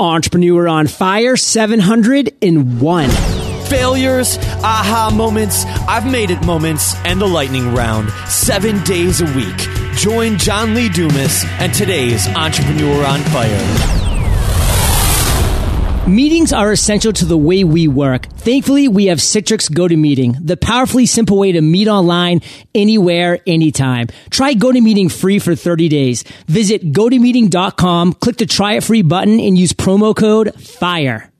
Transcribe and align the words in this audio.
Entrepreneur 0.00 0.66
on 0.66 0.86
Fire 0.86 1.36
701. 1.36 3.10
Failures, 3.66 4.38
aha 4.64 5.12
moments, 5.14 5.64
I've 5.86 6.10
made 6.10 6.30
it 6.30 6.44
moments, 6.44 6.94
and 7.04 7.20
the 7.20 7.28
lightning 7.28 7.74
round. 7.74 8.10
Seven 8.26 8.82
days 8.84 9.20
a 9.20 9.26
week. 9.36 9.58
Join 9.96 10.38
John 10.38 10.74
Lee 10.74 10.88
Dumas 10.88 11.44
and 11.58 11.74
today's 11.74 12.26
Entrepreneur 12.28 13.04
on 13.04 13.20
Fire. 13.24 13.99
Meetings 16.10 16.52
are 16.52 16.72
essential 16.72 17.12
to 17.12 17.24
the 17.24 17.38
way 17.38 17.62
we 17.62 17.86
work. 17.86 18.26
Thankfully, 18.38 18.88
we 18.88 19.06
have 19.06 19.18
Citrix 19.18 19.70
GoToMeeting, 19.70 20.44
the 20.44 20.56
powerfully 20.56 21.06
simple 21.06 21.38
way 21.38 21.52
to 21.52 21.60
meet 21.60 21.86
online, 21.86 22.40
anywhere, 22.74 23.38
anytime. 23.46 24.08
Try 24.28 24.54
GoToMeeting 24.54 25.12
free 25.12 25.38
for 25.38 25.54
30 25.54 25.88
days. 25.88 26.24
Visit 26.48 26.92
gotomeeting.com, 26.92 28.14
click 28.14 28.38
the 28.38 28.46
try 28.46 28.72
it 28.74 28.82
free 28.82 29.02
button, 29.02 29.38
and 29.38 29.56
use 29.56 29.72
promo 29.72 30.16
code 30.16 30.52
FIRE. 30.60 31.30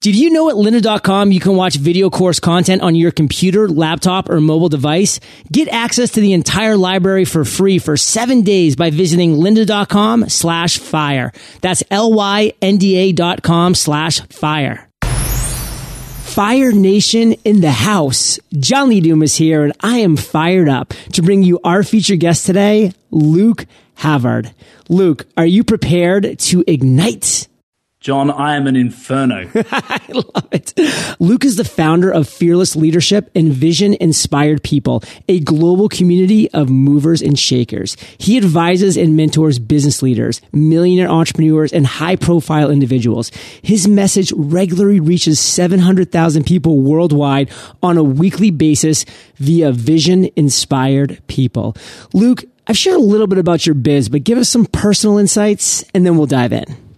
Did 0.00 0.16
you 0.16 0.30
know 0.30 0.48
at 0.48 0.56
lynda.com 0.56 1.30
you 1.30 1.40
can 1.40 1.56
watch 1.56 1.76
video 1.76 2.08
course 2.08 2.40
content 2.40 2.80
on 2.80 2.94
your 2.94 3.10
computer, 3.10 3.68
laptop, 3.68 4.30
or 4.30 4.40
mobile 4.40 4.70
device? 4.70 5.20
Get 5.52 5.68
access 5.68 6.12
to 6.12 6.22
the 6.22 6.32
entire 6.32 6.78
library 6.78 7.26
for 7.26 7.44
free 7.44 7.78
for 7.78 7.98
seven 7.98 8.40
days 8.40 8.76
by 8.76 8.88
visiting 8.88 9.34
lynda.com 9.34 10.30
slash 10.30 10.78
fire. 10.78 11.34
That's 11.60 11.82
L-Y-N-D-A 11.90 13.12
dot 13.12 13.42
com 13.42 13.74
slash 13.74 14.20
fire. 14.28 14.88
Fire 15.02 16.72
Nation 16.72 17.34
in 17.44 17.60
the 17.60 17.70
house. 17.70 18.38
John 18.58 18.88
Lee 18.88 19.00
is 19.22 19.36
here, 19.36 19.64
and 19.64 19.74
I 19.80 19.98
am 19.98 20.16
fired 20.16 20.70
up 20.70 20.94
to 21.12 21.20
bring 21.20 21.42
you 21.42 21.60
our 21.62 21.82
featured 21.82 22.20
guest 22.20 22.46
today, 22.46 22.94
Luke 23.10 23.66
Havard. 23.96 24.54
Luke, 24.88 25.26
are 25.36 25.44
you 25.44 25.62
prepared 25.62 26.38
to 26.38 26.64
ignite? 26.66 27.48
John, 28.00 28.30
I 28.30 28.56
am 28.56 28.66
an 28.66 28.76
inferno. 28.76 29.50
I 29.54 30.00
love 30.08 30.48
it. 30.52 30.72
Luke 31.20 31.44
is 31.44 31.56
the 31.56 31.64
founder 31.64 32.10
of 32.10 32.26
Fearless 32.26 32.74
Leadership 32.74 33.30
and 33.34 33.52
Vision 33.52 33.92
Inspired 34.00 34.62
People, 34.62 35.02
a 35.28 35.40
global 35.40 35.86
community 35.90 36.50
of 36.52 36.70
movers 36.70 37.20
and 37.20 37.38
shakers. 37.38 37.98
He 38.16 38.38
advises 38.38 38.96
and 38.96 39.18
mentors 39.18 39.58
business 39.58 40.00
leaders, 40.00 40.40
millionaire 40.50 41.10
entrepreneurs, 41.10 41.74
and 41.74 41.86
high 41.86 42.16
profile 42.16 42.70
individuals. 42.70 43.30
His 43.60 43.86
message 43.86 44.32
regularly 44.34 45.00
reaches 45.00 45.38
700,000 45.38 46.44
people 46.46 46.80
worldwide 46.80 47.50
on 47.82 47.98
a 47.98 48.02
weekly 48.02 48.50
basis 48.50 49.04
via 49.36 49.72
Vision 49.72 50.30
Inspired 50.36 51.20
People. 51.26 51.76
Luke, 52.14 52.44
I've 52.66 52.78
shared 52.78 52.96
a 52.96 53.02
little 53.02 53.26
bit 53.26 53.36
about 53.36 53.66
your 53.66 53.74
biz, 53.74 54.08
but 54.08 54.24
give 54.24 54.38
us 54.38 54.48
some 54.48 54.64
personal 54.64 55.18
insights 55.18 55.84
and 55.92 56.06
then 56.06 56.16
we'll 56.16 56.24
dive 56.24 56.54
in. 56.54 56.89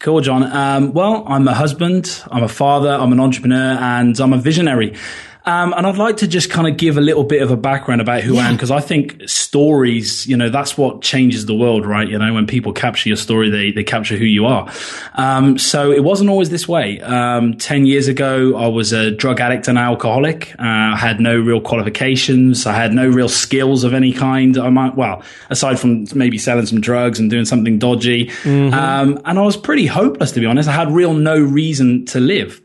Cool, 0.00 0.22
John. 0.22 0.44
Um, 0.44 0.94
well, 0.94 1.24
I'm 1.26 1.46
a 1.46 1.52
husband, 1.52 2.22
I'm 2.30 2.42
a 2.42 2.48
father, 2.48 2.88
I'm 2.88 3.12
an 3.12 3.20
entrepreneur, 3.20 3.76
and 3.78 4.18
I'm 4.18 4.32
a 4.32 4.38
visionary. 4.38 4.96
Um, 5.44 5.72
and 5.76 5.86
I'd 5.86 5.96
like 5.96 6.18
to 6.18 6.28
just 6.28 6.50
kind 6.50 6.68
of 6.68 6.76
give 6.76 6.98
a 6.98 7.00
little 7.00 7.24
bit 7.24 7.42
of 7.42 7.50
a 7.50 7.56
background 7.56 8.00
about 8.00 8.22
who 8.22 8.34
yeah. 8.34 8.42
I 8.42 8.48
am 8.48 8.56
because 8.56 8.70
I 8.70 8.80
think 8.80 9.22
stories, 9.28 10.26
you 10.26 10.36
know, 10.36 10.48
that's 10.50 10.76
what 10.76 11.02
changes 11.02 11.46
the 11.46 11.54
world, 11.54 11.86
right? 11.86 12.08
You 12.08 12.18
know, 12.18 12.32
when 12.34 12.46
people 12.46 12.72
capture 12.72 13.08
your 13.08 13.16
story, 13.16 13.50
they, 13.50 13.72
they 13.72 13.84
capture 13.84 14.16
who 14.16 14.24
you 14.24 14.46
are. 14.46 14.70
Um, 15.14 15.58
so 15.58 15.92
it 15.92 16.04
wasn't 16.04 16.30
always 16.30 16.50
this 16.50 16.68
way. 16.68 17.00
Um, 17.00 17.56
10 17.56 17.86
years 17.86 18.08
ago, 18.08 18.56
I 18.56 18.68
was 18.68 18.92
a 18.92 19.10
drug 19.10 19.40
addict 19.40 19.68
and 19.68 19.78
alcoholic. 19.78 20.52
Uh, 20.58 20.62
I 20.62 20.96
had 20.96 21.20
no 21.20 21.38
real 21.38 21.60
qualifications. 21.60 22.66
I 22.66 22.72
had 22.72 22.92
no 22.92 23.08
real 23.08 23.28
skills 23.28 23.84
of 23.84 23.94
any 23.94 24.12
kind. 24.12 24.58
I 24.58 24.68
might, 24.68 24.94
well, 24.94 25.22
aside 25.48 25.78
from 25.78 26.06
maybe 26.14 26.38
selling 26.38 26.66
some 26.66 26.80
drugs 26.80 27.18
and 27.18 27.30
doing 27.30 27.44
something 27.44 27.78
dodgy. 27.78 28.26
Mm-hmm. 28.26 28.74
Um, 28.74 29.20
and 29.24 29.38
I 29.38 29.42
was 29.42 29.56
pretty 29.56 29.86
hopeless, 29.86 30.32
to 30.32 30.40
be 30.40 30.46
honest. 30.46 30.68
I 30.68 30.72
had 30.72 30.90
real 30.90 31.14
no 31.14 31.38
reason 31.38 32.04
to 32.06 32.20
live. 32.20 32.60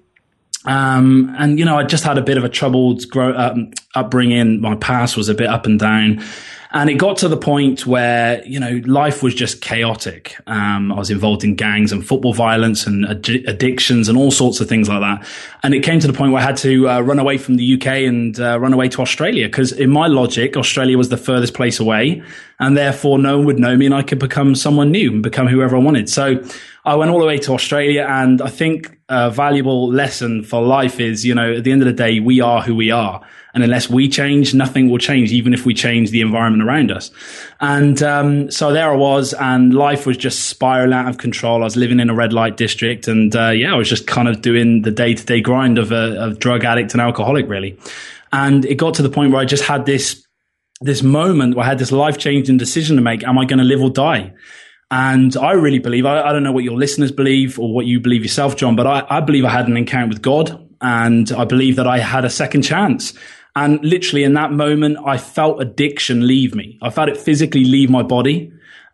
Um, 0.66 1.34
and 1.38 1.60
you 1.60 1.66
know, 1.66 1.78
I 1.78 1.84
just 1.84 2.04
had 2.04 2.18
a 2.18 2.22
bit 2.22 2.38
of 2.38 2.44
a 2.44 2.50
troubled 2.50 3.08
grow, 3.10 3.36
um, 3.36 3.72
upbringing. 3.94 4.62
My 4.62 4.76
past 4.76 5.16
was 5.18 5.30
a 5.30 5.36
bit 5.36 5.48
up 5.48 5.66
and 5.66 5.80
down. 5.80 6.24
And 6.72 6.90
it 6.90 6.96
got 6.96 7.18
to 7.18 7.28
the 7.28 7.38
point 7.38 7.86
where, 7.86 8.46
you 8.46 8.60
know, 8.60 8.82
life 8.86 9.24
was 9.24 9.34
just 9.34 9.62
chaotic. 9.62 10.36
Um, 10.48 10.92
I 10.92 10.98
was 10.98 11.10
involved 11.10 11.44
in 11.44 11.56
gangs 11.56 11.92
and 11.92 12.06
football 12.06 12.34
violence 12.34 12.86
and 12.86 13.06
ad- 13.06 13.44
addictions 13.48 14.10
and 14.10 14.18
all 14.18 14.32
sorts 14.32 14.60
of 14.60 14.68
things 14.68 14.90
like 14.90 15.02
that. 15.02 15.28
And 15.64 15.74
it 15.74 15.84
came 15.84 16.00
to 16.00 16.08
the 16.08 16.14
point 16.14 16.32
where 16.32 16.42
I 16.42 16.46
had 16.46 16.58
to 16.58 16.90
uh, 16.90 17.02
run 17.02 17.20
away 17.20 17.38
from 17.38 17.56
the 17.56 17.76
UK 17.76 17.88
and 17.88 18.40
uh, 18.40 18.60
run 18.60 18.74
away 18.74 18.90
to 18.90 19.02
Australia 19.02 19.48
because 19.48 19.72
in 19.72 19.90
my 19.90 20.08
logic, 20.08 20.58
Australia 20.58 20.98
was 20.98 21.10
the 21.10 21.18
furthest 21.18 21.54
place 21.54 21.80
away 21.80 22.24
and 22.60 22.76
therefore 22.76 23.20
no 23.20 23.38
one 23.38 23.46
would 23.46 23.60
know 23.60 23.76
me 23.76 23.86
and 23.86 23.96
I 23.96 24.02
could 24.02 24.20
become 24.20 24.56
someone 24.56 24.92
new 24.92 25.12
and 25.12 25.24
become 25.24 25.48
whoever 25.48 25.76
I 25.76 25.80
wanted. 25.80 26.10
So 26.10 26.44
I 26.84 26.96
went 26.96 27.12
all 27.12 27.20
the 27.20 27.26
way 27.26 27.38
to 27.40 27.54
Australia 27.54 28.06
and 28.08 28.42
I 28.42 28.50
think 28.50 28.98
a 29.10 29.30
valuable 29.30 29.90
lesson 29.90 30.44
for 30.44 30.62
life 30.62 31.00
is, 31.00 31.26
you 31.26 31.36
know, 31.36 31.54
at 31.54 31.64
the 31.64 31.72
end 31.72 31.82
of 31.82 31.86
the 31.86 31.94
day, 31.94 32.20
we 32.20 32.42
are 32.42 32.62
who 32.62 32.76
we 32.76 32.92
are. 32.92 33.22
And 33.56 33.64
unless 33.64 33.90
we 33.90 34.10
change, 34.10 34.54
nothing 34.54 34.90
will 34.90 34.98
change, 34.98 35.32
even 35.32 35.54
if 35.54 35.66
we 35.66 35.74
change 35.74 36.12
the 36.12 36.20
environment 36.20 36.62
around 36.62 36.92
us. 36.92 37.10
And 37.62 38.04
um, 38.04 38.52
so 38.52 38.74
there 38.74 38.92
I 38.92 38.96
was, 38.96 39.34
and 39.34 39.74
life 39.74 40.06
was 40.06 40.18
just 40.18 40.50
spiraling 40.50 40.94
out 40.94 41.08
of 41.08 41.18
control. 41.18 41.62
I 41.62 41.64
was 41.64 41.78
living 41.78 42.02
in 42.02 42.10
a 42.10 42.14
red 42.14 42.34
light 42.34 42.58
district, 42.58 43.08
and 43.08 43.34
uh, 43.34 43.52
yeah, 43.52 43.74
I 43.74 43.78
was 43.78 43.90
just 43.90 44.08
kind 44.08 44.28
of 44.28 44.42
doing 44.42 44.82
the 44.82 44.92
day 44.92 45.14
to 45.14 45.26
day 45.26 45.40
grind 45.40 45.78
of 45.78 45.94
a 45.94 46.22
of 46.22 46.38
drug 46.38 46.66
addict 46.66 46.92
and 46.92 47.02
alcoholic, 47.02 47.48
really. 47.48 47.80
And 48.34 48.66
it 48.66 48.76
got 48.76 48.94
to 48.96 49.02
the 49.02 49.10
point 49.10 49.32
where 49.32 49.42
I 49.42 49.46
just 49.46 49.64
had 49.64 49.86
this 49.86 50.22
this 50.82 51.02
moment 51.02 51.56
where 51.56 51.66
I 51.66 51.70
had 51.70 51.80
this 51.80 51.94
life 51.94 52.18
changing 52.18 52.58
decision 52.58 52.98
to 52.98 53.02
make: 53.02 53.24
Am 53.24 53.38
I 53.38 53.46
going 53.46 53.60
to 53.60 53.66
live 53.66 53.82
or 53.82 53.90
die? 53.90 54.34
And 54.92 55.36
I 55.38 55.54
really 55.54 55.80
believe, 55.80 56.06
I, 56.06 56.22
I, 56.22 56.32
don't 56.32 56.44
know 56.44 56.52
what 56.52 56.64
your 56.64 56.78
listeners 56.78 57.12
believe 57.12 57.58
or 57.60 57.74
what 57.74 57.88
you 57.88 58.00
believe 58.00 58.22
yourself, 58.22 58.56
John, 58.56 58.76
but 58.76 58.86
I, 58.86 59.04
I 59.10 59.20
believe 59.20 59.44
I 59.44 59.50
had 59.50 59.68
an 59.68 59.78
encounter 59.78 60.10
with 60.10 60.22
God 60.22 60.64
and 60.80 61.32
I 61.32 61.44
believe 61.44 61.76
that 61.78 61.88
I 61.88 61.98
had 61.98 62.24
a 62.24 62.30
second 62.30 62.62
chance. 62.62 63.14
And 63.56 63.84
literally 63.84 64.24
in 64.24 64.34
that 64.34 64.52
moment, 64.52 64.98
I 65.06 65.18
felt 65.18 65.62
addiction 65.62 66.28
leave 66.28 66.54
me. 66.54 66.78
I 66.82 66.90
felt 66.90 67.10
it 67.10 67.18
physically 67.18 67.64
leave 67.64 67.90
my 67.90 68.04
body. 68.04 68.52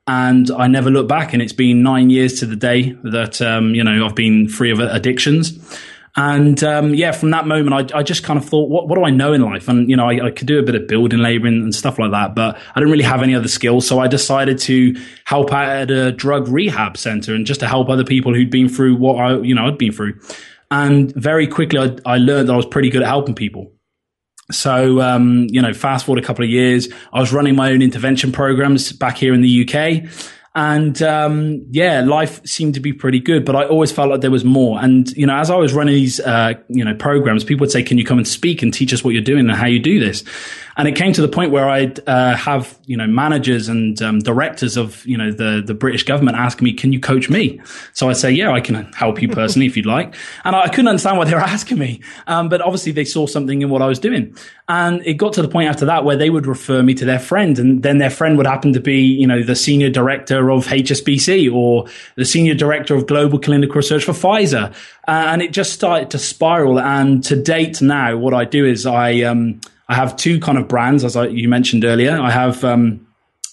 And 0.07 0.49
I 0.51 0.67
never 0.67 0.89
looked 0.89 1.09
back. 1.09 1.33
And 1.33 1.41
it's 1.41 1.53
been 1.53 1.83
nine 1.83 2.09
years 2.09 2.39
to 2.39 2.45
the 2.45 2.55
day 2.55 2.95
that, 3.03 3.41
um, 3.41 3.73
you 3.73 3.83
know, 3.83 4.05
I've 4.05 4.15
been 4.15 4.47
free 4.47 4.71
of 4.71 4.79
addictions. 4.79 5.57
And 6.17 6.61
um, 6.63 6.93
yeah, 6.93 7.13
from 7.13 7.29
that 7.29 7.47
moment, 7.47 7.93
I, 7.93 7.99
I, 7.99 8.03
just 8.03 8.23
kind 8.23 8.37
of 8.37 8.45
thought, 8.45 8.69
what, 8.69 8.89
what 8.89 8.95
do 8.97 9.05
I 9.05 9.11
know 9.11 9.31
in 9.31 9.41
life? 9.41 9.69
And, 9.69 9.89
you 9.89 9.95
know, 9.95 10.09
I, 10.09 10.27
I 10.27 10.31
could 10.31 10.45
do 10.45 10.59
a 10.59 10.63
bit 10.63 10.75
of 10.75 10.85
building 10.85 11.19
labor 11.19 11.47
and 11.47 11.73
stuff 11.73 11.97
like 11.97 12.11
that, 12.11 12.35
but 12.35 12.57
I 12.57 12.79
didn't 12.79 12.91
really 12.91 13.05
have 13.05 13.23
any 13.23 13.33
other 13.33 13.47
skills. 13.47 13.87
So 13.87 13.99
I 13.99 14.07
decided 14.07 14.59
to 14.59 14.93
help 15.23 15.53
out 15.53 15.69
at 15.69 15.89
a 15.91 16.11
drug 16.11 16.49
rehab 16.49 16.97
center 16.97 17.33
and 17.33 17.45
just 17.45 17.61
to 17.61 17.67
help 17.67 17.87
other 17.87 18.03
people 18.03 18.33
who'd 18.33 18.49
been 18.49 18.67
through 18.67 18.97
what 18.97 19.15
I, 19.15 19.37
you 19.37 19.55
know, 19.55 19.67
I'd 19.67 19.77
been 19.77 19.93
through. 19.93 20.19
And 20.69 21.13
very 21.15 21.47
quickly, 21.47 21.79
I, 21.79 21.95
I 22.05 22.17
learned 22.17 22.49
that 22.49 22.53
I 22.53 22.57
was 22.57 22.65
pretty 22.65 22.89
good 22.89 23.03
at 23.03 23.07
helping 23.07 23.35
people. 23.35 23.71
So, 24.51 25.01
um, 25.01 25.47
you 25.49 25.61
know, 25.61 25.73
fast 25.73 26.05
forward 26.05 26.23
a 26.23 26.25
couple 26.25 26.43
of 26.43 26.49
years, 26.49 26.87
I 27.13 27.19
was 27.19 27.33
running 27.33 27.55
my 27.55 27.71
own 27.71 27.81
intervention 27.81 28.31
programs 28.31 28.91
back 28.91 29.17
here 29.17 29.33
in 29.33 29.41
the 29.41 29.67
UK. 29.67 30.09
And 30.53 31.01
um, 31.01 31.65
yeah, 31.69 32.01
life 32.01 32.45
seemed 32.45 32.73
to 32.73 32.81
be 32.81 32.91
pretty 32.91 33.21
good, 33.21 33.45
but 33.45 33.55
I 33.55 33.65
always 33.65 33.89
felt 33.89 34.09
like 34.09 34.19
there 34.19 34.31
was 34.31 34.43
more. 34.43 34.83
And 34.83 35.09
you 35.11 35.25
know, 35.25 35.35
as 35.35 35.49
I 35.49 35.55
was 35.55 35.73
running 35.73 35.95
these 35.95 36.19
uh, 36.19 36.55
you 36.67 36.83
know 36.83 36.93
programs, 36.93 37.45
people 37.45 37.61
would 37.61 37.71
say, 37.71 37.83
"Can 37.83 37.97
you 37.97 38.03
come 38.03 38.17
and 38.17 38.27
speak 38.27 38.61
and 38.61 38.73
teach 38.73 38.93
us 38.93 39.01
what 39.01 39.11
you're 39.11 39.23
doing 39.23 39.49
and 39.49 39.57
how 39.57 39.67
you 39.67 39.79
do 39.79 40.01
this?" 40.01 40.25
And 40.81 40.87
it 40.87 40.95
came 40.95 41.13
to 41.13 41.21
the 41.21 41.27
point 41.27 41.51
where 41.51 41.69
I'd 41.69 41.99
uh, 42.09 42.35
have 42.35 42.75
you 42.87 42.97
know 42.97 43.05
managers 43.05 43.69
and 43.69 44.01
um, 44.01 44.17
directors 44.17 44.77
of 44.77 45.05
you 45.05 45.15
know 45.15 45.31
the 45.31 45.61
the 45.63 45.75
British 45.75 46.01
government 46.01 46.37
asking 46.37 46.65
me, 46.65 46.73
"Can 46.73 46.91
you 46.91 46.99
coach 46.99 47.29
me?" 47.29 47.61
So 47.93 48.09
I 48.09 48.13
say, 48.13 48.31
"Yeah, 48.31 48.51
I 48.51 48.61
can 48.61 48.91
help 48.93 49.21
you 49.21 49.29
personally 49.29 49.67
if 49.67 49.77
you'd 49.77 49.85
like." 49.85 50.15
And 50.43 50.55
I, 50.55 50.61
I 50.61 50.67
couldn't 50.69 50.87
understand 50.87 51.19
why 51.19 51.25
they 51.25 51.35
were 51.35 51.39
asking 51.57 51.77
me, 51.77 52.01
um, 52.25 52.49
but 52.49 52.61
obviously 52.61 52.93
they 52.93 53.05
saw 53.05 53.27
something 53.27 53.61
in 53.61 53.69
what 53.69 53.83
I 53.83 53.85
was 53.85 53.99
doing. 53.99 54.35
And 54.67 55.05
it 55.05 55.15
got 55.15 55.33
to 55.33 55.43
the 55.43 55.47
point 55.47 55.69
after 55.69 55.85
that 55.85 56.03
where 56.03 56.15
they 56.15 56.31
would 56.31 56.47
refer 56.47 56.81
me 56.81 56.95
to 56.95 57.05
their 57.05 57.19
friend, 57.19 57.59
and 57.59 57.83
then 57.83 57.99
their 57.99 58.09
friend 58.09 58.35
would 58.37 58.47
happen 58.47 58.73
to 58.73 58.79
be 58.79 59.01
you 59.03 59.27
know 59.27 59.43
the 59.43 59.55
senior 59.55 59.91
director 59.91 60.49
of 60.49 60.65
HSBC 60.65 61.53
or 61.53 61.85
the 62.15 62.25
senior 62.25 62.55
director 62.55 62.95
of 62.95 63.05
global 63.05 63.37
clinical 63.37 63.75
research 63.75 64.03
for 64.03 64.13
Pfizer, 64.13 64.73
uh, 65.07 65.25
and 65.27 65.43
it 65.43 65.53
just 65.53 65.73
started 65.73 66.09
to 66.09 66.17
spiral. 66.17 66.79
And 66.79 67.23
to 67.25 67.39
date 67.39 67.83
now, 67.83 68.17
what 68.17 68.33
I 68.33 68.45
do 68.45 68.65
is 68.65 68.87
I 68.87 69.21
um, 69.21 69.61
I 69.91 69.95
have 69.95 70.15
two 70.15 70.39
kind 70.39 70.57
of 70.57 70.69
brands, 70.69 71.03
as 71.03 71.17
I, 71.17 71.27
you 71.27 71.49
mentioned 71.49 71.83
earlier. 71.83 72.17
I 72.17 72.31
have 72.31 72.63
um, 72.63 73.05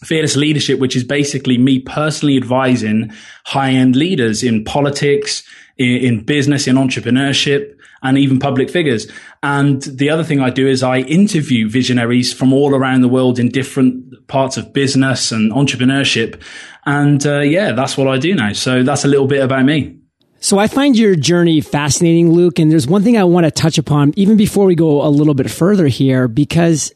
Fearless 0.05 0.37
Leadership, 0.37 0.79
which 0.79 0.95
is 0.95 1.03
basically 1.03 1.59
me 1.59 1.81
personally 1.81 2.37
advising 2.37 3.11
high 3.45 3.71
end 3.71 3.97
leaders 3.97 4.45
in 4.45 4.63
politics, 4.65 5.43
in, 5.79 5.97
in, 5.97 6.25
business, 6.25 6.69
in 6.69 6.77
entrepreneurship, 6.77 7.77
and 8.05 8.17
even 8.17 8.39
public 8.39 8.71
figures. 8.71 9.11
And 9.43 9.83
the 9.83 10.11
other 10.11 10.23
thing 10.23 10.39
I 10.39 10.51
do 10.51 10.69
is 10.69 10.85
I 10.85 10.99
interview 10.99 11.69
visionaries 11.69 12.33
from 12.33 12.53
all 12.53 12.73
around 12.73 13.01
the 13.01 13.09
world 13.09 13.41
in 13.41 13.49
different 13.49 14.29
parts 14.29 14.57
of 14.57 14.73
business 14.73 15.33
and 15.33 15.51
entrepreneurship. 15.51 16.41
And 16.87 17.27
uh, 17.27 17.41
yeah, 17.41 17.73
that's 17.73 17.99
what 17.99 18.07
I 18.07 18.17
do 18.17 18.37
now. 18.37 18.53
So 18.53 18.85
that's 18.85 19.05
a 19.05 19.09
little 19.09 19.27
bit 19.27 19.43
about 19.43 19.65
me. 19.65 19.98
So 20.41 20.59
I 20.59 20.69
find 20.69 20.97
your 20.97 21.17
journey 21.17 21.61
fascinating, 21.61 22.33
Luke. 22.33 22.59
And 22.59 22.71
there's 22.71 22.87
one 22.87 23.03
thing 23.03 23.17
I 23.17 23.25
want 23.25 23.45
to 23.45 23.51
touch 23.51 23.79
upon 23.79 24.13
even 24.17 24.37
before 24.37 24.67
we 24.67 24.75
go 24.75 25.05
a 25.05 25.09
little 25.09 25.35
bit 25.35 25.51
further 25.51 25.89
here, 25.89 26.29
because 26.29 26.93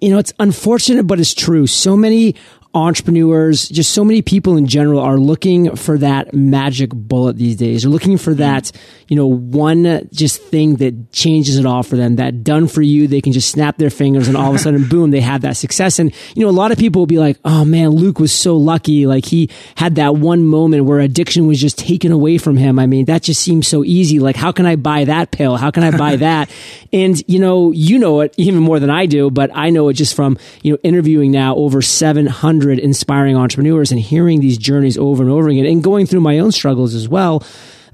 you 0.00 0.10
know, 0.10 0.18
it's 0.18 0.32
unfortunate, 0.38 1.06
but 1.06 1.20
it's 1.20 1.34
true. 1.34 1.66
So 1.66 1.96
many 1.96 2.34
entrepreneurs, 2.72 3.68
just 3.68 3.92
so 3.92 4.04
many 4.04 4.22
people 4.22 4.56
in 4.56 4.66
general 4.66 5.00
are 5.00 5.18
looking 5.18 5.74
for 5.74 5.98
that 5.98 6.32
magic 6.32 6.90
bullet 6.90 7.36
these 7.36 7.56
days. 7.56 7.82
They're 7.82 7.90
looking 7.90 8.16
for 8.16 8.32
mm. 8.32 8.38
that, 8.38 8.70
you 9.08 9.16
know, 9.16 9.26
one 9.26 10.08
just 10.12 10.40
thing 10.40 10.76
that 10.76 11.10
changes 11.10 11.58
it 11.58 11.66
all 11.66 11.82
for 11.82 11.96
them, 11.96 12.16
that 12.16 12.44
done 12.44 12.68
for 12.68 12.80
you. 12.80 13.08
They 13.08 13.20
can 13.20 13.32
just 13.32 13.50
snap 13.50 13.76
their 13.76 13.90
fingers 13.90 14.28
and 14.28 14.36
all 14.36 14.50
of 14.50 14.56
a 14.56 14.58
sudden, 14.58 14.84
boom, 14.88 15.10
they 15.10 15.20
have 15.20 15.40
that 15.40 15.56
success. 15.56 15.98
And, 15.98 16.14
you 16.36 16.44
know, 16.44 16.50
a 16.50 16.52
lot 16.52 16.70
of 16.70 16.78
people 16.78 17.00
will 17.00 17.06
be 17.06 17.18
like, 17.18 17.38
oh 17.44 17.64
man, 17.64 17.88
Luke 17.88 18.20
was 18.20 18.32
so 18.32 18.56
lucky. 18.56 19.06
Like 19.06 19.24
he 19.24 19.50
had 19.74 19.96
that 19.96 20.14
one 20.14 20.44
moment 20.44 20.84
where 20.84 21.00
addiction 21.00 21.48
was 21.48 21.60
just 21.60 21.76
taken 21.76 22.12
away 22.12 22.38
from 22.38 22.56
him. 22.56 22.78
I 22.78 22.86
mean, 22.86 23.06
that 23.06 23.22
just 23.22 23.42
seems 23.42 23.66
so 23.66 23.82
easy. 23.82 24.20
Like, 24.20 24.36
how 24.36 24.52
can 24.52 24.66
I 24.66 24.76
buy 24.76 25.04
that 25.04 25.32
pill? 25.32 25.56
How 25.56 25.72
can 25.72 25.82
I 25.82 25.96
buy 25.96 26.16
that? 26.16 26.50
and, 26.92 27.22
you 27.28 27.38
know, 27.38 27.72
you 27.72 27.98
know 27.98 28.20
it 28.20 28.34
even 28.36 28.60
more 28.60 28.80
than 28.80 28.90
I 28.90 29.06
do, 29.06 29.30
but 29.30 29.50
I 29.54 29.70
know 29.70 29.88
it 29.88 29.94
just 29.94 30.14
from, 30.14 30.38
you 30.62 30.72
know, 30.72 30.78
interviewing 30.82 31.30
now 31.30 31.54
over 31.54 31.82
700 31.82 32.59
100 32.60 32.78
inspiring 32.78 33.36
entrepreneurs 33.36 33.90
and 33.90 34.00
hearing 34.00 34.40
these 34.40 34.58
journeys 34.58 34.98
over 34.98 35.22
and 35.22 35.32
over 35.32 35.48
again 35.48 35.64
and 35.64 35.82
going 35.82 36.06
through 36.06 36.20
my 36.20 36.38
own 36.38 36.52
struggles 36.52 36.94
as 36.94 37.08
well 37.08 37.42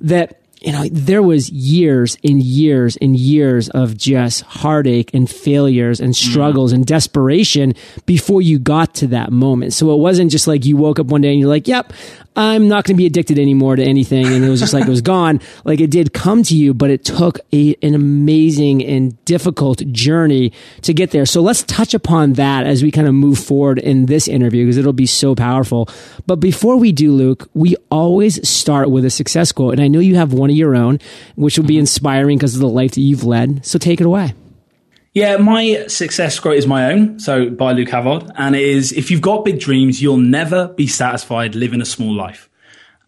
that 0.01 0.41
you 0.63 0.73
know, 0.73 0.85
there 0.91 1.23
was 1.23 1.51
years 1.51 2.17
and 2.25 2.43
years 2.43 2.97
and 2.97 3.15
years 3.15 3.69
of 3.69 3.97
just 3.97 4.43
heartache 4.43 5.13
and 5.15 5.31
failures 5.31 6.01
and 6.01 6.13
mm-hmm. 6.15 6.31
struggles 6.31 6.73
mm. 6.73 6.77
and 6.77 6.87
desperation 6.87 7.75
before 8.07 8.43
you 8.43 8.59
got 8.59 8.95
to 8.95 9.07
that 9.09 9.31
moment. 9.31 9.75
So 9.75 9.95
it 9.95 9.99
wasn't 9.99 10.33
just 10.33 10.49
like 10.49 10.65
you 10.65 10.77
woke 10.77 10.99
up 10.99 11.07
one 11.07 11.21
day 11.21 11.31
and 11.31 11.39
you're 11.39 11.49
like, 11.49 11.69
yep, 11.69 11.93
I'm 12.37 12.69
not 12.69 12.85
going 12.85 12.97
to 12.97 12.99
be 12.99 13.07
addicted 13.07 13.39
anymore 13.39 13.77
to 13.77 13.83
anything. 13.83 14.27
And 14.27 14.45
it 14.45 14.49
was 14.51 14.61
just 14.61 14.75
like, 14.75 14.85
it 14.85 14.91
was 14.91 15.03
gone. 15.03 15.41
Like 15.65 15.81
it 15.81 15.91
did 15.91 16.13
come 16.13 16.43
to 16.45 16.57
you, 16.57 16.75
but 16.75 16.91
it 16.91 17.05
took 17.05 17.41
a, 17.53 17.75
an 17.83 17.95
amazing 17.95 18.85
and 18.85 19.25
difficult 19.25 19.83
journey 19.91 20.53
to 20.83 20.95
get 20.95 21.11
there. 21.11 21.27
So 21.27 21.41
let's 21.41 21.65
touch 21.65 21.93
upon 21.93 22.35
that 22.35 22.67
as 22.67 22.83
we 22.83 22.93
kind 22.93 23.09
of 23.09 23.15
move 23.15 23.39
forward 23.39 23.79
in 23.79 24.07
this 24.07 24.29
interview 24.29 24.65
because 24.65 24.77
it'll 24.77 24.93
be 24.93 25.07
so 25.07 25.35
powerful. 25.35 25.89
But 26.27 26.37
before 26.37 26.77
we 26.77 26.93
do, 26.93 27.13
Luke, 27.13 27.49
we 27.55 27.75
always 27.91 28.47
start 28.49 28.91
with 28.91 29.05
a 29.05 29.11
success 29.11 29.51
quote. 29.51 29.73
And 29.73 29.83
I 29.83 29.89
know 29.89 29.99
you 29.99 30.17
have 30.17 30.33
one 30.33 30.51
of 30.51 30.57
your 30.57 30.77
own, 30.77 31.01
which 31.35 31.59
will 31.59 31.67
be 31.67 31.79
inspiring 31.79 32.39
because 32.39 32.55
of 32.55 32.61
the 32.61 32.69
life 32.69 32.93
that 32.93 33.01
you've 33.01 33.25
led. 33.25 33.65
So 33.67 33.79
take 33.79 34.01
it 34.01 34.07
away. 34.07 34.35
Yeah, 35.17 35.39
my 35.39 35.87
success 35.87 36.39
quote 36.39 36.59
is 36.59 36.67
my 36.67 36.93
own, 36.93 37.19
so 37.19 37.49
by 37.49 37.73
Luke 37.73 37.89
Havard, 37.89 38.31
and 38.37 38.55
it 38.55 38.61
is: 38.61 38.93
"If 38.93 39.11
you've 39.11 39.23
got 39.23 39.47
big 39.47 39.59
dreams, 39.59 40.03
you'll 40.03 40.19
never 40.19 40.69
be 40.69 40.87
satisfied 40.87 41.55
living 41.55 41.81
a 41.81 41.87
small 41.87 42.15
life." 42.15 42.51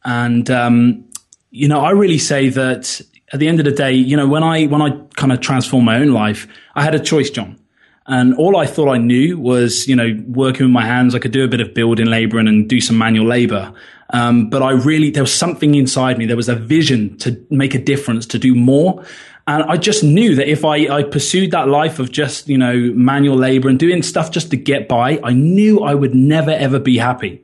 And 0.06 0.50
um, 0.50 1.04
you 1.50 1.68
know, 1.68 1.80
I 1.80 1.90
really 1.90 2.16
say 2.16 2.48
that 2.48 3.02
at 3.30 3.40
the 3.40 3.46
end 3.46 3.58
of 3.58 3.66
the 3.66 3.72
day, 3.72 3.92
you 3.92 4.16
know, 4.16 4.26
when 4.26 4.42
I 4.42 4.64
when 4.64 4.80
I 4.80 4.92
kind 5.16 5.32
of 5.32 5.40
transformed 5.40 5.84
my 5.84 5.96
own 5.96 6.14
life, 6.14 6.48
I 6.74 6.82
had 6.82 6.94
a 6.94 6.98
choice, 6.98 7.28
John. 7.28 7.58
And 8.06 8.34
all 8.36 8.56
I 8.56 8.64
thought 8.64 8.88
I 8.88 8.96
knew 8.96 9.38
was, 9.38 9.86
you 9.86 9.94
know, 9.94 10.18
working 10.28 10.64
with 10.64 10.72
my 10.72 10.86
hands. 10.86 11.14
I 11.14 11.18
could 11.18 11.32
do 11.32 11.44
a 11.44 11.48
bit 11.48 11.60
of 11.60 11.74
building 11.74 12.06
labor 12.06 12.38
and, 12.38 12.48
and 12.48 12.66
do 12.66 12.80
some 12.80 12.96
manual 12.96 13.26
labor. 13.26 13.70
Um, 14.14 14.48
but 14.48 14.62
I 14.62 14.70
really, 14.70 15.10
there 15.10 15.22
was 15.22 15.34
something 15.34 15.74
inside 15.74 16.16
me. 16.16 16.24
There 16.24 16.38
was 16.38 16.48
a 16.48 16.54
vision 16.54 17.18
to 17.18 17.38
make 17.50 17.74
a 17.74 17.78
difference, 17.78 18.24
to 18.28 18.38
do 18.38 18.54
more. 18.54 19.04
And 19.48 19.62
I 19.62 19.78
just 19.78 20.04
knew 20.04 20.34
that 20.34 20.46
if 20.46 20.62
I, 20.62 20.94
I 20.94 21.02
pursued 21.02 21.52
that 21.52 21.68
life 21.68 21.98
of 21.98 22.12
just, 22.12 22.48
you 22.48 22.58
know, 22.58 22.92
manual 22.94 23.38
labor 23.38 23.70
and 23.70 23.78
doing 23.78 24.02
stuff 24.02 24.30
just 24.30 24.50
to 24.50 24.58
get 24.58 24.88
by, 24.88 25.18
I 25.24 25.32
knew 25.32 25.80
I 25.80 25.94
would 25.94 26.14
never 26.14 26.50
ever 26.50 26.78
be 26.78 26.98
happy. 26.98 27.42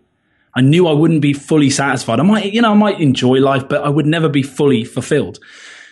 I 0.55 0.61
knew 0.61 0.87
I 0.87 0.93
wouldn't 0.93 1.23
be 1.23 1.33
fully 1.33 1.71
satisfied. 1.71 2.21
I 2.21 2.23
might, 2.23 2.53
you 2.53 2.61
know, 2.61 2.73
I 2.73 2.75
might 2.75 3.01
enjoy 3.01 3.39
life, 3.39 3.71
but 3.71 3.83
I 3.83 3.89
would 3.89 4.05
never 4.05 4.29
be 4.29 4.43
fully 4.43 4.85
fulfilled. 4.85 5.39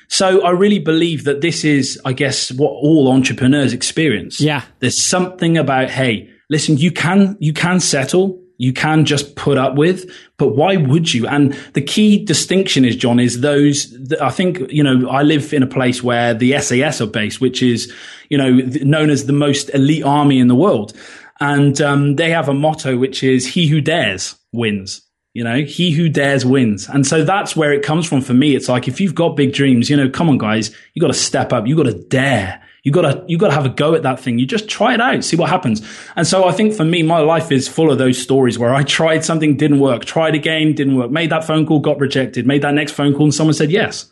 So 0.08 0.44
I 0.44 0.50
really 0.50 0.78
believe 0.78 1.24
that 1.24 1.40
this 1.40 1.64
is, 1.64 1.98
I 2.04 2.12
guess, 2.12 2.52
what 2.52 2.72
all 2.72 3.10
entrepreneurs 3.10 3.72
experience. 3.72 4.38
Yeah. 4.38 4.64
There's 4.80 5.02
something 5.02 5.56
about, 5.56 5.88
hey, 5.88 6.28
listen, 6.50 6.76
you 6.76 6.92
can, 6.92 7.38
you 7.40 7.54
can 7.54 7.80
settle 7.80 8.38
you 8.58 8.72
can 8.72 9.04
just 9.04 9.34
put 9.36 9.58
up 9.58 9.74
with, 9.76 10.10
but 10.36 10.54
why 10.56 10.76
would 10.76 11.12
you? 11.12 11.26
And 11.26 11.52
the 11.74 11.82
key 11.82 12.24
distinction 12.24 12.84
is, 12.84 12.96
John, 12.96 13.18
is 13.18 13.40
those, 13.40 13.94
I 14.20 14.30
think, 14.30 14.60
you 14.70 14.82
know, 14.82 15.08
I 15.08 15.22
live 15.22 15.52
in 15.52 15.62
a 15.62 15.66
place 15.66 16.02
where 16.02 16.34
the 16.34 16.58
SAS 16.60 17.00
are 17.00 17.06
based, 17.06 17.40
which 17.40 17.62
is, 17.62 17.92
you 18.28 18.38
know, 18.38 18.50
known 18.82 19.10
as 19.10 19.26
the 19.26 19.32
most 19.32 19.70
elite 19.70 20.04
army 20.04 20.38
in 20.38 20.48
the 20.48 20.54
world. 20.54 20.92
And 21.40 21.80
um, 21.80 22.16
they 22.16 22.30
have 22.30 22.48
a 22.48 22.54
motto, 22.54 22.96
which 22.96 23.22
is 23.22 23.46
he 23.46 23.66
who 23.66 23.80
dares 23.80 24.36
wins. 24.52 25.02
You 25.34 25.44
know, 25.44 25.62
he 25.62 25.92
who 25.92 26.08
dares 26.08 26.44
wins. 26.44 26.88
And 26.88 27.06
so 27.06 27.24
that's 27.24 27.56
where 27.56 27.72
it 27.72 27.82
comes 27.82 28.06
from 28.06 28.20
for 28.20 28.34
me. 28.34 28.54
It's 28.54 28.68
like, 28.68 28.86
if 28.86 29.00
you've 29.00 29.14
got 29.14 29.30
big 29.30 29.54
dreams, 29.54 29.88
you 29.88 29.96
know, 29.96 30.10
come 30.10 30.28
on, 30.28 30.36
guys, 30.36 30.70
you 30.94 31.00
got 31.00 31.08
to 31.08 31.14
step 31.14 31.52
up. 31.52 31.66
You 31.66 31.74
got 31.74 31.84
to 31.84 31.94
dare. 31.94 32.62
You 32.82 32.90
gotta, 32.90 33.24
you 33.28 33.38
gotta 33.38 33.54
have 33.54 33.64
a 33.64 33.68
go 33.68 33.94
at 33.94 34.02
that 34.02 34.18
thing. 34.18 34.38
You 34.40 34.46
just 34.46 34.68
try 34.68 34.94
it 34.94 35.00
out, 35.00 35.22
see 35.22 35.36
what 35.36 35.48
happens. 35.48 35.82
And 36.16 36.26
so 36.26 36.44
I 36.48 36.52
think 36.52 36.74
for 36.74 36.84
me, 36.84 37.04
my 37.04 37.18
life 37.18 37.52
is 37.52 37.68
full 37.68 37.92
of 37.92 37.98
those 37.98 38.20
stories 38.20 38.58
where 38.58 38.74
I 38.74 38.82
tried 38.82 39.24
something, 39.24 39.56
didn't 39.56 39.78
work, 39.78 40.04
tried 40.04 40.34
again, 40.34 40.74
didn't 40.74 40.96
work, 40.96 41.10
made 41.10 41.30
that 41.30 41.44
phone 41.44 41.64
call, 41.64 41.78
got 41.78 42.00
rejected, 42.00 42.44
made 42.44 42.62
that 42.62 42.74
next 42.74 42.92
phone 42.92 43.14
call 43.14 43.24
and 43.24 43.34
someone 43.34 43.54
said 43.54 43.70
yes. 43.70 44.10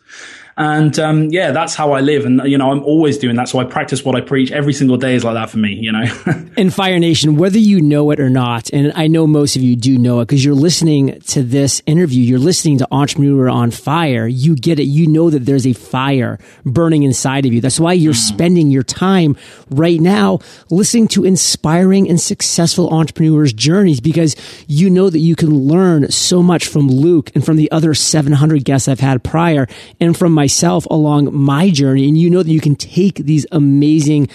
And 0.57 0.99
um, 0.99 1.31
yeah, 1.31 1.53
that's 1.53 1.75
how 1.75 1.93
I 1.93 2.01
live. 2.01 2.27
And, 2.27 2.43
you 2.45 2.59
know, 2.59 2.71
I'm 2.71 2.83
always 2.83 3.19
doing 3.19 3.37
that. 3.37 3.49
So 3.49 3.59
I 3.59 3.65
practice 3.65 4.05
what 4.05 4.17
I 4.17 4.21
preach. 4.21 4.51
Every 4.51 4.73
single 4.73 4.97
day 4.97 5.15
is 5.15 5.25
like 5.25 5.35
that 5.35 5.51
for 5.51 5.59
me, 5.59 5.75
you 5.75 5.93
know. 5.93 6.05
in 6.57 6.71
Fire 6.71 6.99
Nation, 6.99 7.37
whether 7.37 7.59
you 7.59 7.81
know 7.81 8.11
it 8.11 8.21
or 8.21 8.31
not, 8.31 8.71
and 8.73 8.93
I 8.95 9.07
know 9.07 9.27
most 9.27 9.57
of 9.57 9.63
you 9.63 9.77
do 9.77 9.97
know 9.97 10.21
it 10.21 10.27
because 10.27 10.45
you're 10.45 10.55
listening 10.55 11.21
to 11.21 11.43
this 11.43 11.83
interview, 11.87 12.23
you're 12.23 12.39
listening 12.39 12.79
to 12.79 12.89
Entrepreneur 12.91 13.49
on 13.49 13.71
Fire. 13.71 14.27
You 14.27 14.55
get 14.55 14.79
it. 14.79 14.85
You 14.85 15.07
know 15.07 15.31
that 15.31 15.47
there's 15.47 15.67
a 15.67 15.73
fire 15.73 16.39
burning 16.65 17.05
inside 17.05 17.47
of 17.47 17.53
you. 17.53 17.61
That's 17.61 17.81
why 17.81 17.95
you're 17.95 18.13
mm. 18.13 18.17
spending 18.17 18.71
your 18.71 18.83
time 18.83 19.37
right 19.71 20.01
now 20.01 20.41
listening 20.71 21.09
to 21.09 21.25
inspiring 21.25 22.09
and 22.09 22.21
successful 22.21 22.91
entrepreneurs' 22.91 23.53
journeys 23.53 24.01
because 24.01 24.37
you 24.67 24.91
know 24.91 25.11
that 25.11 25.19
you 25.19 25.37
can 25.37 25.51
learn 25.51 26.11
so 26.11 26.43
much 26.43 26.67
from 26.67 26.89
Luke 26.89 27.31
and 27.35 27.45
from 27.45 27.57
the 27.57 27.71
other 27.71 27.95
700 27.95 28.65
guests 28.65 28.89
I've 28.89 29.01
had 29.01 29.23
prior 29.25 29.67
and 30.01 30.17
from 30.17 30.33
my 30.33 30.40
myself 30.41 30.87
along 30.87 31.35
my 31.35 31.69
journey. 31.69 32.09
And 32.09 32.17
you 32.17 32.31
know 32.31 32.43
that 32.43 32.51
you 32.51 32.63
can 32.63 32.75
take 32.75 33.17
these 33.17 33.47
amazing 33.53 34.29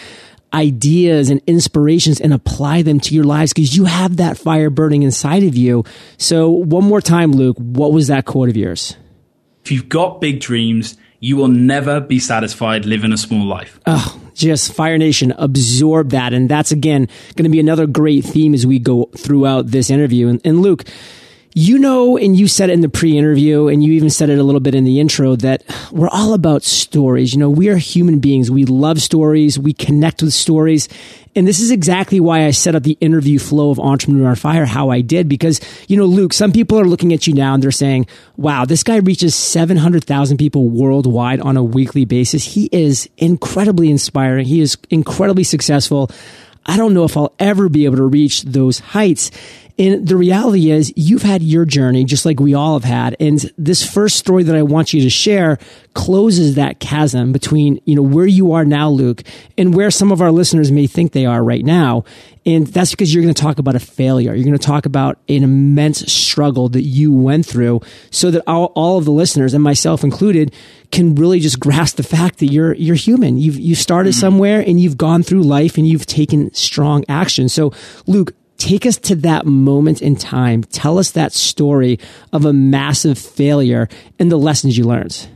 ideas 0.54 1.32
and 1.32 1.42
inspirations 1.48 2.22
and 2.22 2.32
apply 2.32 2.84
them 2.84 3.00
to 3.00 3.16
your 3.16 3.24
lives 3.24 3.54
because 3.54 3.76
you 3.76 3.86
have 3.86 4.18
that 4.18 4.38
fire 4.38 4.70
burning 4.70 5.02
inside 5.02 5.42
of 5.42 5.56
you. 5.56 5.84
So, 6.18 6.50
one 6.50 6.84
more 6.84 7.02
time, 7.02 7.32
Luke, 7.32 7.58
what 7.58 7.92
was 7.92 8.06
that 8.08 8.26
quote 8.26 8.50
of 8.50 8.56
yours? 8.56 8.96
If 9.64 9.72
you've 9.72 9.90
got 9.90 10.22
big 10.22 10.40
dreams, 10.40 10.96
you 11.20 11.38
will 11.38 11.48
never 11.48 12.00
be 12.00 12.20
satisfied 12.20 12.86
living 12.86 13.12
a 13.12 13.18
small 13.18 13.44
life. 13.44 13.80
Oh, 13.88 14.22
just 14.36 14.74
Fire 14.74 15.00
Nation, 15.00 15.34
absorb 15.40 16.12
that. 16.12 16.34
And 16.34 16.48
that's 16.48 16.72
again 16.72 17.08
going 17.36 17.46
to 17.46 17.50
be 17.50 17.60
another 17.60 17.88
great 17.88 18.24
theme 18.24 18.54
as 18.54 18.68
we 18.68 18.78
go 18.78 19.10
throughout 19.18 19.72
this 19.72 19.90
interview. 19.90 20.28
And, 20.28 20.40
and 20.46 20.62
Luke, 20.62 20.84
you 21.58 21.80
know, 21.80 22.18
and 22.18 22.38
you 22.38 22.50
said 22.50 22.70
it 22.70 22.74
in 22.74 22.82
the 22.82 22.90
pre 22.90 23.18
interview, 23.18 23.70
and 23.70 23.82
you 23.82 23.94
even 23.94 24.10
said 24.10 24.30
it 24.30 24.38
a 24.38 24.44
little 24.44 24.60
bit 24.60 24.76
in 24.76 24.84
the 24.84 25.00
intro 25.00 25.38
that 25.38 25.64
we're 25.90 26.10
all 26.10 26.34
about 26.34 26.64
stories. 26.64 27.34
You 27.34 27.40
know, 27.40 27.50
we 27.50 27.70
are 27.70 27.78
human 27.78 28.20
beings. 28.20 28.52
We 28.52 28.66
love 28.66 29.02
stories. 29.02 29.58
We 29.58 29.72
connect 29.72 30.22
with 30.22 30.34
stories. 30.34 30.90
And 31.34 31.48
this 31.48 31.62
is 31.62 31.72
exactly 31.72 32.20
why 32.20 32.46
I 32.46 32.52
set 32.52 32.76
up 32.76 32.84
the 32.84 32.98
interview 33.00 33.40
flow 33.40 33.72
of 33.72 33.80
Entrepreneur 33.80 34.28
on 34.28 34.36
Fire 34.36 34.66
how 34.66 34.90
I 34.90 35.00
did. 35.00 35.30
Because, 35.30 35.62
you 35.88 35.96
know, 35.96 36.06
Luke, 36.06 36.34
some 36.34 36.52
people 36.52 36.78
are 36.78 36.86
looking 36.86 37.14
at 37.14 37.26
you 37.26 37.34
now 37.34 37.54
and 37.54 37.64
they're 37.64 37.72
saying, 37.72 38.08
wow, 38.36 38.66
this 38.66 38.84
guy 38.84 38.98
reaches 38.98 39.34
700,000 39.34 40.36
people 40.38 40.68
worldwide 40.68 41.40
on 41.40 41.56
a 41.56 41.64
weekly 41.64 42.04
basis. 42.04 42.44
He 42.44 42.68
is 42.74 43.10
incredibly 43.18 43.90
inspiring. 43.90 44.46
He 44.46 44.60
is 44.60 44.78
incredibly 44.90 45.46
successful. 45.46 46.12
I 46.66 46.78
don't 46.78 46.94
know 46.94 47.04
if 47.04 47.16
I'll 47.16 47.36
ever 47.40 47.70
be 47.70 47.86
able 47.86 47.98
to 47.98 48.06
reach 48.06 48.44
those 48.44 48.80
heights. 48.80 49.32
And 49.78 50.08
the 50.08 50.16
reality 50.16 50.72
is 50.72 50.94
you've 50.96 51.22
had 51.22 51.44
your 51.44 51.66
journey 51.66 52.06
just 52.06 52.26
like 52.26 52.40
we 52.40 52.54
all 52.54 52.80
have 52.80 52.86
had. 52.86 53.16
And 53.20 53.40
this 53.58 53.88
first 53.88 54.16
story 54.16 54.44
that 54.44 54.56
I 54.56 54.64
want 54.64 54.94
you 54.94 55.02
to 55.02 55.10
share 55.10 55.58
closes 55.94 56.56
that 56.56 56.80
chasm 56.80 57.34
between, 57.34 57.82
you 57.84 57.96
know, 57.96 58.02
where 58.02 58.26
you 58.26 58.54
are 58.54 58.64
now, 58.64 58.90
Luke, 58.90 59.24
and 59.58 59.76
where 59.76 59.92
some 59.92 60.14
of 60.14 60.22
our 60.22 60.32
listeners 60.32 60.72
may 60.72 60.88
think 60.88 61.12
they 61.12 61.26
are 61.26 61.44
right 61.44 61.64
now. 61.64 62.06
And 62.46 62.68
that's 62.68 62.92
because 62.92 63.14
you're 63.14 63.24
going 63.24 63.34
to 63.34 63.42
talk 63.42 63.60
about 63.60 63.76
a 63.76 63.80
failure. 63.80 64.34
You're 64.34 64.46
going 64.46 64.58
to 64.58 64.66
talk 64.66 64.86
about 64.86 65.20
an 65.28 65.44
immense 65.44 66.12
struggle 66.12 66.70
that 66.70 66.84
you 66.84 67.12
went 67.12 67.46
through 67.46 67.82
so 68.12 68.32
that 68.32 68.44
all, 68.48 68.72
all 68.76 68.98
of 68.98 69.04
the 69.04 69.12
listeners 69.12 69.54
and 69.54 69.64
myself 69.64 70.04
included 70.04 70.54
can 70.92 71.16
really 71.16 71.42
just 71.42 71.60
grasp 71.60 71.98
the 71.98 72.04
fact 72.04 72.40
that 72.40 72.48
you're, 72.48 72.74
you're 72.76 72.96
human. 72.96 73.38
You've, 73.38 73.60
you 73.60 73.76
started 73.76 74.12
mm-hmm. 74.12 74.22
somewhere 74.22 74.64
and 74.66 74.80
you've 74.80 74.98
gone 74.98 75.24
through 75.24 75.44
life 75.44 75.78
and 75.78 75.86
you've 75.86 76.06
taken 76.06 76.54
strong 76.54 77.04
action. 77.10 77.50
So 77.50 77.74
Luke, 78.06 78.34
take 78.58 78.86
us 78.86 78.98
to 78.98 79.16
that 79.16 79.46
moment 79.46 80.02
in 80.02 80.16
time. 80.16 80.64
Tell 80.64 80.98
us 80.98 81.12
that 81.12 81.34
story 81.34 82.00
of 82.34 82.46
a 82.46 82.54
massive 82.54 83.18
failure 83.18 83.88
and 84.20 84.32
the 84.32 84.38
lessons 84.38 84.78
you 84.78 84.86
learned. 84.86 85.28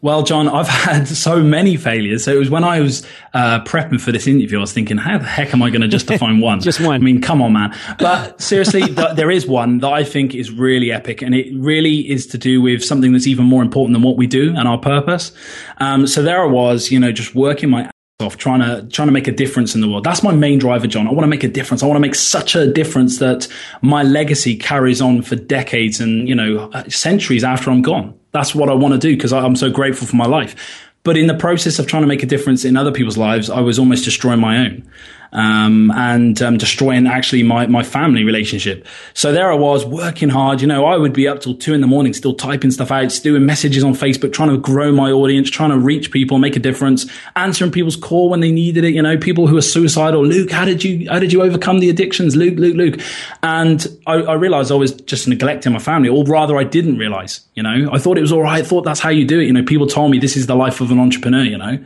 Well, 0.00 0.22
John, 0.22 0.48
I've 0.48 0.68
had 0.68 1.08
so 1.08 1.42
many 1.42 1.76
failures. 1.76 2.24
So 2.24 2.32
it 2.32 2.38
was 2.38 2.50
when 2.50 2.64
I 2.64 2.80
was 2.80 3.06
uh, 3.34 3.60
prepping 3.64 4.00
for 4.00 4.12
this 4.12 4.26
interview, 4.26 4.58
I 4.58 4.60
was 4.60 4.72
thinking, 4.72 4.96
how 4.96 5.18
the 5.18 5.24
heck 5.24 5.52
am 5.52 5.62
I 5.62 5.70
going 5.70 5.80
to 5.80 5.88
just 5.88 6.06
define 6.06 6.40
one? 6.40 6.60
just 6.60 6.80
one. 6.80 6.94
I 6.94 6.98
mean, 6.98 7.20
come 7.20 7.42
on, 7.42 7.52
man. 7.52 7.76
But 7.98 8.40
seriously, 8.40 8.82
th- 8.94 9.16
there 9.16 9.30
is 9.30 9.46
one 9.46 9.78
that 9.78 9.92
I 9.92 10.04
think 10.04 10.34
is 10.34 10.50
really 10.50 10.92
epic, 10.92 11.22
and 11.22 11.34
it 11.34 11.52
really 11.54 12.08
is 12.08 12.26
to 12.28 12.38
do 12.38 12.62
with 12.62 12.84
something 12.84 13.12
that's 13.12 13.26
even 13.26 13.44
more 13.44 13.62
important 13.62 13.94
than 13.94 14.02
what 14.02 14.16
we 14.16 14.26
do 14.26 14.54
and 14.56 14.68
our 14.68 14.78
purpose. 14.78 15.32
Um, 15.78 16.06
so 16.06 16.22
there 16.22 16.42
I 16.42 16.46
was, 16.46 16.90
you 16.90 17.00
know, 17.00 17.10
just 17.10 17.34
working 17.34 17.70
my 17.70 17.90
off 18.20 18.36
trying 18.36 18.58
to 18.58 18.84
trying 18.90 19.06
to 19.06 19.12
make 19.12 19.28
a 19.28 19.32
difference 19.32 19.76
in 19.76 19.80
the 19.80 19.88
world. 19.88 20.02
That's 20.02 20.24
my 20.24 20.34
main 20.34 20.58
driver, 20.58 20.88
John. 20.88 21.06
I 21.06 21.12
want 21.12 21.22
to 21.22 21.28
make 21.28 21.44
a 21.44 21.48
difference. 21.48 21.84
I 21.84 21.86
want 21.86 21.98
to 21.98 22.00
make 22.00 22.16
such 22.16 22.56
a 22.56 22.66
difference 22.66 23.20
that 23.20 23.46
my 23.80 24.02
legacy 24.02 24.56
carries 24.56 25.00
on 25.00 25.22
for 25.22 25.36
decades 25.36 26.00
and 26.00 26.28
you 26.28 26.34
know 26.34 26.68
uh, 26.72 26.88
centuries 26.88 27.44
after 27.44 27.70
I'm 27.70 27.80
gone. 27.80 28.18
That's 28.32 28.56
what 28.56 28.70
I 28.70 28.74
want 28.74 28.94
to 28.94 28.98
do 28.98 29.14
because 29.14 29.32
I'm 29.32 29.54
so 29.54 29.70
grateful 29.70 30.04
for 30.04 30.16
my 30.16 30.26
life. 30.26 30.56
But 31.04 31.16
in 31.16 31.28
the 31.28 31.34
process 31.34 31.78
of 31.78 31.86
trying 31.86 32.02
to 32.02 32.08
make 32.08 32.24
a 32.24 32.26
difference 32.26 32.64
in 32.64 32.76
other 32.76 32.90
people's 32.90 33.16
lives, 33.16 33.48
I 33.50 33.60
was 33.60 33.78
almost 33.78 34.04
destroying 34.04 34.40
my 34.40 34.66
own 34.66 34.90
um, 35.32 35.90
and 35.92 36.40
um, 36.42 36.58
destroying 36.58 37.06
actually 37.06 37.42
my, 37.42 37.66
my 37.66 37.82
family 37.82 38.24
relationship. 38.24 38.86
So 39.14 39.32
there 39.32 39.50
I 39.50 39.56
was 39.56 39.86
working 39.86 40.28
hard. 40.28 40.60
You 40.60 40.66
know, 40.66 40.84
I 40.86 40.96
would 40.96 41.12
be 41.12 41.28
up 41.28 41.40
till 41.40 41.54
two 41.54 41.72
in 41.72 41.80
the 41.80 41.86
morning, 41.86 42.12
still 42.12 42.34
typing 42.34 42.70
stuff 42.70 42.90
out, 42.90 43.12
still 43.12 43.28
doing 43.28 43.46
messages 43.46 43.84
on 43.84 43.92
Facebook, 43.92 44.32
trying 44.32 44.48
to 44.48 44.58
grow 44.58 44.92
my 44.92 45.10
audience, 45.10 45.50
trying 45.50 45.70
to 45.70 45.78
reach 45.78 46.10
people, 46.10 46.38
make 46.38 46.56
a 46.56 46.58
difference, 46.58 47.06
answering 47.36 47.70
people's 47.70 47.96
call 47.96 48.30
when 48.30 48.40
they 48.40 48.50
needed 48.50 48.84
it. 48.84 48.94
You 48.94 49.02
know, 49.02 49.18
people 49.18 49.46
who 49.46 49.56
are 49.56 49.62
suicidal. 49.62 50.24
Luke, 50.24 50.50
how 50.50 50.64
did 50.64 50.82
you 50.82 51.08
how 51.10 51.18
did 51.18 51.32
you 51.32 51.42
overcome 51.42 51.80
the 51.80 51.90
addictions? 51.90 52.36
Luke, 52.36 52.58
Luke, 52.58 52.76
Luke. 52.76 53.00
And 53.42 53.86
I, 54.06 54.14
I 54.14 54.34
realized 54.34 54.72
I 54.72 54.76
was 54.76 54.92
just 54.92 55.28
neglecting 55.28 55.72
my 55.72 55.78
family, 55.78 56.08
or 56.08 56.24
rather, 56.24 56.56
I 56.56 56.64
didn't 56.64 56.98
realize. 56.98 57.40
You 57.54 57.62
know, 57.62 57.90
I 57.92 57.98
thought 57.98 58.18
it 58.18 58.22
was 58.22 58.32
all 58.32 58.42
right. 58.42 58.64
I 58.64 58.66
thought 58.66 58.84
that's 58.84 59.00
how 59.00 59.10
you 59.10 59.26
do 59.26 59.40
it. 59.40 59.44
You 59.44 59.52
know, 59.52 59.64
people 59.64 59.86
told 59.86 60.10
me 60.10 60.18
this 60.18 60.36
is 60.36 60.46
the 60.46 60.56
life 60.56 60.80
of 60.80 60.90
an 60.90 60.98
entrepreneur. 60.98 61.44
You 61.44 61.58
know, 61.58 61.84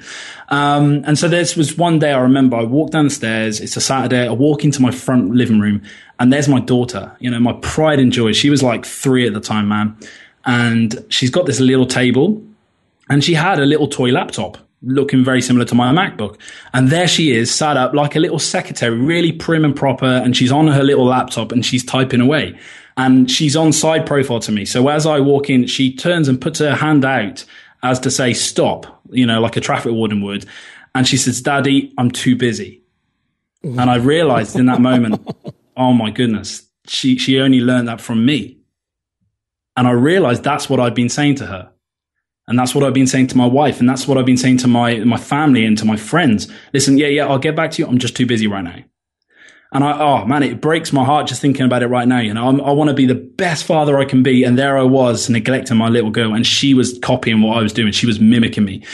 um, 0.49 1.03
and 1.07 1.19
so 1.19 1.29
this 1.29 1.57
was 1.57 1.77
one 1.77 1.99
day 1.99 2.13
I 2.13 2.21
remember 2.21 2.57
I 2.57 2.65
walked 2.65 2.93
down 2.93 3.05
the 3.05 3.11
stairs. 3.11 3.32
It's 3.41 3.77
a 3.77 3.81
Saturday. 3.81 4.27
I 4.27 4.33
walk 4.33 4.65
into 4.65 4.81
my 4.81 4.91
front 4.91 5.35
living 5.35 5.61
room 5.61 5.83
and 6.19 6.33
there's 6.33 6.49
my 6.49 6.61
daughter, 6.61 7.15
you 7.19 7.31
know, 7.31 7.41
my 7.41 7.53
pride 7.55 7.99
and 7.99 8.13
joy. 8.13 8.33
She 8.33 8.51
was 8.51 8.63
like 8.63 8.85
three 8.85 9.27
at 9.27 9.35
the 9.35 9.41
time, 9.41 9.69
man. 9.69 9.97
And 10.45 11.05
she's 11.09 11.31
got 11.31 11.47
this 11.47 11.61
little 11.61 11.87
table 11.87 12.43
and 13.09 13.23
she 13.23 13.35
had 13.35 13.59
a 13.59 13.67
little 13.67 13.89
toy 13.89 14.11
laptop 14.11 14.59
looking 14.83 15.25
very 15.25 15.41
similar 15.41 15.65
to 15.67 15.75
my 15.75 15.93
MacBook. 15.93 16.39
And 16.75 16.89
there 16.89 17.09
she 17.09 17.33
is, 17.33 17.53
sat 17.53 17.77
up 17.77 17.95
like 17.95 18.17
a 18.17 18.21
little 18.21 18.39
secretary, 18.39 18.97
really 18.97 19.33
prim 19.33 19.65
and 19.65 19.75
proper. 19.75 20.07
And 20.07 20.37
she's 20.37 20.53
on 20.53 20.69
her 20.69 20.83
little 20.83 21.07
laptop 21.07 21.53
and 21.53 21.65
she's 21.65 21.85
typing 21.85 22.21
away. 22.21 22.59
And 22.97 23.31
she's 23.31 23.57
on 23.57 23.73
side 23.73 24.07
profile 24.07 24.41
to 24.41 24.53
me. 24.53 24.65
So 24.65 24.89
as 24.89 25.07
I 25.07 25.21
walk 25.21 25.49
in, 25.49 25.67
she 25.67 25.95
turns 25.95 26.29
and 26.29 26.41
puts 26.41 26.59
her 26.59 26.75
hand 26.75 27.05
out 27.05 27.45
as 27.83 27.99
to 28.01 28.11
say, 28.11 28.33
stop, 28.33 29.01
you 29.11 29.27
know, 29.27 29.41
like 29.41 29.57
a 29.57 29.61
traffic 29.61 29.93
warden 29.93 30.23
would. 30.23 30.47
And 30.95 31.09
she 31.09 31.17
says, 31.17 31.41
Daddy, 31.41 31.93
I'm 31.97 32.11
too 32.11 32.37
busy. 32.37 32.82
And 33.65 33.91
I 33.91 33.97
realized 33.97 34.57
in 34.57 34.67
that 34.67 34.81
moment, 34.81 35.27
oh 35.77 35.93
my 35.93 36.11
goodness, 36.11 36.69
she, 36.87 37.19
she 37.19 37.39
only 37.41 37.61
learned 37.61 37.89
that 37.89 38.01
from 38.01 38.27
me. 38.27 38.59
And 39.77 39.87
I 39.87 39.93
realized 39.93 40.43
that's 40.43 40.69
what 40.69 40.81
I'd 40.81 40.95
been 40.95 41.09
saying 41.09 41.37
to 41.37 41.47
her. 41.47 41.73
And 42.49 42.59
that's 42.59 42.75
what 42.75 42.85
I've 42.85 42.93
been 42.93 43.07
saying 43.07 43.29
to 43.29 43.37
my 43.37 43.47
wife. 43.47 43.79
And 43.81 43.89
that's 43.89 44.07
what 44.07 44.19
I've 44.19 44.27
been 44.27 44.37
saying 44.37 44.59
to 44.59 44.69
my, 44.69 44.97
my 44.99 45.17
family 45.17 45.65
and 45.65 45.79
to 45.79 45.85
my 45.85 45.97
friends. 45.97 46.51
Listen, 46.73 46.99
yeah, 46.99 47.07
yeah, 47.07 47.27
I'll 47.27 47.39
get 47.39 47.55
back 47.55 47.71
to 47.73 47.83
you. 47.83 47.89
I'm 47.89 47.99
just 47.99 48.17
too 48.17 48.27
busy 48.27 48.47
right 48.47 48.65
now. 48.65 48.77
And 49.73 49.83
I, 49.83 49.99
oh 49.99 50.27
man, 50.27 50.43
it 50.43 50.61
breaks 50.61 50.93
my 50.93 51.03
heart 51.05 51.27
just 51.27 51.41
thinking 51.41 51.65
about 51.65 51.83
it 51.83 51.87
right 51.87 52.07
now. 52.07 52.21
You 52.21 52.35
know, 52.35 52.47
I'm, 52.47 52.61
i 52.61 52.71
want 52.73 52.89
to 52.89 52.95
be 52.95 53.07
the 53.07 53.15
best 53.15 53.65
father 53.65 53.99
I 53.99 54.05
can 54.05 54.23
be. 54.23 54.45
And 54.45 54.59
there 54.59 54.77
I 54.77 54.83
was 54.83 55.31
neglecting 55.31 55.79
my 55.79 55.89
little 55.89 56.11
girl 56.11 56.35
and 56.35 56.47
she 56.47 56.75
was 56.75 56.99
copying 56.99 57.41
what 57.41 57.57
I 57.57 57.63
was 57.63 57.73
doing. 57.73 57.91
She 57.93 58.07
was 58.07 58.21
mimicking 58.21 58.67
me. 58.67 58.85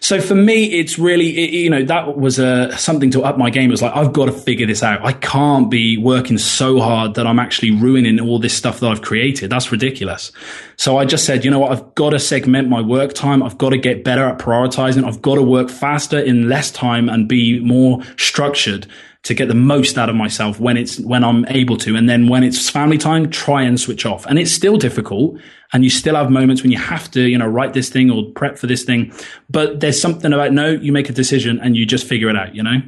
So 0.00 0.20
for 0.20 0.36
me, 0.36 0.78
it's 0.78 0.96
really, 0.96 1.36
it, 1.36 1.50
you 1.50 1.70
know, 1.70 1.82
that 1.82 2.16
was 2.16 2.38
uh, 2.38 2.74
something 2.76 3.10
to 3.10 3.24
up 3.24 3.36
my 3.36 3.50
game. 3.50 3.70
It 3.70 3.72
was 3.72 3.82
like, 3.82 3.96
I've 3.96 4.12
got 4.12 4.26
to 4.26 4.32
figure 4.32 4.66
this 4.66 4.82
out. 4.84 5.04
I 5.04 5.12
can't 5.12 5.68
be 5.68 5.98
working 5.98 6.38
so 6.38 6.78
hard 6.78 7.14
that 7.14 7.26
I'm 7.26 7.40
actually 7.40 7.72
ruining 7.72 8.20
all 8.20 8.38
this 8.38 8.54
stuff 8.56 8.78
that 8.78 8.88
I've 8.88 9.02
created. 9.02 9.50
That's 9.50 9.72
ridiculous. 9.72 10.30
So 10.76 10.98
I 10.98 11.04
just 11.04 11.24
said, 11.24 11.44
you 11.44 11.50
know 11.50 11.58
what? 11.58 11.72
I've 11.72 11.94
got 11.96 12.10
to 12.10 12.20
segment 12.20 12.68
my 12.68 12.80
work 12.80 13.12
time. 13.12 13.42
I've 13.42 13.58
got 13.58 13.70
to 13.70 13.78
get 13.78 14.04
better 14.04 14.24
at 14.24 14.38
prioritizing. 14.38 15.04
I've 15.04 15.20
got 15.20 15.34
to 15.34 15.42
work 15.42 15.68
faster 15.68 16.18
in 16.20 16.48
less 16.48 16.70
time 16.70 17.08
and 17.08 17.28
be 17.28 17.58
more 17.58 18.02
structured 18.16 18.86
to 19.24 19.34
get 19.34 19.48
the 19.48 19.54
most 19.54 19.98
out 19.98 20.08
of 20.08 20.14
myself 20.14 20.60
when 20.60 20.76
it's 20.76 20.98
when 21.00 21.24
I'm 21.24 21.44
able 21.48 21.76
to. 21.78 21.96
And 21.96 22.08
then 22.08 22.28
when 22.28 22.44
it's 22.44 22.70
family 22.70 22.98
time, 22.98 23.30
try 23.30 23.62
and 23.62 23.78
switch 23.78 24.06
off. 24.06 24.24
And 24.26 24.38
it's 24.38 24.52
still 24.52 24.76
difficult. 24.76 25.38
And 25.72 25.84
you 25.84 25.90
still 25.90 26.14
have 26.14 26.30
moments 26.30 26.62
when 26.62 26.72
you 26.72 26.78
have 26.78 27.10
to, 27.10 27.22
you 27.22 27.36
know, 27.36 27.46
write 27.46 27.74
this 27.74 27.90
thing 27.90 28.10
or 28.10 28.30
prep 28.32 28.58
for 28.58 28.66
this 28.66 28.84
thing. 28.84 29.12
But 29.50 29.80
there's 29.80 30.00
something 30.00 30.32
about 30.32 30.52
no, 30.52 30.70
you 30.70 30.92
make 30.92 31.10
a 31.10 31.12
decision 31.12 31.60
and 31.60 31.76
you 31.76 31.84
just 31.84 32.06
figure 32.06 32.30
it 32.30 32.36
out, 32.36 32.54
you 32.54 32.62
know? 32.62 32.80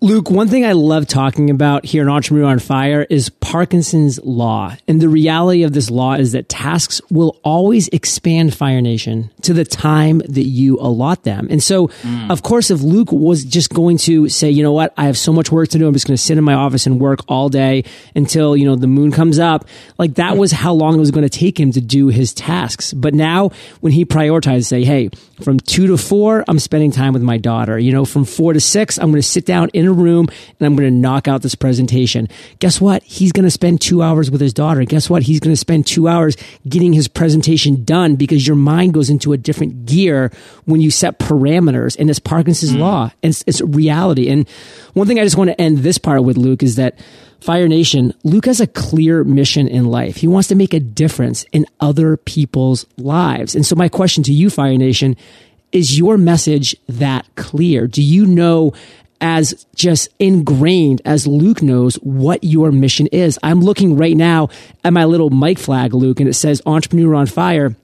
Luke, 0.00 0.30
one 0.30 0.46
thing 0.46 0.64
I 0.64 0.74
love 0.74 1.08
talking 1.08 1.50
about 1.50 1.84
here 1.84 2.04
in 2.04 2.08
Entrepreneur 2.08 2.46
on 2.46 2.60
Fire 2.60 3.04
is 3.10 3.30
Parkinson's 3.30 4.20
Law. 4.22 4.76
And 4.86 5.00
the 5.00 5.08
reality 5.08 5.64
of 5.64 5.72
this 5.72 5.90
law 5.90 6.14
is 6.14 6.32
that 6.32 6.48
tasks 6.48 7.00
will 7.10 7.40
always 7.42 7.88
expand 7.88 8.54
Fire 8.54 8.80
Nation 8.80 9.32
to 9.42 9.52
the 9.52 9.64
time 9.64 10.18
that 10.18 10.44
you 10.44 10.78
allot 10.78 11.24
them. 11.24 11.48
And 11.50 11.60
so, 11.60 11.88
mm. 11.88 12.30
of 12.30 12.44
course, 12.44 12.70
if 12.70 12.80
Luke 12.80 13.10
was 13.10 13.42
just 13.42 13.70
going 13.70 13.98
to 13.98 14.28
say, 14.28 14.48
you 14.48 14.62
know 14.62 14.72
what, 14.72 14.94
I 14.96 15.06
have 15.06 15.18
so 15.18 15.32
much 15.32 15.50
work 15.50 15.70
to 15.70 15.78
do, 15.78 15.88
I'm 15.88 15.94
just 15.94 16.06
going 16.06 16.16
to 16.16 16.22
sit 16.22 16.38
in 16.38 16.44
my 16.44 16.54
office 16.54 16.86
and 16.86 17.00
work 17.00 17.18
all 17.26 17.48
day 17.48 17.82
until, 18.14 18.56
you 18.56 18.66
know, 18.66 18.76
the 18.76 18.86
moon 18.86 19.10
comes 19.10 19.40
up, 19.40 19.66
like 19.98 20.14
that 20.14 20.36
was 20.36 20.52
how 20.52 20.74
long 20.74 20.94
it 20.94 21.00
was 21.00 21.10
going 21.10 21.28
to 21.28 21.38
take 21.38 21.58
him 21.58 21.72
to 21.72 21.80
do 21.80 22.06
his 22.06 22.32
tasks. 22.32 22.92
But 22.92 23.14
now 23.14 23.50
when 23.80 23.92
he 23.92 24.04
prioritized, 24.04 24.66
say, 24.66 24.84
hey, 24.84 25.10
from 25.42 25.58
two 25.58 25.88
to 25.88 25.96
four, 25.96 26.44
I'm 26.46 26.60
spending 26.60 26.92
time 26.92 27.14
with 27.14 27.22
my 27.22 27.36
daughter. 27.36 27.76
You 27.80 27.90
know, 27.90 28.04
from 28.04 28.24
four 28.24 28.52
to 28.52 28.60
six, 28.60 28.96
I'm 28.96 29.10
going 29.10 29.22
to 29.22 29.26
sit 29.26 29.44
down 29.44 29.70
in 29.72 29.87
a 29.88 29.92
room 29.92 30.28
and 30.28 30.66
I'm 30.66 30.76
going 30.76 30.88
to 30.88 30.94
knock 30.94 31.26
out 31.26 31.42
this 31.42 31.54
presentation. 31.54 32.28
Guess 32.58 32.80
what? 32.80 33.02
He's 33.02 33.32
going 33.32 33.44
to 33.44 33.50
spend 33.50 33.80
two 33.80 34.02
hours 34.02 34.30
with 34.30 34.40
his 34.40 34.54
daughter. 34.54 34.84
Guess 34.84 35.10
what? 35.10 35.22
He's 35.22 35.40
going 35.40 35.52
to 35.52 35.56
spend 35.58 35.86
two 35.86 36.08
hours 36.08 36.36
getting 36.68 36.92
his 36.92 37.08
presentation 37.08 37.84
done 37.84 38.16
because 38.16 38.46
your 38.46 38.56
mind 38.56 38.94
goes 38.94 39.10
into 39.10 39.32
a 39.32 39.36
different 39.36 39.86
gear 39.86 40.30
when 40.64 40.80
you 40.80 40.90
set 40.90 41.18
parameters 41.18 41.96
and 41.98 42.08
it's 42.08 42.18
Parkinson's 42.18 42.72
mm. 42.72 42.80
law 42.80 43.10
and 43.22 43.30
it's, 43.30 43.44
it's 43.46 43.60
reality. 43.60 44.28
And 44.28 44.48
one 44.94 45.06
thing 45.06 45.18
I 45.18 45.24
just 45.24 45.36
want 45.36 45.48
to 45.48 45.60
end 45.60 45.78
this 45.78 45.98
part 45.98 46.22
with 46.22 46.36
Luke 46.36 46.62
is 46.62 46.76
that 46.76 46.98
Fire 47.40 47.68
Nation, 47.68 48.12
Luke 48.24 48.46
has 48.46 48.60
a 48.60 48.66
clear 48.66 49.22
mission 49.22 49.68
in 49.68 49.86
life. 49.86 50.16
He 50.16 50.26
wants 50.26 50.48
to 50.48 50.54
make 50.54 50.74
a 50.74 50.80
difference 50.80 51.44
in 51.52 51.66
other 51.78 52.16
people's 52.16 52.84
lives. 52.96 53.54
And 53.54 53.64
so 53.64 53.76
my 53.76 53.88
question 53.88 54.22
to 54.24 54.32
you, 54.32 54.50
Fire 54.50 54.76
Nation, 54.76 55.16
is 55.70 55.98
your 55.98 56.16
message 56.16 56.74
that 56.88 57.26
clear? 57.36 57.86
Do 57.86 58.02
you 58.02 58.26
know 58.26 58.72
as 59.20 59.66
just 59.74 60.08
ingrained 60.18 61.02
as 61.04 61.26
Luke 61.26 61.62
knows 61.62 61.96
what 61.96 62.44
your 62.44 62.70
mission 62.72 63.06
is. 63.08 63.38
I'm 63.42 63.60
looking 63.60 63.96
right 63.96 64.16
now 64.16 64.48
at 64.84 64.92
my 64.92 65.04
little 65.04 65.30
mic 65.30 65.58
flag, 65.58 65.94
Luke, 65.94 66.20
and 66.20 66.28
it 66.28 66.34
says 66.34 66.62
Entrepreneur 66.66 67.14
on 67.14 67.26
Fire 67.26 67.74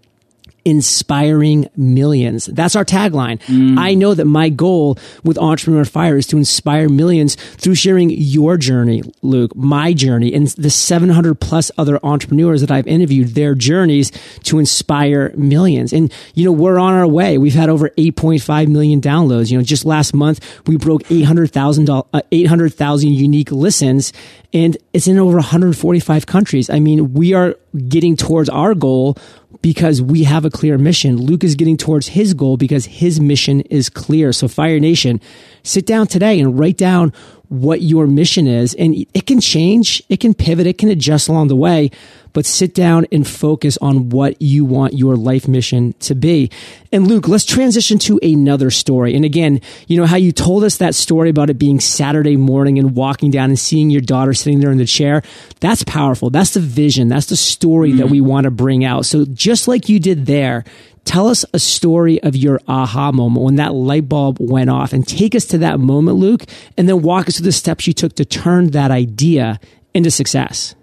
inspiring 0.64 1.68
millions. 1.76 2.46
That's 2.46 2.76
our 2.76 2.84
tagline. 2.84 3.40
Mm. 3.42 3.78
I 3.78 3.94
know 3.94 4.14
that 4.14 4.24
my 4.24 4.48
goal 4.48 4.98
with 5.22 5.38
Entrepreneur 5.38 5.84
Fire 5.84 6.16
is 6.16 6.26
to 6.28 6.36
inspire 6.36 6.88
millions 6.88 7.34
through 7.34 7.74
sharing 7.74 8.10
your 8.10 8.56
journey, 8.56 9.02
Luke, 9.22 9.54
my 9.54 9.92
journey, 9.92 10.32
and 10.32 10.48
the 10.48 10.70
700 10.70 11.34
plus 11.34 11.70
other 11.76 11.98
entrepreneurs 12.02 12.60
that 12.60 12.70
I've 12.70 12.86
interviewed, 12.86 13.28
their 13.28 13.54
journeys 13.54 14.10
to 14.44 14.58
inspire 14.58 15.32
millions. 15.36 15.92
And, 15.92 16.12
you 16.34 16.44
know, 16.44 16.52
we're 16.52 16.78
on 16.78 16.94
our 16.94 17.06
way. 17.06 17.38
We've 17.38 17.54
had 17.54 17.68
over 17.68 17.90
8.5 17.90 18.68
million 18.68 19.00
downloads. 19.00 19.50
You 19.50 19.58
know, 19.58 19.64
just 19.64 19.84
last 19.84 20.14
month, 20.14 20.40
we 20.66 20.76
broke 20.76 21.10
800,000 21.10 21.90
uh, 21.90 22.02
800,000 22.32 23.10
unique 23.10 23.50
listens 23.50 24.12
and 24.54 24.76
it's 24.92 25.08
in 25.08 25.18
over 25.18 25.36
145 25.36 26.26
countries. 26.26 26.70
I 26.70 26.78
mean, 26.78 27.12
we 27.12 27.34
are 27.34 27.56
getting 27.88 28.16
towards 28.16 28.48
our 28.48 28.74
goal 28.74 29.18
because 29.64 30.02
we 30.02 30.24
have 30.24 30.44
a 30.44 30.50
clear 30.50 30.76
mission. 30.76 31.16
Luke 31.16 31.42
is 31.42 31.54
getting 31.54 31.78
towards 31.78 32.08
his 32.08 32.34
goal 32.34 32.58
because 32.58 32.84
his 32.84 33.18
mission 33.18 33.62
is 33.62 33.88
clear. 33.88 34.30
So 34.30 34.46
Fire 34.46 34.78
Nation, 34.78 35.22
sit 35.62 35.86
down 35.86 36.06
today 36.06 36.38
and 36.38 36.58
write 36.58 36.76
down 36.76 37.14
what 37.48 37.82
your 37.82 38.06
mission 38.06 38.46
is. 38.46 38.74
And 38.74 38.94
it 39.14 39.26
can 39.26 39.40
change, 39.40 40.02
it 40.08 40.20
can 40.20 40.34
pivot, 40.34 40.66
it 40.66 40.78
can 40.78 40.88
adjust 40.88 41.28
along 41.28 41.48
the 41.48 41.56
way, 41.56 41.90
but 42.32 42.46
sit 42.46 42.74
down 42.74 43.06
and 43.12 43.26
focus 43.26 43.78
on 43.78 44.08
what 44.08 44.40
you 44.42 44.64
want 44.64 44.94
your 44.94 45.16
life 45.16 45.46
mission 45.46 45.94
to 46.00 46.14
be. 46.14 46.50
And 46.92 47.06
Luke, 47.06 47.28
let's 47.28 47.44
transition 47.44 47.98
to 48.00 48.18
another 48.22 48.70
story. 48.70 49.14
And 49.14 49.24
again, 49.24 49.60
you 49.86 49.96
know 49.96 50.06
how 50.06 50.16
you 50.16 50.32
told 50.32 50.64
us 50.64 50.78
that 50.78 50.94
story 50.94 51.30
about 51.30 51.50
it 51.50 51.58
being 51.58 51.80
Saturday 51.80 52.36
morning 52.36 52.78
and 52.78 52.96
walking 52.96 53.30
down 53.30 53.50
and 53.50 53.58
seeing 53.58 53.90
your 53.90 54.00
daughter 54.00 54.34
sitting 54.34 54.60
there 54.60 54.72
in 54.72 54.78
the 54.78 54.84
chair. 54.84 55.22
That's 55.60 55.84
powerful. 55.84 56.30
That's 56.30 56.54
the 56.54 56.60
vision. 56.60 57.08
That's 57.08 57.26
the 57.26 57.36
story 57.36 57.90
mm-hmm. 57.90 57.98
that 57.98 58.06
we 58.08 58.20
want 58.20 58.44
to 58.44 58.50
bring 58.50 58.84
out. 58.84 59.06
So 59.06 59.24
just 59.26 59.68
like 59.68 59.88
you 59.88 60.00
did 60.00 60.26
there, 60.26 60.64
Tell 61.04 61.28
us 61.28 61.44
a 61.52 61.58
story 61.58 62.22
of 62.22 62.34
your 62.34 62.60
aha 62.66 63.12
moment 63.12 63.44
when 63.44 63.56
that 63.56 63.74
light 63.74 64.08
bulb 64.08 64.38
went 64.40 64.70
off 64.70 64.92
and 64.92 65.06
take 65.06 65.34
us 65.34 65.44
to 65.46 65.58
that 65.58 65.78
moment, 65.78 66.16
Luke, 66.16 66.44
and 66.78 66.88
then 66.88 67.02
walk 67.02 67.28
us 67.28 67.36
through 67.36 67.44
the 67.44 67.52
steps 67.52 67.86
you 67.86 67.92
took 67.92 68.14
to 68.14 68.24
turn 68.24 68.68
that 68.68 68.90
idea 68.90 69.60
into 69.92 70.10
success. 70.10 70.74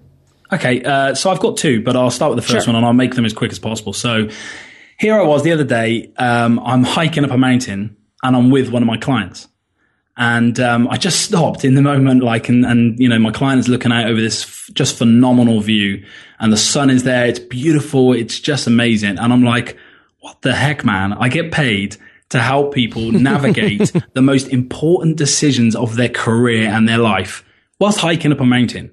Okay, 0.53 0.83
uh, 0.83 1.15
so 1.15 1.31
I've 1.31 1.39
got 1.39 1.57
two, 1.57 1.81
but 1.81 1.95
I'll 1.95 2.11
start 2.11 2.35
with 2.35 2.43
the 2.45 2.53
first 2.53 2.65
sure. 2.65 2.73
one 2.73 2.75
and 2.75 2.85
I'll 2.85 2.93
make 2.93 3.15
them 3.15 3.25
as 3.25 3.33
quick 3.33 3.51
as 3.51 3.59
possible. 3.59 3.93
So 3.93 4.29
here 4.99 5.19
I 5.19 5.23
was 5.23 5.43
the 5.43 5.51
other 5.53 5.63
day, 5.63 6.11
um, 6.17 6.59
I'm 6.59 6.83
hiking 6.83 7.23
up 7.23 7.31
a 7.31 7.37
mountain 7.37 7.97
and 8.21 8.35
I'm 8.35 8.51
with 8.51 8.69
one 8.69 8.83
of 8.83 8.87
my 8.87 8.97
clients. 8.97 9.47
And 10.17 10.59
um, 10.59 10.87
I 10.89 10.97
just 10.97 11.21
stopped 11.21 11.65
in 11.65 11.73
the 11.73 11.81
moment, 11.81 12.21
like, 12.21 12.49
and, 12.49 12.65
and 12.65 12.99
you 12.99 13.09
know, 13.09 13.17
my 13.17 13.31
client 13.31 13.59
is 13.59 13.69
looking 13.69 13.91
out 13.91 14.07
over 14.07 14.19
this 14.19 14.43
f- 14.43 14.69
just 14.73 14.97
phenomenal 14.97 15.61
view, 15.61 16.05
and 16.39 16.51
the 16.51 16.57
sun 16.57 16.89
is 16.89 17.03
there. 17.03 17.25
It's 17.25 17.39
beautiful. 17.39 18.13
It's 18.13 18.39
just 18.39 18.67
amazing. 18.67 19.17
And 19.17 19.31
I'm 19.33 19.41
like, 19.41 19.77
what 20.21 20.41
the 20.41 20.53
heck, 20.53 20.85
man? 20.85 21.13
I 21.13 21.27
get 21.27 21.51
paid 21.51 21.97
to 22.29 22.39
help 22.39 22.73
people 22.73 23.11
navigate 23.11 23.91
the 24.13 24.21
most 24.21 24.47
important 24.47 25.17
decisions 25.17 25.75
of 25.75 25.95
their 25.95 26.09
career 26.09 26.69
and 26.69 26.87
their 26.87 26.97
life 26.97 27.43
whilst 27.79 27.99
hiking 27.99 28.31
up 28.31 28.39
a 28.39 28.45
mountain. 28.45 28.91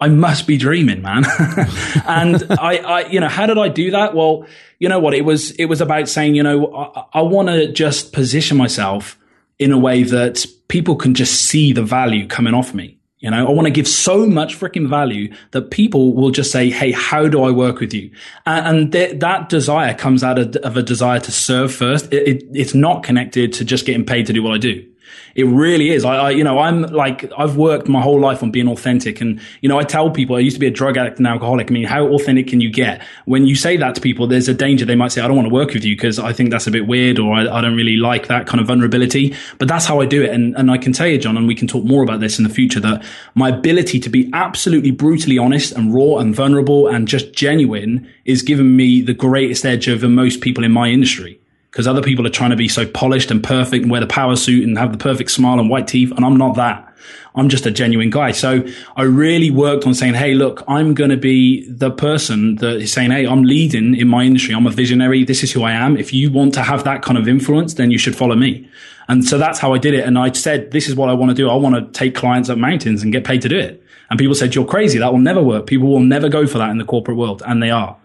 I 0.00 0.08
must 0.08 0.46
be 0.46 0.58
dreaming, 0.58 1.00
man. 1.00 1.24
and 2.06 2.44
I, 2.50 2.76
I, 2.84 3.06
you 3.06 3.20
know, 3.20 3.28
how 3.28 3.46
did 3.46 3.56
I 3.56 3.68
do 3.68 3.92
that? 3.92 4.14
Well, 4.14 4.46
you 4.78 4.88
know 4.88 4.98
what? 4.98 5.14
It 5.14 5.24
was, 5.24 5.52
it 5.52 5.66
was 5.66 5.80
about 5.80 6.08
saying, 6.08 6.34
you 6.34 6.42
know, 6.42 6.74
I, 6.74 7.20
I 7.20 7.22
want 7.22 7.48
to 7.48 7.72
just 7.72 8.12
position 8.12 8.56
myself 8.56 9.16
in 9.58 9.70
a 9.72 9.78
way 9.78 10.02
that 10.02 10.44
people 10.68 10.96
can 10.96 11.14
just 11.14 11.42
see 11.42 11.72
the 11.72 11.84
value 11.84 12.26
coming 12.26 12.52
off 12.52 12.74
me. 12.74 12.93
You 13.24 13.30
know, 13.30 13.46
I 13.46 13.50
want 13.50 13.64
to 13.64 13.70
give 13.70 13.88
so 13.88 14.26
much 14.26 14.60
freaking 14.60 14.86
value 14.86 15.32
that 15.52 15.70
people 15.70 16.12
will 16.12 16.30
just 16.30 16.50
say, 16.50 16.68
Hey, 16.68 16.92
how 16.92 17.26
do 17.26 17.42
I 17.42 17.50
work 17.50 17.80
with 17.80 17.94
you? 17.94 18.10
And, 18.44 18.92
th- 18.92 19.18
that 19.20 19.48
desire 19.48 19.94
comes 19.94 20.22
out 20.22 20.38
of, 20.38 20.54
of, 20.56 20.76
a 20.76 20.82
desire 20.82 21.20
to 21.20 21.32
serve 21.32 21.74
first. 21.74 22.12
It, 22.12 22.28
it, 22.28 22.44
it's 22.52 22.74
not 22.74 23.02
connected 23.02 23.54
to 23.54 23.64
just 23.64 23.86
getting 23.86 24.04
paid 24.04 24.26
to 24.26 24.34
do 24.34 24.42
what 24.42 24.52
I 24.52 24.58
do. 24.58 24.86
It 25.34 25.44
really 25.44 25.90
is. 25.90 26.04
I, 26.04 26.16
I, 26.16 26.30
you 26.30 26.44
know, 26.44 26.58
I'm 26.58 26.82
like, 26.82 27.30
I've 27.36 27.56
worked 27.56 27.88
my 27.88 28.00
whole 28.00 28.20
life 28.20 28.42
on 28.42 28.50
being 28.50 28.68
authentic. 28.68 29.20
And, 29.20 29.40
you 29.60 29.68
know, 29.68 29.78
I 29.78 29.84
tell 29.84 30.10
people 30.10 30.36
I 30.36 30.40
used 30.40 30.56
to 30.56 30.60
be 30.60 30.66
a 30.66 30.70
drug 30.70 30.96
addict 30.96 31.18
and 31.18 31.26
alcoholic. 31.26 31.70
I 31.70 31.74
mean, 31.74 31.84
how 31.84 32.06
authentic 32.08 32.48
can 32.48 32.60
you 32.60 32.70
get? 32.70 33.02
When 33.24 33.46
you 33.46 33.56
say 33.56 33.76
that 33.76 33.94
to 33.96 34.00
people, 34.00 34.26
there's 34.26 34.48
a 34.48 34.54
danger. 34.54 34.84
They 34.84 34.94
might 34.94 35.12
say, 35.12 35.20
I 35.20 35.26
don't 35.26 35.36
want 35.36 35.48
to 35.48 35.54
work 35.54 35.74
with 35.74 35.84
you 35.84 35.96
because 35.96 36.18
I 36.18 36.32
think 36.32 36.50
that's 36.50 36.66
a 36.66 36.70
bit 36.70 36.86
weird 36.86 37.18
or 37.18 37.34
I, 37.34 37.58
I, 37.58 37.60
don't 37.60 37.76
really 37.76 37.96
like 37.96 38.28
that 38.28 38.46
kind 38.46 38.60
of 38.60 38.66
vulnerability. 38.66 39.34
But 39.58 39.68
that's 39.68 39.86
how 39.86 40.00
I 40.00 40.06
do 40.06 40.22
it. 40.22 40.30
And, 40.30 40.56
and 40.56 40.70
I 40.70 40.78
can 40.78 40.92
tell 40.92 41.06
you, 41.06 41.18
John, 41.18 41.36
and 41.36 41.46
we 41.46 41.54
can 41.54 41.68
talk 41.68 41.84
more 41.84 42.02
about 42.02 42.20
this 42.20 42.38
in 42.38 42.44
the 42.44 42.50
future, 42.50 42.80
that 42.80 43.04
my 43.34 43.48
ability 43.48 44.00
to 44.00 44.08
be 44.08 44.30
absolutely 44.32 44.90
brutally 44.90 45.38
honest 45.38 45.72
and 45.72 45.92
raw 45.92 46.18
and 46.18 46.34
vulnerable 46.34 46.86
and 46.86 47.08
just 47.08 47.32
genuine 47.32 48.08
is 48.24 48.42
giving 48.42 48.76
me 48.76 49.00
the 49.00 49.14
greatest 49.14 49.64
edge 49.64 49.88
over 49.88 50.08
most 50.08 50.40
people 50.40 50.64
in 50.64 50.72
my 50.72 50.88
industry 50.88 51.40
because 51.74 51.88
other 51.88 52.02
people 52.02 52.24
are 52.24 52.30
trying 52.30 52.50
to 52.50 52.56
be 52.56 52.68
so 52.68 52.86
polished 52.86 53.32
and 53.32 53.42
perfect 53.42 53.82
and 53.82 53.90
wear 53.90 54.00
the 54.00 54.06
power 54.06 54.36
suit 54.36 54.62
and 54.62 54.78
have 54.78 54.92
the 54.92 54.98
perfect 54.98 55.28
smile 55.32 55.58
and 55.58 55.68
white 55.68 55.88
teeth. 55.88 56.12
And 56.12 56.24
I'm 56.24 56.36
not 56.36 56.54
that. 56.54 56.94
I'm 57.34 57.48
just 57.48 57.66
a 57.66 57.70
genuine 57.72 58.10
guy. 58.10 58.30
So 58.30 58.64
I 58.96 59.02
really 59.02 59.50
worked 59.50 59.84
on 59.84 59.92
saying, 59.92 60.14
Hey, 60.14 60.34
look, 60.34 60.62
I'm 60.68 60.94
going 60.94 61.10
to 61.10 61.16
be 61.16 61.68
the 61.68 61.90
person 61.90 62.54
that 62.56 62.76
is 62.76 62.92
saying, 62.92 63.10
Hey, 63.10 63.26
I'm 63.26 63.42
leading 63.42 63.96
in 63.96 64.06
my 64.06 64.22
industry. 64.22 64.54
I'm 64.54 64.68
a 64.68 64.70
visionary. 64.70 65.24
This 65.24 65.42
is 65.42 65.50
who 65.50 65.64
I 65.64 65.72
am. 65.72 65.96
If 65.96 66.12
you 66.12 66.30
want 66.30 66.54
to 66.54 66.62
have 66.62 66.84
that 66.84 67.02
kind 67.02 67.18
of 67.18 67.26
influence, 67.26 67.74
then 67.74 67.90
you 67.90 67.98
should 67.98 68.14
follow 68.14 68.36
me. 68.36 68.68
And 69.08 69.24
so 69.24 69.36
that's 69.36 69.58
how 69.58 69.74
I 69.74 69.78
did 69.78 69.94
it. 69.94 70.04
And 70.06 70.16
I 70.16 70.30
said, 70.30 70.70
this 70.70 70.88
is 70.88 70.94
what 70.94 71.08
I 71.08 71.12
want 71.14 71.30
to 71.30 71.34
do. 71.34 71.50
I 71.50 71.56
want 71.56 71.74
to 71.74 71.98
take 71.98 72.14
clients 72.14 72.48
up 72.50 72.56
mountains 72.56 73.02
and 73.02 73.10
get 73.10 73.24
paid 73.24 73.42
to 73.42 73.48
do 73.48 73.58
it. 73.58 73.82
And 74.10 74.18
people 74.18 74.36
said, 74.36 74.54
you're 74.54 74.64
crazy. 74.64 75.00
That 75.00 75.10
will 75.10 75.18
never 75.18 75.42
work. 75.42 75.66
People 75.66 75.88
will 75.88 75.98
never 75.98 76.28
go 76.28 76.46
for 76.46 76.58
that 76.58 76.70
in 76.70 76.78
the 76.78 76.84
corporate 76.84 77.16
world. 77.16 77.42
And 77.44 77.60
they 77.60 77.70
are. 77.70 77.96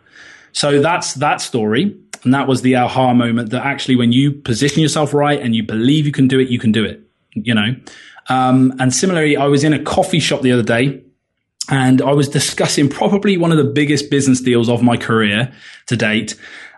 So 0.54 0.82
that's 0.82 1.14
that 1.16 1.40
story. 1.40 1.96
And 2.24 2.34
that 2.34 2.48
was 2.48 2.62
the 2.62 2.76
aha 2.76 3.14
moment 3.14 3.52
that 3.52 3.66
actually 3.66 3.96
when 3.96 4.12
you 4.12 4.32
position 4.32 4.82
yourself 4.82 5.14
right 5.14 5.40
and 5.40 5.56
you 5.56 5.64
believe 5.64 6.06
you 6.06 6.12
can 6.12 6.28
do 6.28 6.40
it, 6.40 6.50
you 6.50 6.60
can 6.60 6.72
do 6.72 6.84
it, 6.84 7.02
you 7.34 7.54
know? 7.54 7.76
Um, 8.28 8.74
and 8.80 8.94
similarly, 8.94 9.38
I 9.38 9.46
was 9.46 9.64
in 9.64 9.74
a 9.74 9.84
coffee 9.84 10.20
shop 10.20 10.42
the 10.42 10.52
other 10.52 10.64
day 10.64 11.02
and 11.70 12.02
I 12.02 12.12
was 12.12 12.28
discussing 12.28 12.90
probably 12.90 13.38
one 13.38 13.52
of 13.52 13.58
the 13.58 13.64
biggest 13.64 14.10
business 14.10 14.42
deals 14.42 14.70
of 14.70 14.84
my 14.84 14.98
career 14.98 15.54
to 15.88 15.96
date. 15.96 16.36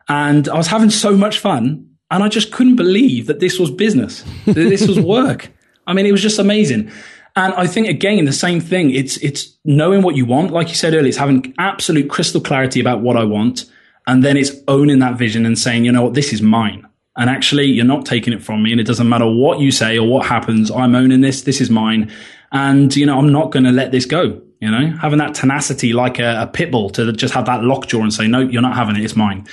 And 0.08 0.48
I 0.48 0.58
was 0.58 0.68
having 0.68 0.90
so 0.90 1.16
much 1.16 1.40
fun 1.40 1.90
and 2.10 2.24
I 2.24 2.28
just 2.28 2.52
couldn't 2.52 2.76
believe 2.76 3.28
that 3.28 3.40
this 3.40 3.60
was 3.60 3.72
business, 3.72 4.24
that 4.46 4.54
this 4.54 4.88
was 4.88 5.00
work. 5.00 5.50
I 5.88 5.94
mean, 5.94 6.06
it 6.06 6.12
was 6.12 6.22
just 6.22 6.40
amazing. 6.40 6.92
And 7.36 7.54
I 7.54 7.66
think 7.66 7.88
again, 7.88 8.26
the 8.26 8.34
same 8.34 8.60
thing. 8.60 8.92
It's, 8.92 9.18
it's 9.18 9.58
knowing 9.64 10.02
what 10.04 10.16
you 10.16 10.26
want. 10.26 10.52
Like 10.52 10.68
you 10.68 10.76
said 10.76 10.94
earlier, 10.94 11.08
it's 11.08 11.18
having 11.18 11.54
absolute 11.58 12.10
crystal 12.10 12.42
clarity 12.42 12.82
about 12.82 13.02
what 13.02 13.18
I 13.18 13.24
want 13.24 13.66
and 14.08 14.24
then 14.24 14.38
it's 14.38 14.52
owning 14.68 15.00
that 15.00 15.18
vision 15.18 15.46
and 15.46 15.58
saying, 15.58 15.86
you 15.86 15.92
know 15.92 16.04
what, 16.04 16.14
this 16.14 16.34
is 16.34 16.42
mine. 16.42 16.88
And 17.18 17.30
actually, 17.30 17.66
you're 17.66 17.86
not 17.86 18.06
taking 18.06 18.34
it 18.34 18.42
from 18.42 18.64
me. 18.64 18.72
And 18.72 18.80
it 18.80 18.88
doesn't 18.88 19.08
matter 19.08 19.30
what 19.30 19.60
you 19.60 19.70
say 19.70 19.98
or 19.98 20.08
what 20.08 20.26
happens. 20.26 20.72
I'm 20.72 20.96
owning 20.96 21.22
this. 21.22 21.42
This 21.42 21.60
is 21.60 21.70
mine. 21.70 22.12
And, 22.54 22.96
you 22.96 23.06
know, 23.06 23.18
I'm 23.18 23.32
not 23.32 23.52
going 23.52 23.66
to 23.66 23.72
let 23.72 23.92
this 23.92 24.06
go. 24.06 24.42
You 24.60 24.70
know, 24.70 24.96
having 24.98 25.18
that 25.20 25.34
tenacity 25.34 25.92
like 25.92 26.20
a, 26.20 26.44
a 26.44 26.48
pit 26.48 26.72
bull 26.72 26.90
to 26.92 27.12
just 27.12 27.34
have 27.34 27.48
that 27.48 27.64
lockjaw 27.64 28.02
and 28.02 28.14
say, 28.14 28.28
no, 28.28 28.40
you're 28.40 28.62
not 28.62 28.76
having 28.76 28.96
it. 28.96 29.04
It's 29.04 29.16
mine 29.16 29.46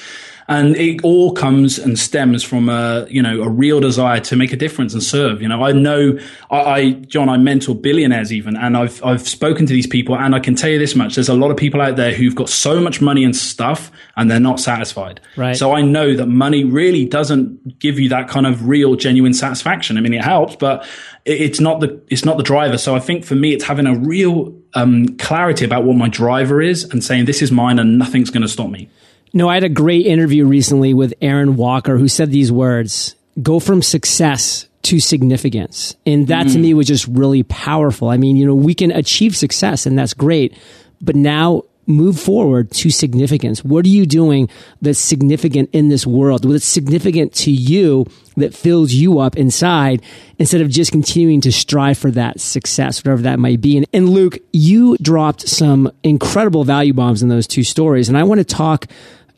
and 0.49 0.77
it 0.77 1.05
all 1.05 1.33
comes 1.33 1.79
and 1.79 1.99
stems 1.99 2.43
from 2.43 2.71
a 2.71 3.07
you 3.11 3.23
know 3.23 3.43
a 3.43 3.49
real 3.49 3.81
desire 3.81 4.19
to 4.21 4.35
make 4.35 4.53
a 4.53 4.57
difference 4.57 4.95
and 4.95 5.03
serve. 5.03 5.43
You 5.43 5.49
know, 5.49 5.63
I 5.63 5.73
know 5.73 6.19
I, 6.51 6.57
I 6.57 6.91
John, 6.93 7.29
I 7.29 7.37
mentor 7.37 7.75
billionaires 7.75 8.33
even, 8.33 8.57
and 8.57 8.77
I've 8.77 9.05
I've 9.05 9.29
spoken 9.29 9.67
to 9.67 9.73
these 9.73 9.87
people, 9.87 10.17
and 10.17 10.35
I 10.35 10.41
can 10.41 10.55
tell 10.55 10.71
you 10.71 10.79
this 10.79 10.95
much: 10.95 11.17
there's 11.17 11.29
a 11.29 11.35
lot 11.35 11.51
of 11.51 11.59
people 11.59 11.83
out 11.83 11.97
there 11.97 12.13
who've 12.13 12.35
got 12.35 12.49
so 12.49 12.81
much 12.81 13.01
money 13.01 13.25
and 13.25 13.37
stuff, 13.37 13.91
and 14.17 14.31
they're 14.31 14.41
not 14.41 14.59
satisfied. 14.59 15.21
Right. 15.37 15.57
So 15.57 15.73
I 15.73 15.83
know 15.83 16.17
that 16.17 16.27
money 16.27 16.65
really 16.65 17.05
doesn't 17.05 17.79
give 17.79 17.99
you 17.99 18.09
that 18.09 18.29
kind 18.29 18.47
of 18.47 18.67
real, 18.69 18.97
genuine 18.97 19.35
satisfaction. 19.35 19.99
I 19.99 20.01
mean, 20.01 20.15
it 20.15 20.25
helps, 20.25 20.57
but 20.57 20.87
it's 21.27 21.61
not 21.61 21.81
the 21.81 22.01
it's 22.09 22.25
not 22.25 22.39
the 22.39 22.43
driver. 22.43 22.79
So 22.79 22.97
I 22.97 23.01
think 23.01 23.27
for 23.27 23.35
me, 23.35 23.53
it's 23.53 23.65
having 23.65 23.87
a 23.87 23.95
real 23.95 24.59
um, 24.73 25.17
clarity 25.19 25.67
about 25.67 25.85
what 25.85 25.97
my 25.97 26.09
driver 26.09 26.63
is 26.63 26.85
and 26.85 27.05
saying 27.05 27.27
this 27.27 27.43
is 27.43 27.53
mine 27.53 27.79
and 27.79 27.99
nothing's 27.99 28.31
going 28.31 28.43
to 28.43 28.49
stop 28.49 28.71
me. 28.71 28.89
No, 29.33 29.49
I 29.49 29.55
had 29.55 29.65
a 29.65 29.69
great 29.69 30.07
interview 30.07 30.47
recently 30.47 30.95
with 30.95 31.15
Aaron 31.21 31.57
Walker 31.57 31.99
who 31.99 32.09
said 32.09 32.31
these 32.31 32.53
words 32.53 33.15
go 33.43 33.61
from 33.61 33.83
success 33.83 34.69
to 34.83 35.01
significance. 35.01 35.97
And 36.07 36.29
that 36.29 36.47
mm. 36.47 36.53
to 36.53 36.59
me 36.59 36.75
was 36.75 36.87
just 36.87 37.07
really 37.09 37.43
powerful. 37.43 38.09
I 38.09 38.17
mean, 38.17 38.37
you 38.37 38.47
know, 38.47 38.55
we 38.55 38.75
can 38.75 38.91
achieve 38.91 39.37
success 39.37 39.87
and 39.87 39.99
that's 39.99 40.15
great, 40.15 40.57
but 41.01 41.15
now 41.15 41.63
move 41.87 42.21
forward 42.21 42.71
to 42.71 42.91
significance. 42.91 43.65
What 43.65 43.85
are 43.87 43.89
you 43.89 44.07
doing 44.07 44.49
that's 44.83 44.99
significant 44.99 45.71
in 45.73 45.89
this 45.89 46.07
world? 46.07 46.45
What's 46.45 46.65
significant 46.65 47.33
to 47.35 47.51
you 47.51 48.07
that 48.37 48.55
fills 48.55 48.93
you 48.93 49.19
up 49.19 49.37
inside 49.37 50.03
instead 50.39 50.61
of 50.61 50.69
just 50.69 50.93
continuing 50.93 51.41
to 51.41 51.51
strive 51.51 51.99
for 51.99 52.11
that 52.13 52.41
success, 52.41 53.05
whatever 53.05 53.23
that 53.23 53.39
might 53.39 53.61
be. 53.61 53.79
And, 53.79 53.87
and 53.93 54.09
Luke, 54.09 54.39
you 54.53 54.97
dropped 54.99 55.49
some 55.49 55.91
incredible 56.03 56.63
value 56.65 56.93
bombs 56.93 57.23
in 57.23 57.29
those 57.29 57.47
two 57.47 57.65
stories. 57.65 58.09
And 58.09 58.17
I 58.17 58.23
want 58.23 58.39
to 58.39 58.45
talk 58.45 58.87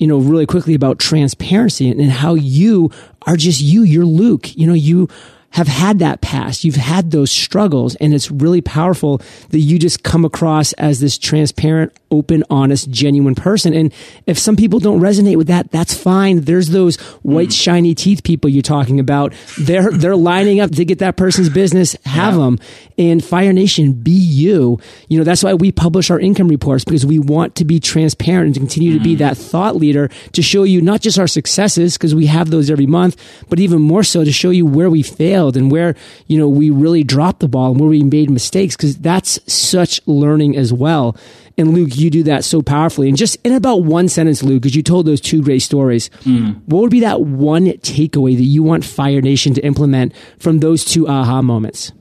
you 0.00 0.06
know, 0.06 0.18
really 0.18 0.46
quickly 0.46 0.74
about 0.74 0.98
transparency 0.98 1.90
and, 1.90 2.00
and 2.00 2.10
how 2.10 2.34
you 2.34 2.90
are 3.26 3.36
just 3.36 3.60
you. 3.60 3.82
You're 3.82 4.06
Luke. 4.06 4.56
You 4.56 4.66
know, 4.66 4.72
you 4.72 5.08
have 5.50 5.68
had 5.68 5.98
that 5.98 6.22
past. 6.22 6.64
You've 6.64 6.76
had 6.76 7.10
those 7.10 7.30
struggles 7.30 7.96
and 7.96 8.14
it's 8.14 8.30
really 8.30 8.62
powerful 8.62 9.20
that 9.50 9.58
you 9.58 9.78
just 9.78 10.02
come 10.02 10.24
across 10.24 10.72
as 10.74 11.00
this 11.00 11.18
transparent, 11.18 11.92
open, 12.10 12.44
honest, 12.50 12.90
genuine 12.90 13.34
person. 13.34 13.74
And 13.74 13.92
if 14.26 14.38
some 14.38 14.56
people 14.56 14.80
don't 14.80 15.00
resonate 15.00 15.36
with 15.36 15.46
that, 15.46 15.70
that's 15.70 15.94
fine. 15.94 16.40
There's 16.42 16.68
those 16.68 16.96
white, 17.22 17.52
shiny 17.52 17.94
teeth 17.94 18.22
people 18.22 18.50
you're 18.50 18.62
talking 18.62 19.00
about. 19.00 19.32
They're, 19.58 19.90
they're 19.90 20.16
lining 20.16 20.60
up 20.60 20.72
to 20.72 20.84
get 20.84 20.98
that 20.98 21.16
person's 21.16 21.48
business. 21.48 21.96
Have 22.04 22.34
yeah. 22.34 22.40
them. 22.40 22.58
And 22.98 23.24
Fire 23.24 23.52
Nation, 23.52 23.92
be 23.92 24.10
you. 24.10 24.78
You 25.08 25.18
know, 25.18 25.24
that's 25.24 25.42
why 25.42 25.54
we 25.54 25.72
publish 25.72 26.10
our 26.10 26.20
income 26.20 26.48
reports 26.48 26.84
because 26.84 27.06
we 27.06 27.18
want 27.18 27.54
to 27.56 27.64
be 27.64 27.80
transparent 27.80 28.46
and 28.46 28.54
to 28.54 28.60
continue 28.60 28.98
to 28.98 29.02
be 29.02 29.14
mm. 29.14 29.18
that 29.18 29.36
thought 29.36 29.76
leader 29.76 30.08
to 30.32 30.42
show 30.42 30.64
you 30.64 30.80
not 30.80 31.00
just 31.00 31.18
our 31.18 31.26
successes 31.26 31.96
because 31.96 32.14
we 32.14 32.26
have 32.26 32.50
those 32.50 32.70
every 32.70 32.86
month, 32.86 33.16
but 33.48 33.58
even 33.58 33.80
more 33.80 34.02
so 34.02 34.24
to 34.24 34.32
show 34.32 34.50
you 34.50 34.66
where 34.66 34.90
we 34.90 35.02
failed 35.02 35.56
and 35.56 35.70
where, 35.70 35.94
you 36.26 36.38
know, 36.38 36.48
we 36.48 36.70
really 36.70 37.04
dropped 37.04 37.40
the 37.40 37.48
ball 37.48 37.72
and 37.72 37.80
where 37.80 37.88
we 37.88 38.02
made 38.02 38.30
mistakes 38.30 38.76
because 38.76 38.96
that's 38.98 39.40
such 39.52 40.00
learning 40.06 40.56
as 40.56 40.72
well. 40.72 41.16
And 41.58 41.74
Luke, 41.74 41.96
you 41.96 42.10
do 42.10 42.22
that 42.24 42.44
so 42.44 42.62
powerfully. 42.62 43.08
And 43.08 43.16
just 43.16 43.36
in 43.44 43.52
about 43.52 43.84
one 43.84 44.08
sentence, 44.08 44.42
Luke, 44.42 44.62
because 44.62 44.76
you 44.76 44.82
told 44.82 45.06
those 45.06 45.20
two 45.20 45.42
great 45.42 45.60
stories, 45.60 46.08
mm. 46.20 46.60
what 46.66 46.80
would 46.80 46.90
be 46.90 47.00
that 47.00 47.22
one 47.22 47.66
takeaway 47.66 48.36
that 48.36 48.44
you 48.44 48.62
want 48.62 48.84
Fire 48.84 49.20
Nation 49.20 49.54
to 49.54 49.60
implement 49.62 50.14
from 50.38 50.60
those 50.60 50.84
two 50.84 51.08
aha 51.08 51.42
moments? 51.42 51.92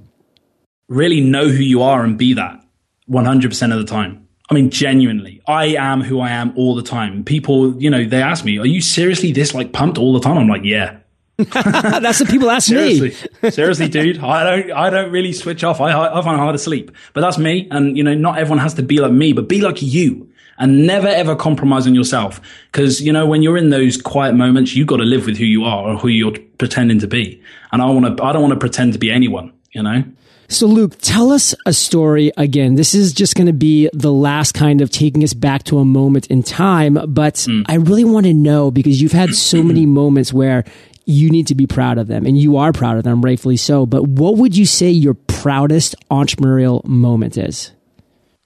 Really 0.87 1.21
know 1.21 1.47
who 1.49 1.61
you 1.63 1.81
are 1.81 2.03
and 2.03 2.17
be 2.17 2.33
that 2.33 2.63
100% 3.09 3.73
of 3.73 3.79
the 3.79 3.85
time. 3.85 4.27
I 4.49 4.55
mean, 4.55 4.71
genuinely, 4.71 5.41
I 5.47 5.75
am 5.75 6.01
who 6.01 6.19
I 6.19 6.31
am 6.31 6.53
all 6.55 6.73
the 6.73 6.81
time. 6.81 7.23
People, 7.23 7.79
you 7.79 7.89
know, 7.89 8.03
they 8.05 8.21
ask 8.21 8.43
me, 8.43 8.57
are 8.57 8.65
you 8.65 8.81
seriously 8.81 9.31
this 9.31 9.53
like 9.53 9.73
pumped 9.73 9.99
all 9.99 10.13
the 10.13 10.19
time? 10.19 10.37
I'm 10.37 10.47
like, 10.47 10.63
yeah, 10.63 10.98
That's 11.53 12.19
what 12.19 12.29
people 12.29 12.51
ask 12.51 12.67
seriously, 12.67 13.15
me. 13.41 13.49
seriously, 13.49 13.87
dude. 13.87 14.19
I 14.19 14.43
don't, 14.43 14.71
I 14.71 14.89
don't 14.89 15.11
really 15.11 15.31
switch 15.31 15.63
off. 15.63 15.79
I, 15.79 15.91
I 15.91 16.21
find 16.21 16.35
it 16.35 16.39
hard 16.39 16.53
to 16.53 16.59
sleep, 16.59 16.91
but 17.13 17.21
that's 17.21 17.37
me. 17.37 17.67
And 17.71 17.97
you 17.97 18.03
know, 18.03 18.13
not 18.13 18.37
everyone 18.37 18.59
has 18.59 18.73
to 18.73 18.83
be 18.83 18.99
like 18.99 19.13
me, 19.13 19.31
but 19.31 19.47
be 19.47 19.61
like 19.61 19.81
you 19.81 20.29
and 20.57 20.85
never 20.85 21.07
ever 21.07 21.35
compromise 21.35 21.87
on 21.87 21.95
yourself. 21.95 22.41
Cause 22.73 22.99
you 22.99 23.13
know, 23.13 23.25
when 23.25 23.41
you're 23.41 23.57
in 23.57 23.69
those 23.69 23.99
quiet 23.99 24.35
moments, 24.35 24.75
you 24.75 24.85
got 24.85 24.97
to 24.97 25.03
live 25.03 25.25
with 25.25 25.37
who 25.37 25.45
you 25.45 25.63
are 25.63 25.93
or 25.93 25.97
who 25.97 26.09
you're 26.09 26.37
pretending 26.57 26.99
to 26.99 27.07
be. 27.07 27.41
And 27.71 27.81
I 27.81 27.85
want 27.85 28.17
to, 28.17 28.23
I 28.23 28.33
don't 28.33 28.41
want 28.41 28.53
to 28.53 28.59
pretend 28.59 28.93
to 28.93 28.99
be 28.99 29.09
anyone, 29.09 29.53
you 29.71 29.81
know? 29.81 30.03
So, 30.51 30.65
Luke, 30.65 30.97
tell 30.99 31.31
us 31.31 31.53
a 31.67 31.73
story 31.73 32.31
again. 32.35 32.73
This 32.73 32.95
is 32.95 33.13
just 33.13 33.35
going 33.35 33.45
to 33.45 33.53
be 33.53 33.87
the 33.93 34.11
last 34.11 34.53
kind 34.53 34.81
of 34.81 34.89
taking 34.89 35.23
us 35.23 35.35
back 35.35 35.61
to 35.65 35.77
a 35.77 35.85
moment 35.85 36.25
in 36.25 36.41
time, 36.41 36.95
but 37.07 37.35
mm. 37.35 37.63
I 37.67 37.75
really 37.75 38.03
want 38.03 38.25
to 38.25 38.33
know 38.33 38.71
because 38.71 38.99
you've 38.99 39.11
had 39.11 39.35
so 39.35 39.61
many 39.61 39.85
moments 39.85 40.33
where 40.33 40.65
you 41.09 41.29
need 41.29 41.47
to 41.47 41.55
be 41.55 41.65
proud 41.65 41.97
of 41.97 42.07
them 42.07 42.25
and 42.25 42.39
you 42.39 42.57
are 42.57 42.71
proud 42.71 42.97
of 42.97 43.03
them, 43.03 43.21
rightfully 43.21 43.57
so. 43.57 43.85
But 43.85 44.07
what 44.07 44.37
would 44.37 44.55
you 44.55 44.65
say 44.65 44.89
your 44.91 45.15
proudest 45.15 45.95
entrepreneurial 46.11 46.85
moment 46.85 47.37
is? 47.37 47.71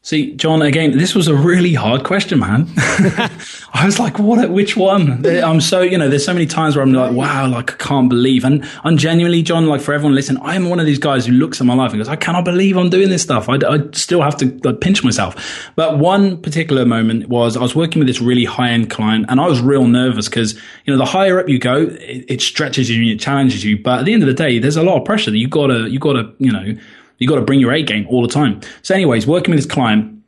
See, 0.05 0.35
John, 0.35 0.61
again, 0.61 0.97
this 0.97 1.15
was 1.15 1.29
a 1.29 1.33
really 1.33 1.73
hard 1.73 2.03
question, 2.03 2.37
man. 2.39 2.67
I 2.75 3.83
was 3.85 3.99
like, 3.99 4.19
what, 4.19 4.49
which 4.49 4.75
one? 4.75 5.25
I'm 5.25 5.61
so, 5.61 5.79
you 5.79 5.97
know, 5.97 6.09
there's 6.09 6.25
so 6.25 6.33
many 6.33 6.45
times 6.45 6.75
where 6.75 6.83
I'm 6.83 6.91
like, 6.91 7.13
wow, 7.13 7.47
like, 7.47 7.71
I 7.71 7.75
can't 7.77 8.09
believe. 8.09 8.43
And 8.43 8.69
I'm 8.83 8.97
genuinely, 8.97 9.41
John, 9.43 9.65
like, 9.65 9.79
for 9.79 9.93
everyone 9.93 10.13
listen, 10.13 10.35
I 10.39 10.55
am 10.55 10.67
one 10.67 10.81
of 10.81 10.85
these 10.85 10.99
guys 10.99 11.25
who 11.25 11.31
looks 11.31 11.61
at 11.61 11.67
my 11.67 11.73
life 11.73 11.93
and 11.93 12.01
goes, 12.01 12.09
I 12.09 12.17
cannot 12.17 12.43
believe 12.43 12.75
I'm 12.75 12.89
doing 12.89 13.07
this 13.07 13.21
stuff. 13.21 13.47
I, 13.47 13.55
I 13.65 13.79
still 13.93 14.21
have 14.21 14.35
to 14.39 14.59
like, 14.65 14.81
pinch 14.81 15.05
myself. 15.05 15.71
But 15.77 15.99
one 15.99 16.41
particular 16.41 16.85
moment 16.85 17.29
was 17.29 17.55
I 17.55 17.61
was 17.61 17.73
working 17.73 17.99
with 17.99 18.09
this 18.09 18.19
really 18.19 18.43
high 18.43 18.71
end 18.71 18.89
client 18.89 19.27
and 19.29 19.39
I 19.39 19.47
was 19.47 19.61
real 19.61 19.87
nervous 19.87 20.27
because, 20.27 20.55
you 20.83 20.93
know, 20.93 20.97
the 20.97 21.05
higher 21.05 21.39
up 21.39 21.47
you 21.47 21.59
go, 21.59 21.77
it, 21.77 22.25
it 22.27 22.41
stretches 22.41 22.89
you 22.89 23.01
and 23.01 23.09
it 23.09 23.21
challenges 23.21 23.63
you. 23.63 23.81
But 23.81 23.99
at 23.99 24.05
the 24.05 24.11
end 24.11 24.23
of 24.23 24.27
the 24.27 24.33
day, 24.33 24.59
there's 24.59 24.75
a 24.75 24.83
lot 24.83 24.97
of 24.99 25.05
pressure 25.05 25.31
that 25.31 25.37
you 25.37 25.47
gotta, 25.47 25.89
you 25.89 25.97
gotta, 25.97 26.33
you 26.39 26.51
know, 26.51 26.75
you 27.23 27.29
got 27.29 27.36
to 27.36 27.41
bring 27.41 27.62
your 27.62 27.71
A 27.71 27.81
game 27.81 28.05
all 28.09 28.21
the 28.21 28.27
time. 28.27 28.59
So, 28.81 28.93
anyways, 28.93 29.25
working 29.25 29.51
with 29.51 29.59
his 29.59 29.71
client, 29.71 30.21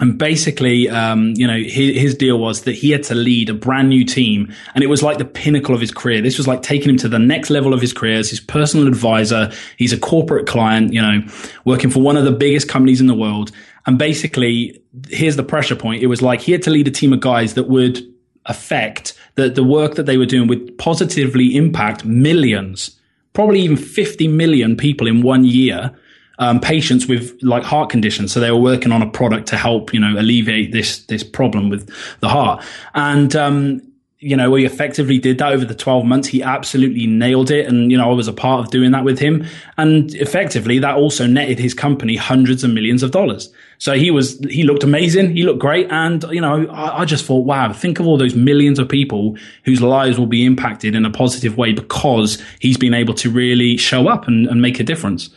and 0.00 0.18
basically, 0.18 0.88
um, 0.88 1.34
you 1.36 1.46
know, 1.46 1.58
his, 1.58 1.96
his, 1.96 2.14
deal 2.16 2.38
was 2.38 2.62
that 2.62 2.72
he 2.72 2.90
had 2.90 3.02
to 3.04 3.14
lead 3.14 3.50
a 3.50 3.54
brand 3.54 3.88
new 3.88 4.04
team, 4.04 4.52
and 4.74 4.82
it 4.82 4.88
was 4.88 5.00
like 5.00 5.18
the 5.18 5.24
pinnacle 5.24 5.74
of 5.74 5.80
his 5.80 5.92
career. 5.92 6.20
This 6.20 6.38
was 6.38 6.48
like 6.48 6.62
taking 6.62 6.88
him 6.88 6.96
to 6.96 7.08
the 7.08 7.20
next 7.20 7.50
level 7.50 7.72
of 7.72 7.80
his 7.80 7.92
career 7.92 8.18
as 8.18 8.30
his 8.30 8.40
personal 8.40 8.88
advisor. 8.88 9.52
He's 9.76 9.92
a 9.92 9.98
corporate 9.98 10.48
client, 10.48 10.92
you 10.92 11.00
know, 11.00 11.20
working 11.64 11.90
for 11.90 12.00
one 12.00 12.16
of 12.16 12.24
the 12.24 12.32
biggest 12.32 12.68
companies 12.68 13.00
in 13.00 13.06
the 13.06 13.14
world. 13.14 13.52
And 13.86 13.96
basically, 13.96 14.82
here's 15.08 15.36
the 15.36 15.44
pressure 15.44 15.76
point. 15.76 16.02
It 16.02 16.08
was 16.08 16.20
like 16.20 16.40
he 16.40 16.50
had 16.50 16.62
to 16.62 16.70
lead 16.70 16.88
a 16.88 16.90
team 16.90 17.12
of 17.12 17.20
guys 17.20 17.54
that 17.54 17.68
would 17.68 18.02
affect 18.46 19.16
the, 19.36 19.50
the 19.50 19.62
work 19.62 19.94
that 19.94 20.06
they 20.06 20.16
were 20.16 20.26
doing 20.26 20.48
would 20.48 20.76
positively 20.78 21.56
impact 21.56 22.04
millions, 22.04 22.98
probably 23.34 23.60
even 23.60 23.76
50 23.76 24.26
million 24.28 24.76
people 24.76 25.06
in 25.06 25.22
one 25.22 25.44
year 25.44 25.94
um, 26.40 26.58
patients 26.58 27.06
with 27.06 27.38
like 27.42 27.62
heart 27.62 27.90
conditions. 27.90 28.32
So 28.32 28.40
they 28.40 28.50
were 28.50 28.58
working 28.58 28.90
on 28.90 29.02
a 29.02 29.08
product 29.08 29.46
to 29.48 29.56
help, 29.56 29.94
you 29.94 30.00
know, 30.00 30.18
alleviate 30.18 30.72
this, 30.72 31.04
this 31.04 31.22
problem 31.22 31.68
with 31.68 31.88
the 32.20 32.28
heart. 32.28 32.64
And, 32.94 33.36
um, 33.36 33.82
you 34.22 34.36
know, 34.36 34.50
we 34.50 34.66
effectively 34.66 35.18
did 35.18 35.38
that 35.38 35.52
over 35.52 35.64
the 35.64 35.74
12 35.74 36.04
months. 36.04 36.28
He 36.28 36.42
absolutely 36.42 37.06
nailed 37.06 37.50
it. 37.50 37.66
And, 37.66 37.90
you 37.90 37.96
know, 37.96 38.10
I 38.10 38.14
was 38.14 38.28
a 38.28 38.32
part 38.32 38.60
of 38.60 38.70
doing 38.70 38.90
that 38.90 39.04
with 39.04 39.18
him. 39.18 39.46
And 39.78 40.14
effectively, 40.14 40.78
that 40.78 40.94
also 40.94 41.26
netted 41.26 41.58
his 41.58 41.72
company 41.72 42.16
hundreds 42.16 42.64
of 42.64 42.70
millions 42.70 43.02
of 43.02 43.12
dollars. 43.12 43.50
So 43.78 43.94
he 43.94 44.10
was, 44.10 44.38
he 44.40 44.62
looked 44.62 44.84
amazing. 44.84 45.34
He 45.34 45.42
looked 45.42 45.58
great. 45.58 45.90
And, 45.90 46.22
you 46.30 46.40
know, 46.40 46.66
I, 46.68 47.00
I 47.00 47.04
just 47.06 47.24
thought, 47.24 47.46
wow, 47.46 47.72
think 47.72 47.98
of 47.98 48.06
all 48.06 48.18
those 48.18 48.34
millions 48.34 48.78
of 48.78 48.88
people 48.88 49.36
whose 49.64 49.80
lives 49.80 50.18
will 50.18 50.26
be 50.26 50.44
impacted 50.44 50.94
in 50.94 51.06
a 51.06 51.10
positive 51.10 51.56
way 51.56 51.72
because 51.72 52.42
he's 52.60 52.76
been 52.76 52.94
able 52.94 53.14
to 53.14 53.30
really 53.30 53.78
show 53.78 54.08
up 54.08 54.26
and, 54.28 54.46
and 54.46 54.60
make 54.60 54.80
a 54.80 54.84
difference. 54.84 55.30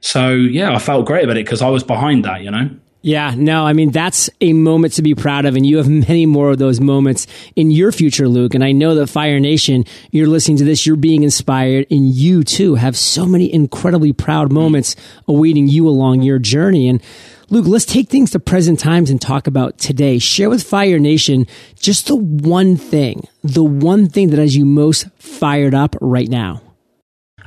So 0.00 0.32
yeah, 0.32 0.74
I 0.74 0.78
felt 0.78 1.06
great 1.06 1.24
about 1.24 1.36
it 1.36 1.44
because 1.44 1.62
I 1.62 1.68
was 1.68 1.84
behind 1.84 2.24
that, 2.24 2.42
you 2.42 2.50
know. 2.50 2.70
Yeah, 3.02 3.34
no, 3.34 3.64
I 3.64 3.72
mean, 3.72 3.92
that's 3.92 4.28
a 4.42 4.52
moment 4.52 4.92
to 4.94 5.02
be 5.02 5.14
proud 5.14 5.46
of. 5.46 5.56
And 5.56 5.64
you 5.64 5.78
have 5.78 5.88
many 6.08 6.26
more 6.26 6.50
of 6.50 6.58
those 6.58 6.80
moments 6.80 7.26
in 7.56 7.70
your 7.70 7.92
future, 7.92 8.28
Luke. 8.28 8.54
And 8.54 8.62
I 8.62 8.72
know 8.72 8.94
that 8.96 9.06
Fire 9.06 9.40
Nation, 9.40 9.84
you're 10.10 10.26
listening 10.26 10.58
to 10.58 10.64
this, 10.64 10.86
you're 10.86 10.96
being 10.96 11.22
inspired, 11.22 11.86
and 11.90 12.06
you 12.06 12.44
too 12.44 12.74
have 12.74 12.96
so 12.96 13.24
many 13.24 13.52
incredibly 13.52 14.12
proud 14.12 14.50
mm. 14.50 14.52
moments 14.52 14.96
awaiting 15.26 15.66
you 15.66 15.88
along 15.88 16.22
your 16.22 16.38
journey. 16.38 16.88
And 16.88 17.02
Luke, 17.48 17.66
let's 17.66 17.86
take 17.86 18.08
things 18.08 18.30
to 18.32 18.38
present 18.38 18.78
times 18.78 19.10
and 19.10 19.20
talk 19.20 19.46
about 19.46 19.78
today. 19.78 20.18
Share 20.18 20.50
with 20.50 20.62
Fire 20.62 20.98
Nation 20.98 21.46
just 21.80 22.06
the 22.06 22.16
one 22.16 22.76
thing, 22.76 23.26
the 23.42 23.64
one 23.64 24.08
thing 24.08 24.28
that 24.30 24.38
has 24.38 24.56
you 24.56 24.66
most 24.66 25.08
fired 25.18 25.74
up 25.74 25.96
right 26.00 26.28
now. 26.28 26.60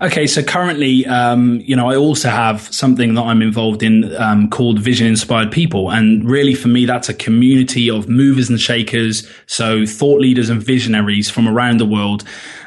Okay, 0.02 0.26
so 0.26 0.42
currently, 0.42 1.06
um, 1.06 1.62
you 1.62 1.76
know, 1.76 1.90
I 1.90 1.96
also 1.96 2.30
have 2.30 2.62
something 2.74 3.14
that 3.14 3.22
I'm 3.22 3.42
involved 3.42 3.84
in 3.84 4.14
um, 4.16 4.50
called 4.50 4.80
Vision 4.80 5.06
Inspired 5.06 5.52
People, 5.52 5.92
and 5.92 6.28
really 6.30 6.56
for 6.56 6.68
me, 6.68 6.86
that's 6.86 7.10
a 7.10 7.14
community 7.14 7.90
of 7.90 8.10
movers 8.10 8.50
and 8.50 8.60
shakers, 8.60 9.30
so 9.46 9.86
thought 9.86 10.20
leaders 10.20 10.50
and 10.50 10.62
visionaries 10.62 11.30
from 11.30 11.48
around 11.48 11.80
the 11.80 11.86
world, 11.86 12.24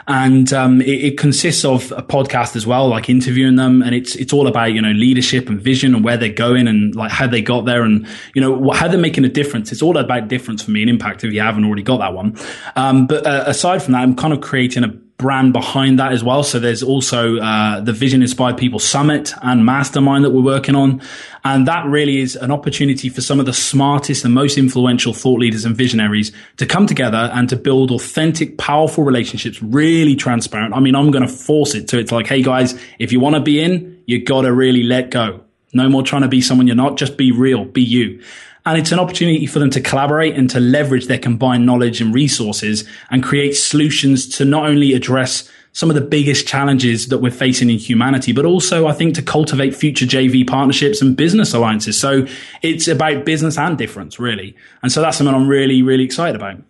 and 0.06 0.52
um, 0.52 0.80
it, 0.80 1.04
it, 1.04 1.18
consists 1.18 1.64
of 1.64 1.90
a 1.92 2.02
podcast 2.02 2.54
as 2.54 2.64
well, 2.64 2.88
like 2.88 3.10
interviewing 3.10 3.56
them, 3.56 3.82
and 3.82 3.92
it's 3.92 4.14
it's 4.14 4.32
all 4.32 4.46
about 4.46 4.72
you 4.72 4.80
know 4.80 4.92
leadership 4.92 5.48
and 5.48 5.60
vision 5.60 5.96
and 5.96 6.04
where 6.04 6.16
they're 6.16 6.32
going 6.32 6.68
and 6.68 6.94
like 6.94 7.10
how 7.10 7.26
they 7.26 7.42
got 7.42 7.64
there 7.64 7.82
and 7.82 8.06
you 8.34 8.40
know 8.40 8.70
how 8.70 8.86
they're 8.86 9.00
making 9.00 9.24
a 9.24 9.28
difference. 9.28 9.72
It's 9.72 9.82
all 9.82 9.98
about 9.98 10.28
difference 10.28 10.62
for 10.62 10.70
me 10.70 10.82
and 10.82 10.88
impact. 10.88 11.24
If 11.24 11.32
you 11.32 11.40
haven't 11.40 11.64
already 11.64 11.82
got 11.82 11.98
that 11.98 12.14
one, 12.14 12.36
um, 12.76 13.08
but 13.08 13.26
uh, 13.26 13.44
aside 13.48 13.82
from 13.82 13.92
that, 13.92 14.02
I'm 14.02 14.14
kind 14.14 14.32
of 14.32 14.40
creating 14.40 14.84
a 14.84 15.05
brand 15.18 15.52
behind 15.52 15.98
that 15.98 16.12
as 16.12 16.22
well. 16.22 16.42
So 16.42 16.58
there's 16.58 16.82
also 16.82 17.38
uh, 17.38 17.80
the 17.80 17.92
Vision 17.92 18.20
Inspired 18.20 18.58
People 18.58 18.78
Summit 18.78 19.32
and 19.42 19.64
Mastermind 19.64 20.24
that 20.24 20.30
we're 20.30 20.42
working 20.42 20.74
on. 20.74 21.00
And 21.44 21.66
that 21.66 21.86
really 21.86 22.18
is 22.18 22.36
an 22.36 22.50
opportunity 22.50 23.08
for 23.08 23.22
some 23.22 23.40
of 23.40 23.46
the 23.46 23.52
smartest 23.52 24.24
and 24.24 24.34
most 24.34 24.58
influential 24.58 25.14
thought 25.14 25.40
leaders 25.40 25.64
and 25.64 25.74
visionaries 25.74 26.32
to 26.58 26.66
come 26.66 26.86
together 26.86 27.30
and 27.32 27.48
to 27.48 27.56
build 27.56 27.90
authentic, 27.90 28.58
powerful 28.58 29.04
relationships, 29.04 29.62
really 29.62 30.16
transparent. 30.16 30.74
I 30.74 30.80
mean, 30.80 30.94
I'm 30.94 31.10
going 31.10 31.26
to 31.26 31.32
force 31.32 31.74
it 31.74 31.88
to 31.88 31.98
it's 31.98 32.12
like, 32.12 32.26
hey 32.26 32.42
guys, 32.42 32.78
if 32.98 33.12
you 33.12 33.20
want 33.20 33.36
to 33.36 33.40
be 33.40 33.60
in, 33.60 34.02
you 34.06 34.22
got 34.22 34.42
to 34.42 34.52
really 34.52 34.82
let 34.82 35.10
go. 35.10 35.40
No 35.72 35.88
more 35.88 36.02
trying 36.02 36.22
to 36.22 36.28
be 36.28 36.40
someone 36.40 36.66
you're 36.66 36.76
not. 36.76 36.96
Just 36.96 37.16
be 37.16 37.32
real. 37.32 37.64
Be 37.64 37.82
you. 37.82 38.22
And 38.66 38.76
it's 38.76 38.92
an 38.92 38.98
opportunity 38.98 39.46
for 39.46 39.60
them 39.60 39.70
to 39.70 39.80
collaborate 39.80 40.34
and 40.34 40.50
to 40.50 40.60
leverage 40.60 41.06
their 41.06 41.18
combined 41.18 41.64
knowledge 41.64 42.00
and 42.00 42.12
resources 42.12 42.84
and 43.10 43.22
create 43.22 43.52
solutions 43.52 44.28
to 44.36 44.44
not 44.44 44.68
only 44.68 44.92
address 44.92 45.48
some 45.72 45.88
of 45.90 45.94
the 45.94 46.00
biggest 46.00 46.48
challenges 46.48 47.08
that 47.08 47.18
we're 47.18 47.30
facing 47.30 47.70
in 47.70 47.78
humanity, 47.78 48.32
but 48.32 48.44
also 48.44 48.86
I 48.86 48.92
think 48.92 49.14
to 49.14 49.22
cultivate 49.22 49.74
future 49.74 50.06
JV 50.06 50.46
partnerships 50.46 51.00
and 51.00 51.16
business 51.16 51.54
alliances. 51.54 52.00
So 52.00 52.26
it's 52.62 52.88
about 52.88 53.24
business 53.24 53.56
and 53.56 53.78
difference, 53.78 54.18
really. 54.18 54.56
And 54.82 54.90
so 54.90 55.00
that's 55.00 55.18
something 55.18 55.34
I'm 55.34 55.48
really, 55.48 55.82
really 55.82 56.04
excited 56.04 56.34
about. 56.34 56.62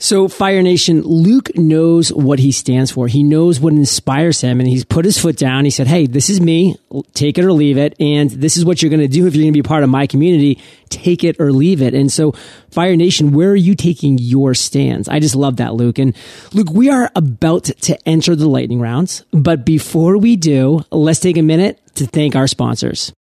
So, 0.00 0.28
Fire 0.28 0.62
Nation, 0.62 1.02
Luke 1.02 1.56
knows 1.56 2.12
what 2.12 2.38
he 2.38 2.52
stands 2.52 2.92
for. 2.92 3.08
He 3.08 3.24
knows 3.24 3.58
what 3.58 3.72
inspires 3.72 4.40
him, 4.40 4.60
and 4.60 4.68
he's 4.68 4.84
put 4.84 5.04
his 5.04 5.18
foot 5.18 5.36
down. 5.36 5.64
He 5.64 5.72
said, 5.72 5.88
Hey, 5.88 6.06
this 6.06 6.30
is 6.30 6.40
me. 6.40 6.76
Take 7.14 7.36
it 7.36 7.44
or 7.44 7.52
leave 7.52 7.76
it. 7.78 7.96
And 7.98 8.30
this 8.30 8.56
is 8.56 8.64
what 8.64 8.80
you're 8.80 8.90
going 8.90 9.00
to 9.00 9.08
do 9.08 9.26
if 9.26 9.34
you're 9.34 9.42
going 9.42 9.52
to 9.52 9.58
be 9.58 9.66
part 9.66 9.82
of 9.82 9.90
my 9.90 10.06
community. 10.06 10.62
Take 10.88 11.24
it 11.24 11.40
or 11.40 11.52
leave 11.52 11.82
it. 11.82 11.94
And 11.94 12.12
so, 12.12 12.32
Fire 12.70 12.94
Nation, 12.94 13.32
where 13.32 13.50
are 13.50 13.56
you 13.56 13.74
taking 13.74 14.18
your 14.18 14.54
stands? 14.54 15.08
I 15.08 15.18
just 15.18 15.34
love 15.34 15.56
that, 15.56 15.74
Luke. 15.74 15.98
And 15.98 16.16
Luke, 16.52 16.70
we 16.70 16.90
are 16.90 17.10
about 17.16 17.64
to 17.64 18.08
enter 18.08 18.36
the 18.36 18.48
lightning 18.48 18.80
rounds. 18.80 19.24
But 19.32 19.66
before 19.66 20.16
we 20.16 20.36
do, 20.36 20.84
let's 20.92 21.18
take 21.18 21.36
a 21.36 21.42
minute 21.42 21.80
to 21.96 22.06
thank 22.06 22.36
our 22.36 22.46
sponsors. 22.46 23.12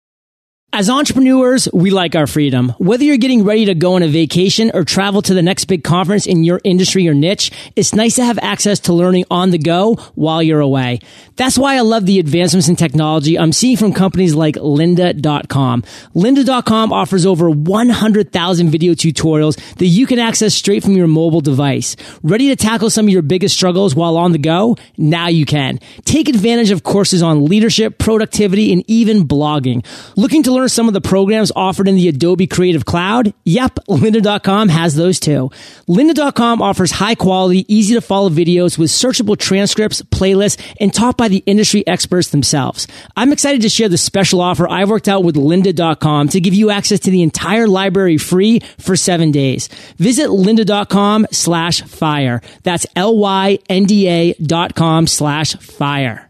As 0.79 0.91
entrepreneurs, 0.91 1.71
we 1.73 1.89
like 1.89 2.15
our 2.15 2.27
freedom. 2.27 2.69
Whether 2.77 3.05
you're 3.05 3.17
getting 3.17 3.45
ready 3.45 3.65
to 3.65 3.75
go 3.75 3.95
on 3.95 4.03
a 4.03 4.09
vacation 4.09 4.71
or 4.75 4.85
travel 4.85 5.23
to 5.23 5.33
the 5.33 5.41
next 5.41 5.65
big 5.65 5.83
conference 5.83 6.27
in 6.27 6.45
your 6.45 6.61
industry 6.65 7.09
or 7.09 7.15
niche, 7.15 7.51
it's 7.77 7.95
nice 7.95 8.17
to 8.17 8.25
have 8.27 8.39
access 8.43 8.81
to 8.81 8.93
learning 8.93 9.25
on 9.31 9.53
the 9.53 9.57
go 9.57 9.95
while 10.17 10.43
you're 10.43 10.61
away. 10.61 11.01
That's 11.37 11.57
why 11.57 11.77
I 11.77 11.81
love 11.81 12.05
the 12.05 12.19
advancements 12.19 12.69
in 12.69 12.77
technology 12.77 13.39
I'm 13.39 13.53
seeing 13.53 13.79
from 13.79 13.95
companies 13.95 14.35
like 14.35 14.57
lynda.com. 14.57 15.83
Lynda.com 16.15 16.93
offers 16.93 17.25
over 17.25 17.49
100,000 17.49 18.69
video 18.69 18.93
tutorials 18.93 19.57
that 19.77 19.87
you 19.87 20.07
can 20.07 20.19
access 20.19 20.55
straight 20.55 20.83
from 20.83 20.93
your 20.93 21.07
mobile 21.07 21.41
device. 21.41 21.97
Ready 22.23 22.49
to 22.49 22.57
tackle 22.57 22.91
some 22.91 23.07
of 23.07 23.11
your 23.11 23.23
biggest 23.23 23.55
struggles 23.55 23.95
while 23.95 24.19
on 24.19 24.33
the 24.33 24.39
go? 24.39 24.77
Now 24.99 25.29
you 25.29 25.47
can. 25.47 25.81
Take 26.05 26.29
advantage 26.29 26.71
of 26.71 26.83
courses 26.83 27.23
on 27.23 27.47
leadership, 27.47 27.97
productivity, 27.97 28.75
and 28.75 28.85
even 28.89 29.27
blogging. 29.27 29.83
Looking 30.17 30.43
to 30.43 30.53
learn 30.53 30.66
some 30.69 30.89
of 30.89 30.95
the 30.95 31.01
programs 31.01 31.53
offered 31.55 31.89
in 31.89 31.97
the 31.97 32.09
Adobe 32.09 32.47
Creative 32.47 32.85
Cloud? 32.85 33.35
Yep, 33.45 33.77
lynda.com 33.89 34.69
has 34.69 34.95
those 34.95 35.21
too. 35.21 35.51
Lynda.com 35.89 36.63
offers 36.63 36.93
high 36.93 37.15
quality, 37.15 37.65
easy 37.73 37.95
to 37.95 38.01
follow 38.01 38.29
videos 38.31 38.79
with 38.79 38.91
searchable 38.91 39.39
transcripts, 39.39 40.03
playlists, 40.03 40.61
and 40.81 40.93
taught 40.93 41.17
by 41.17 41.29
the 41.29 41.43
industry 41.47 41.87
experts 41.87 42.31
themselves. 42.31 42.87
I'm 43.17 43.33
excited 43.33 43.63
to 43.63 43.69
share 43.69 43.89
the 43.89 43.99
special 43.99 44.41
offer 44.41 44.69
I 44.69 44.85
worked 44.85 45.09
out 45.09 45.25
with 45.25 45.37
lynda.com 45.37 46.29
to 46.29 46.41
give 46.41 46.55
you 46.55 46.71
access 46.71 47.01
to 47.01 47.11
the 47.11 47.23
entire 47.23 47.67
library 47.67 48.19
free 48.19 48.61
for 48.79 48.97
seven 48.97 49.31
days. 49.31 49.69
Visit 49.99 50.29
lynda.com 50.29 51.27
slash 51.31 51.83
fire. 51.83 52.43
That's 52.63 52.87
L-Y-N-D-A 52.97 54.35
dot 54.35 54.75
com 54.75 55.07
slash 55.07 55.55
fire. 55.57 56.26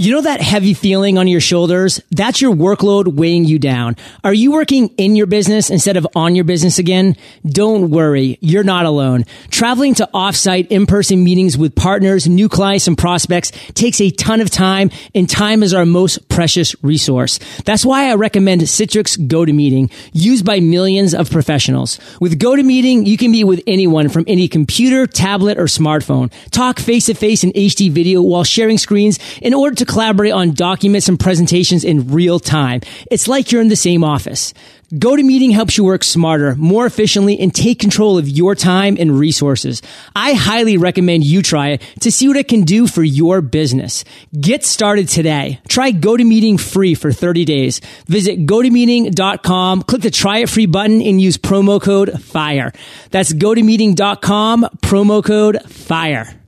You 0.00 0.12
know 0.12 0.22
that 0.22 0.40
heavy 0.40 0.72
feeling 0.72 1.18
on 1.18 1.28
your 1.28 1.42
shoulders? 1.42 2.00
That's 2.10 2.40
your 2.40 2.54
workload 2.54 3.16
weighing 3.16 3.44
you 3.44 3.58
down. 3.58 3.96
Are 4.24 4.32
you 4.32 4.50
working 4.50 4.88
in 4.96 5.14
your 5.14 5.26
business 5.26 5.68
instead 5.68 5.98
of 5.98 6.06
on 6.16 6.34
your 6.34 6.46
business 6.46 6.78
again? 6.78 7.16
Don't 7.44 7.90
worry. 7.90 8.38
You're 8.40 8.64
not 8.64 8.86
alone. 8.86 9.26
Traveling 9.50 9.92
to 9.96 10.08
offsite 10.14 10.68
in-person 10.68 11.22
meetings 11.22 11.58
with 11.58 11.74
partners, 11.74 12.26
new 12.26 12.48
clients, 12.48 12.86
and 12.86 12.96
prospects 12.96 13.52
takes 13.74 14.00
a 14.00 14.08
ton 14.08 14.40
of 14.40 14.48
time 14.48 14.90
and 15.14 15.28
time 15.28 15.62
is 15.62 15.74
our 15.74 15.84
most 15.84 16.30
precious 16.30 16.74
resource. 16.82 17.38
That's 17.66 17.84
why 17.84 18.10
I 18.10 18.14
recommend 18.14 18.62
Citrix 18.62 19.18
GoToMeeting, 19.28 19.92
used 20.14 20.46
by 20.46 20.60
millions 20.60 21.12
of 21.12 21.30
professionals. 21.30 21.98
With 22.22 22.38
GoToMeeting, 22.38 23.06
you 23.06 23.18
can 23.18 23.32
meet 23.32 23.44
with 23.44 23.62
anyone 23.66 24.08
from 24.08 24.24
any 24.26 24.48
computer, 24.48 25.06
tablet, 25.06 25.58
or 25.58 25.64
smartphone. 25.64 26.32
Talk 26.52 26.78
face 26.78 27.04
to 27.04 27.14
face 27.14 27.44
in 27.44 27.52
HD 27.52 27.90
video 27.90 28.22
while 28.22 28.44
sharing 28.44 28.78
screens 28.78 29.18
in 29.42 29.52
order 29.52 29.76
to 29.76 29.89
collaborate 29.90 30.32
on 30.32 30.52
documents 30.52 31.08
and 31.08 31.18
presentations 31.18 31.82
in 31.82 32.12
real 32.12 32.38
time. 32.38 32.80
It's 33.10 33.26
like 33.26 33.50
you're 33.50 33.60
in 33.60 33.68
the 33.68 33.74
same 33.76 34.04
office. 34.04 34.54
GoToMeeting 34.92 35.52
helps 35.52 35.76
you 35.76 35.84
work 35.84 36.02
smarter, 36.04 36.54
more 36.56 36.86
efficiently, 36.86 37.38
and 37.38 37.54
take 37.54 37.78
control 37.78 38.16
of 38.18 38.28
your 38.28 38.54
time 38.54 38.96
and 38.98 39.18
resources. 39.18 39.82
I 40.16 40.32
highly 40.32 40.76
recommend 40.78 41.24
you 41.24 41.42
try 41.42 41.68
it 41.70 41.82
to 42.00 42.10
see 42.10 42.28
what 42.28 42.36
it 42.36 42.48
can 42.48 42.62
do 42.62 42.86
for 42.86 43.02
your 43.02 43.40
business. 43.40 44.04
Get 44.40 44.64
started 44.64 45.08
today. 45.08 45.60
Try 45.68 45.92
GoToMeeting 45.92 46.60
free 46.60 46.94
for 46.94 47.12
30 47.12 47.44
days. 47.44 47.80
Visit 48.06 48.46
GoToMeeting.com, 48.46 49.82
click 49.82 50.02
the 50.02 50.10
try 50.10 50.38
it 50.38 50.50
free 50.50 50.66
button, 50.66 51.00
and 51.02 51.20
use 51.20 51.36
promo 51.36 51.80
code 51.80 52.20
FIRE. 52.22 52.72
That's 53.10 53.32
GoToMeeting.com, 53.32 54.68
promo 54.82 55.24
code 55.24 55.62
FIRE. 55.68 56.39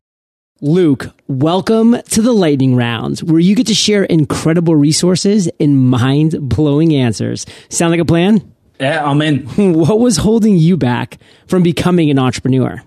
Luke, 0.65 1.11
welcome 1.27 2.01
to 2.11 2.23
the 2.23 2.31
lightning 2.31 2.77
rounds 2.77 3.25
where 3.25 3.41
you 3.41 3.57
get 3.57 3.67
to 3.67 3.75
share 3.75 4.05
incredible 4.05 4.77
resources 4.77 5.51
and 5.59 5.91
mind 5.91 6.37
blowing 6.41 6.95
answers. 6.95 7.47
Sound 7.69 7.91
like 7.91 7.99
a 7.99 8.05
plan? 8.05 8.55
Yeah, 8.79 9.05
I'm 9.05 9.21
in. 9.23 9.45
What 9.75 9.99
was 9.99 10.19
holding 10.19 10.57
you 10.57 10.77
back 10.77 11.19
from 11.49 11.65
becoming 11.65 12.11
an 12.11 12.19
entrepreneur? 12.21 12.81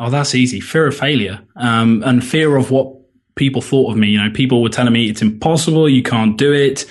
Oh, 0.00 0.08
that's 0.08 0.34
easy. 0.34 0.60
Fear 0.60 0.86
of 0.86 0.96
failure 0.96 1.40
um, 1.56 2.02
and 2.06 2.24
fear 2.24 2.56
of 2.56 2.70
what 2.70 2.96
people 3.34 3.60
thought 3.60 3.90
of 3.90 3.98
me. 3.98 4.08
You 4.08 4.22
know, 4.22 4.30
people 4.30 4.62
were 4.62 4.70
telling 4.70 4.94
me 4.94 5.10
it's 5.10 5.20
impossible, 5.20 5.90
you 5.90 6.02
can't 6.02 6.38
do 6.38 6.54
it. 6.54 6.86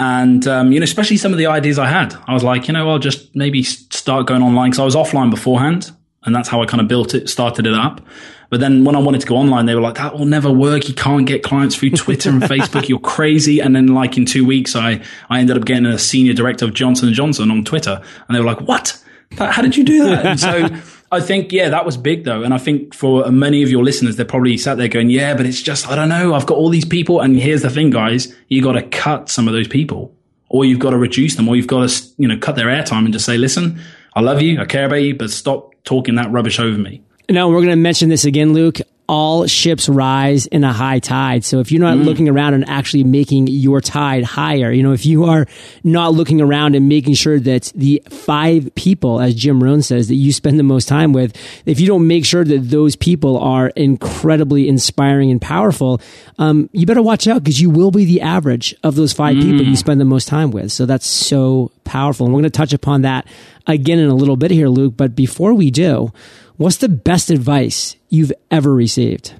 And, 0.00 0.44
um, 0.48 0.72
you 0.72 0.80
know, 0.80 0.84
especially 0.84 1.18
some 1.18 1.30
of 1.30 1.38
the 1.38 1.46
ideas 1.46 1.78
I 1.78 1.86
had. 1.86 2.16
I 2.26 2.34
was 2.34 2.42
like, 2.42 2.66
you 2.66 2.74
know, 2.74 2.90
I'll 2.90 2.98
just 2.98 3.36
maybe 3.36 3.62
start 3.62 4.26
going 4.26 4.42
online 4.42 4.70
because 4.70 4.80
I 4.80 4.84
was 4.84 4.96
offline 4.96 5.30
beforehand. 5.30 5.92
And 6.24 6.34
that's 6.34 6.48
how 6.48 6.60
I 6.60 6.66
kind 6.66 6.80
of 6.80 6.88
built 6.88 7.14
it, 7.14 7.28
started 7.28 7.68
it 7.68 7.74
up. 7.74 8.00
But 8.48 8.60
then 8.60 8.84
when 8.84 8.94
I 8.94 9.00
wanted 9.00 9.20
to 9.22 9.26
go 9.26 9.36
online, 9.36 9.66
they 9.66 9.74
were 9.74 9.80
like, 9.80 9.96
that 9.96 10.16
will 10.16 10.26
never 10.26 10.50
work. 10.52 10.88
You 10.88 10.94
can't 10.94 11.26
get 11.26 11.42
clients 11.42 11.74
through 11.76 11.90
Twitter 11.90 12.30
and 12.30 12.42
Facebook. 12.42 12.88
You're 12.88 12.98
crazy. 12.98 13.60
And 13.60 13.74
then 13.74 13.88
like 13.88 14.16
in 14.16 14.24
two 14.24 14.46
weeks, 14.46 14.76
I, 14.76 15.02
I 15.28 15.40
ended 15.40 15.56
up 15.56 15.64
getting 15.64 15.86
a 15.86 15.98
senior 15.98 16.32
director 16.32 16.64
of 16.64 16.74
Johnson 16.74 17.12
& 17.12 17.14
Johnson 17.14 17.50
on 17.50 17.64
Twitter. 17.64 18.00
And 18.28 18.34
they 18.34 18.40
were 18.40 18.46
like, 18.46 18.60
what? 18.60 19.02
How 19.36 19.62
did 19.62 19.76
you 19.76 19.82
do 19.82 20.04
that? 20.04 20.24
And 20.24 20.40
so 20.40 20.68
I 21.10 21.20
think, 21.20 21.50
yeah, 21.50 21.68
that 21.70 21.84
was 21.84 21.96
big 21.96 22.24
though. 22.24 22.42
And 22.42 22.54
I 22.54 22.58
think 22.58 22.94
for 22.94 23.28
many 23.30 23.62
of 23.64 23.70
your 23.70 23.82
listeners, 23.82 24.16
they're 24.16 24.24
probably 24.24 24.56
sat 24.56 24.78
there 24.78 24.88
going, 24.88 25.10
yeah, 25.10 25.34
but 25.34 25.46
it's 25.46 25.60
just, 25.60 25.88
I 25.88 25.96
don't 25.96 26.08
know. 26.08 26.34
I've 26.34 26.46
got 26.46 26.56
all 26.56 26.68
these 26.68 26.84
people. 26.84 27.20
And 27.20 27.36
here's 27.36 27.62
the 27.62 27.70
thing, 27.70 27.90
guys, 27.90 28.32
you 28.48 28.62
got 28.62 28.72
to 28.72 28.82
cut 28.82 29.28
some 29.28 29.48
of 29.48 29.54
those 29.54 29.68
people 29.68 30.14
or 30.48 30.64
you've 30.64 30.78
got 30.78 30.90
to 30.90 30.98
reduce 30.98 31.34
them 31.34 31.48
or 31.48 31.56
you've 31.56 31.66
got 31.66 31.88
to, 31.88 32.04
you 32.18 32.28
know, 32.28 32.38
cut 32.38 32.54
their 32.54 32.66
airtime 32.66 33.04
and 33.04 33.12
just 33.12 33.24
say, 33.24 33.36
listen, 33.36 33.80
I 34.14 34.20
love 34.20 34.40
you. 34.40 34.60
I 34.60 34.64
care 34.64 34.86
about 34.86 35.02
you, 35.02 35.16
but 35.16 35.30
stop 35.30 35.74
talking 35.84 36.14
that 36.14 36.30
rubbish 36.30 36.60
over 36.60 36.78
me. 36.78 37.02
Now, 37.28 37.48
we're 37.48 37.56
going 37.56 37.68
to 37.68 37.76
mention 37.76 38.08
this 38.08 38.24
again, 38.24 38.52
Luke. 38.52 38.78
All 39.08 39.46
ships 39.46 39.88
rise 39.88 40.46
in 40.46 40.64
a 40.64 40.72
high 40.72 40.98
tide. 40.98 41.44
So 41.44 41.60
if 41.60 41.70
you're 41.70 41.80
not 41.80 41.96
mm. 41.96 42.04
looking 42.04 42.28
around 42.28 42.54
and 42.54 42.68
actually 42.68 43.04
making 43.04 43.46
your 43.46 43.80
tide 43.80 44.24
higher, 44.24 44.72
you 44.72 44.82
know, 44.82 44.92
if 44.92 45.06
you 45.06 45.24
are 45.24 45.46
not 45.84 46.12
looking 46.12 46.40
around 46.40 46.74
and 46.74 46.88
making 46.88 47.14
sure 47.14 47.38
that 47.38 47.72
the 47.76 48.02
five 48.10 48.74
people, 48.74 49.20
as 49.20 49.36
Jim 49.36 49.62
Rohn 49.62 49.82
says, 49.82 50.08
that 50.08 50.16
you 50.16 50.32
spend 50.32 50.58
the 50.58 50.64
most 50.64 50.88
time 50.88 51.12
with, 51.12 51.36
if 51.66 51.78
you 51.78 51.86
don't 51.86 52.08
make 52.08 52.24
sure 52.24 52.42
that 52.42 52.58
those 52.58 52.96
people 52.96 53.38
are 53.38 53.68
incredibly 53.76 54.68
inspiring 54.68 55.30
and 55.30 55.40
powerful, 55.40 56.00
um, 56.38 56.68
you 56.72 56.84
better 56.84 57.02
watch 57.02 57.28
out 57.28 57.44
because 57.44 57.60
you 57.60 57.70
will 57.70 57.92
be 57.92 58.04
the 58.04 58.22
average 58.22 58.74
of 58.82 58.96
those 58.96 59.12
five 59.12 59.36
mm. 59.36 59.42
people 59.42 59.64
you 59.64 59.76
spend 59.76 60.00
the 60.00 60.04
most 60.04 60.26
time 60.26 60.50
with. 60.50 60.72
So 60.72 60.84
that's 60.84 61.06
so 61.06 61.70
powerful. 61.84 62.26
And 62.26 62.34
we're 62.34 62.40
going 62.40 62.50
to 62.50 62.58
touch 62.58 62.72
upon 62.72 63.02
that 63.02 63.28
again 63.68 64.00
in 64.00 64.08
a 64.08 64.16
little 64.16 64.36
bit 64.36 64.50
here, 64.50 64.68
Luke. 64.68 64.94
But 64.96 65.14
before 65.14 65.54
we 65.54 65.70
do, 65.70 66.12
What's 66.56 66.78
the 66.78 66.88
best 66.88 67.30
advice 67.30 67.96
you've 68.08 68.32
ever 68.50 68.74
received? 68.74 69.34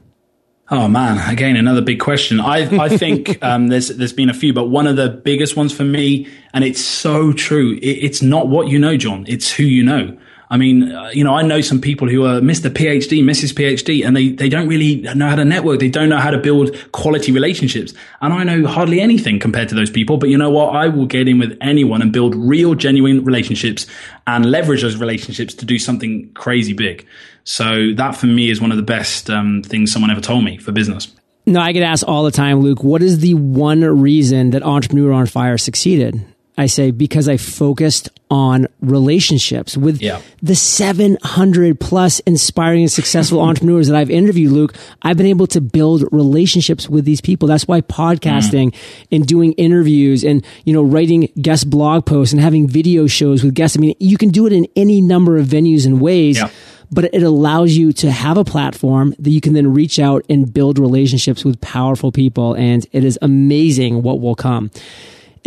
Oh 0.68 0.88
man, 0.88 1.18
again 1.32 1.56
another 1.56 1.80
big 1.80 2.00
question. 2.00 2.40
I 2.40 2.84
I 2.84 2.88
think 2.88 3.42
um, 3.42 3.68
there's 3.68 3.88
there's 3.88 4.12
been 4.12 4.28
a 4.28 4.34
few, 4.34 4.52
but 4.52 4.68
one 4.68 4.86
of 4.86 4.96
the 4.96 5.08
biggest 5.08 5.56
ones 5.56 5.72
for 5.72 5.84
me, 5.84 6.28
and 6.52 6.64
it's 6.64 6.80
so 6.80 7.32
true. 7.32 7.74
It, 7.74 8.04
it's 8.04 8.20
not 8.20 8.48
what 8.48 8.68
you 8.68 8.78
know, 8.78 8.96
John. 8.96 9.24
It's 9.28 9.52
who 9.52 9.62
you 9.62 9.84
know. 9.84 10.16
I 10.48 10.56
mean, 10.56 10.92
uh, 10.92 11.10
you 11.12 11.24
know, 11.24 11.34
I 11.34 11.42
know 11.42 11.60
some 11.60 11.80
people 11.80 12.08
who 12.08 12.24
are 12.24 12.40
Mr. 12.40 12.70
PhD, 12.70 13.22
Mrs. 13.22 13.52
PhD, 13.52 14.06
and 14.06 14.14
they, 14.14 14.28
they 14.28 14.48
don't 14.48 14.68
really 14.68 14.96
know 15.14 15.28
how 15.28 15.36
to 15.36 15.44
network. 15.44 15.80
They 15.80 15.88
don't 15.88 16.08
know 16.08 16.18
how 16.18 16.30
to 16.30 16.38
build 16.38 16.76
quality 16.92 17.32
relationships. 17.32 17.92
And 18.20 18.32
I 18.32 18.44
know 18.44 18.66
hardly 18.66 19.00
anything 19.00 19.40
compared 19.40 19.68
to 19.70 19.74
those 19.74 19.90
people. 19.90 20.18
But 20.18 20.28
you 20.28 20.38
know 20.38 20.50
what? 20.50 20.74
I 20.74 20.86
will 20.88 21.06
get 21.06 21.26
in 21.26 21.38
with 21.38 21.56
anyone 21.60 22.00
and 22.00 22.12
build 22.12 22.34
real, 22.36 22.74
genuine 22.74 23.24
relationships 23.24 23.86
and 24.26 24.46
leverage 24.46 24.82
those 24.82 24.96
relationships 24.96 25.52
to 25.54 25.66
do 25.66 25.78
something 25.78 26.32
crazy 26.34 26.72
big. 26.72 27.06
So 27.42 27.92
that 27.94 28.12
for 28.16 28.26
me 28.26 28.50
is 28.50 28.60
one 28.60 28.70
of 28.70 28.76
the 28.76 28.82
best 28.84 29.28
um, 29.30 29.62
things 29.62 29.92
someone 29.92 30.10
ever 30.10 30.20
told 30.20 30.44
me 30.44 30.58
for 30.58 30.70
business. 30.70 31.12
No, 31.48 31.60
I 31.60 31.72
get 31.72 31.84
asked 31.84 32.04
all 32.04 32.24
the 32.24 32.32
time, 32.32 32.60
Luke, 32.60 32.82
what 32.82 33.02
is 33.02 33.20
the 33.20 33.34
one 33.34 33.82
reason 33.82 34.50
that 34.50 34.64
Entrepreneur 34.64 35.12
on 35.12 35.26
Fire 35.26 35.58
succeeded? 35.58 36.24
I 36.58 36.66
say 36.66 36.90
because 36.90 37.28
I 37.28 37.36
focused 37.36 38.08
on 38.30 38.66
relationships 38.80 39.76
with 39.76 40.00
yeah. 40.00 40.22
the 40.42 40.54
700 40.54 41.78
plus 41.78 42.20
inspiring 42.20 42.82
and 42.82 42.92
successful 42.92 43.40
entrepreneurs 43.42 43.88
that 43.88 43.96
I've 43.96 44.10
interviewed, 44.10 44.52
Luke. 44.52 44.74
I've 45.02 45.18
been 45.18 45.26
able 45.26 45.46
to 45.48 45.60
build 45.60 46.04
relationships 46.12 46.88
with 46.88 47.04
these 47.04 47.20
people. 47.20 47.46
That's 47.46 47.68
why 47.68 47.82
podcasting 47.82 48.70
mm. 48.70 49.06
and 49.12 49.26
doing 49.26 49.52
interviews 49.52 50.24
and, 50.24 50.44
you 50.64 50.72
know, 50.72 50.82
writing 50.82 51.28
guest 51.40 51.68
blog 51.68 52.06
posts 52.06 52.32
and 52.32 52.40
having 52.40 52.66
video 52.66 53.06
shows 53.06 53.44
with 53.44 53.54
guests. 53.54 53.76
I 53.76 53.80
mean, 53.80 53.94
you 54.00 54.16
can 54.16 54.30
do 54.30 54.46
it 54.46 54.52
in 54.52 54.66
any 54.76 55.02
number 55.02 55.36
of 55.36 55.46
venues 55.46 55.84
and 55.84 56.00
ways. 56.00 56.38
Yeah. 56.38 56.50
But 56.90 57.12
it 57.12 57.24
allows 57.24 57.76
you 57.76 57.92
to 57.94 58.12
have 58.12 58.38
a 58.38 58.44
platform 58.44 59.12
that 59.18 59.30
you 59.30 59.40
can 59.40 59.54
then 59.54 59.74
reach 59.74 59.98
out 59.98 60.24
and 60.30 60.52
build 60.52 60.78
relationships 60.78 61.44
with 61.44 61.60
powerful 61.60 62.12
people. 62.12 62.54
And 62.54 62.86
it 62.92 63.04
is 63.04 63.18
amazing 63.20 64.02
what 64.02 64.20
will 64.20 64.36
come. 64.36 64.70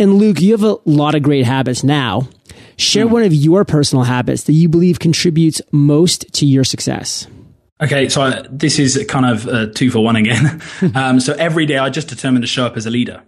And 0.00 0.14
Luke, 0.14 0.40
you 0.40 0.52
have 0.52 0.62
a 0.62 0.78
lot 0.86 1.14
of 1.14 1.22
great 1.22 1.44
habits 1.44 1.84
now. 1.84 2.26
Share 2.78 3.06
mm. 3.06 3.10
one 3.10 3.22
of 3.22 3.34
your 3.34 3.66
personal 3.66 4.04
habits 4.04 4.44
that 4.44 4.54
you 4.54 4.66
believe 4.66 4.98
contributes 4.98 5.60
most 5.72 6.32
to 6.36 6.46
your 6.46 6.64
success. 6.64 7.26
Okay, 7.82 8.08
so 8.08 8.22
I, 8.22 8.46
this 8.50 8.78
is 8.78 9.04
kind 9.08 9.26
of 9.26 9.46
a 9.46 9.70
two 9.70 9.90
for 9.90 10.02
one 10.02 10.16
again. 10.16 10.62
um, 10.94 11.20
so 11.20 11.34
every 11.34 11.66
day 11.66 11.76
I 11.76 11.90
just 11.90 12.08
determine 12.08 12.40
to 12.40 12.48
show 12.48 12.64
up 12.64 12.78
as 12.78 12.86
a 12.86 12.90
leader. 12.90 13.22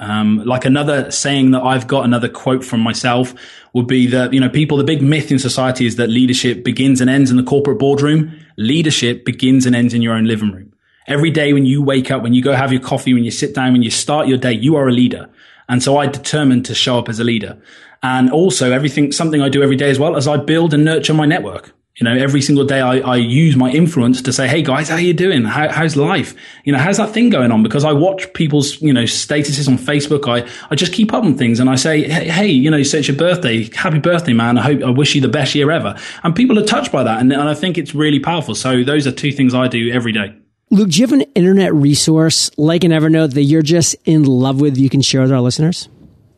Um, 0.00 0.44
like 0.44 0.66
another 0.66 1.10
saying 1.10 1.52
that 1.52 1.62
I've 1.62 1.86
got, 1.86 2.04
another 2.04 2.28
quote 2.28 2.62
from 2.62 2.80
myself 2.80 3.34
would 3.72 3.86
be 3.86 4.06
that, 4.08 4.34
you 4.34 4.40
know, 4.40 4.50
people, 4.50 4.76
the 4.76 4.84
big 4.84 5.00
myth 5.00 5.32
in 5.32 5.38
society 5.38 5.86
is 5.86 5.96
that 5.96 6.08
leadership 6.08 6.62
begins 6.62 7.00
and 7.00 7.08
ends 7.08 7.30
in 7.30 7.38
the 7.38 7.42
corporate 7.42 7.78
boardroom. 7.78 8.38
Leadership 8.58 9.24
begins 9.24 9.64
and 9.64 9.74
ends 9.74 9.94
in 9.94 10.02
your 10.02 10.14
own 10.14 10.24
living 10.24 10.52
room. 10.52 10.74
Every 11.06 11.30
day 11.30 11.54
when 11.54 11.64
you 11.64 11.82
wake 11.82 12.10
up, 12.10 12.22
when 12.22 12.34
you 12.34 12.42
go 12.42 12.52
have 12.52 12.70
your 12.70 12.82
coffee, 12.82 13.14
when 13.14 13.24
you 13.24 13.30
sit 13.30 13.54
down, 13.54 13.72
when 13.72 13.82
you 13.82 13.90
start 13.90 14.28
your 14.28 14.38
day, 14.38 14.52
you 14.52 14.76
are 14.76 14.88
a 14.88 14.92
leader. 14.92 15.30
And 15.68 15.82
so 15.82 15.96
I 15.98 16.06
determined 16.06 16.66
to 16.66 16.74
show 16.74 16.98
up 16.98 17.08
as 17.08 17.20
a 17.20 17.24
leader. 17.24 17.58
And 18.02 18.30
also 18.30 18.72
everything, 18.72 19.12
something 19.12 19.40
I 19.40 19.48
do 19.48 19.62
every 19.62 19.76
day 19.76 19.90
as 19.90 19.98
well 19.98 20.16
as 20.16 20.26
I 20.26 20.36
build 20.36 20.74
and 20.74 20.84
nurture 20.84 21.14
my 21.14 21.26
network. 21.26 21.72
You 21.96 22.04
know, 22.04 22.16
every 22.16 22.40
single 22.40 22.64
day 22.64 22.80
I, 22.80 23.00
I 23.00 23.16
use 23.16 23.54
my 23.54 23.70
influence 23.70 24.22
to 24.22 24.32
say, 24.32 24.48
Hey 24.48 24.62
guys, 24.62 24.88
how 24.88 24.94
are 24.94 25.00
you 25.00 25.12
doing? 25.12 25.44
How, 25.44 25.68
how's 25.68 25.94
life? 25.94 26.34
You 26.64 26.72
know, 26.72 26.78
how's 26.78 26.96
that 26.96 27.10
thing 27.10 27.28
going 27.28 27.52
on? 27.52 27.62
Because 27.62 27.84
I 27.84 27.92
watch 27.92 28.32
people's, 28.32 28.80
you 28.80 28.94
know, 28.94 29.02
statuses 29.02 29.68
on 29.68 29.76
Facebook. 29.76 30.26
I, 30.26 30.48
I 30.70 30.74
just 30.74 30.94
keep 30.94 31.12
up 31.12 31.22
on 31.22 31.36
things 31.36 31.60
and 31.60 31.68
I 31.68 31.74
say, 31.74 32.08
Hey, 32.08 32.28
hey 32.28 32.46
you 32.46 32.70
know, 32.70 32.82
so 32.82 32.96
it's 32.96 33.08
your 33.08 33.16
birthday. 33.18 33.64
Happy 33.74 33.98
birthday, 33.98 34.32
man. 34.32 34.56
I 34.56 34.62
hope, 34.62 34.82
I 34.82 34.90
wish 34.90 35.14
you 35.14 35.20
the 35.20 35.28
best 35.28 35.54
year 35.54 35.70
ever. 35.70 35.94
And 36.24 36.34
people 36.34 36.58
are 36.58 36.64
touched 36.64 36.92
by 36.92 37.02
that. 37.02 37.20
And, 37.20 37.30
and 37.30 37.42
I 37.42 37.54
think 37.54 37.76
it's 37.76 37.94
really 37.94 38.20
powerful. 38.20 38.54
So 38.54 38.82
those 38.82 39.06
are 39.06 39.12
two 39.12 39.30
things 39.30 39.54
I 39.54 39.68
do 39.68 39.92
every 39.92 40.12
day. 40.12 40.34
Luke, 40.72 40.88
do 40.88 41.00
you 41.00 41.06
have 41.06 41.12
an 41.12 41.26
internet 41.34 41.74
resource 41.74 42.50
like 42.56 42.82
an 42.82 42.92
Evernote 42.92 43.34
that 43.34 43.42
you're 43.42 43.60
just 43.60 43.94
in 44.06 44.24
love 44.24 44.58
with 44.58 44.78
you 44.78 44.88
can 44.88 45.02
share 45.02 45.20
with 45.20 45.30
our 45.30 45.42
listeners? 45.42 45.90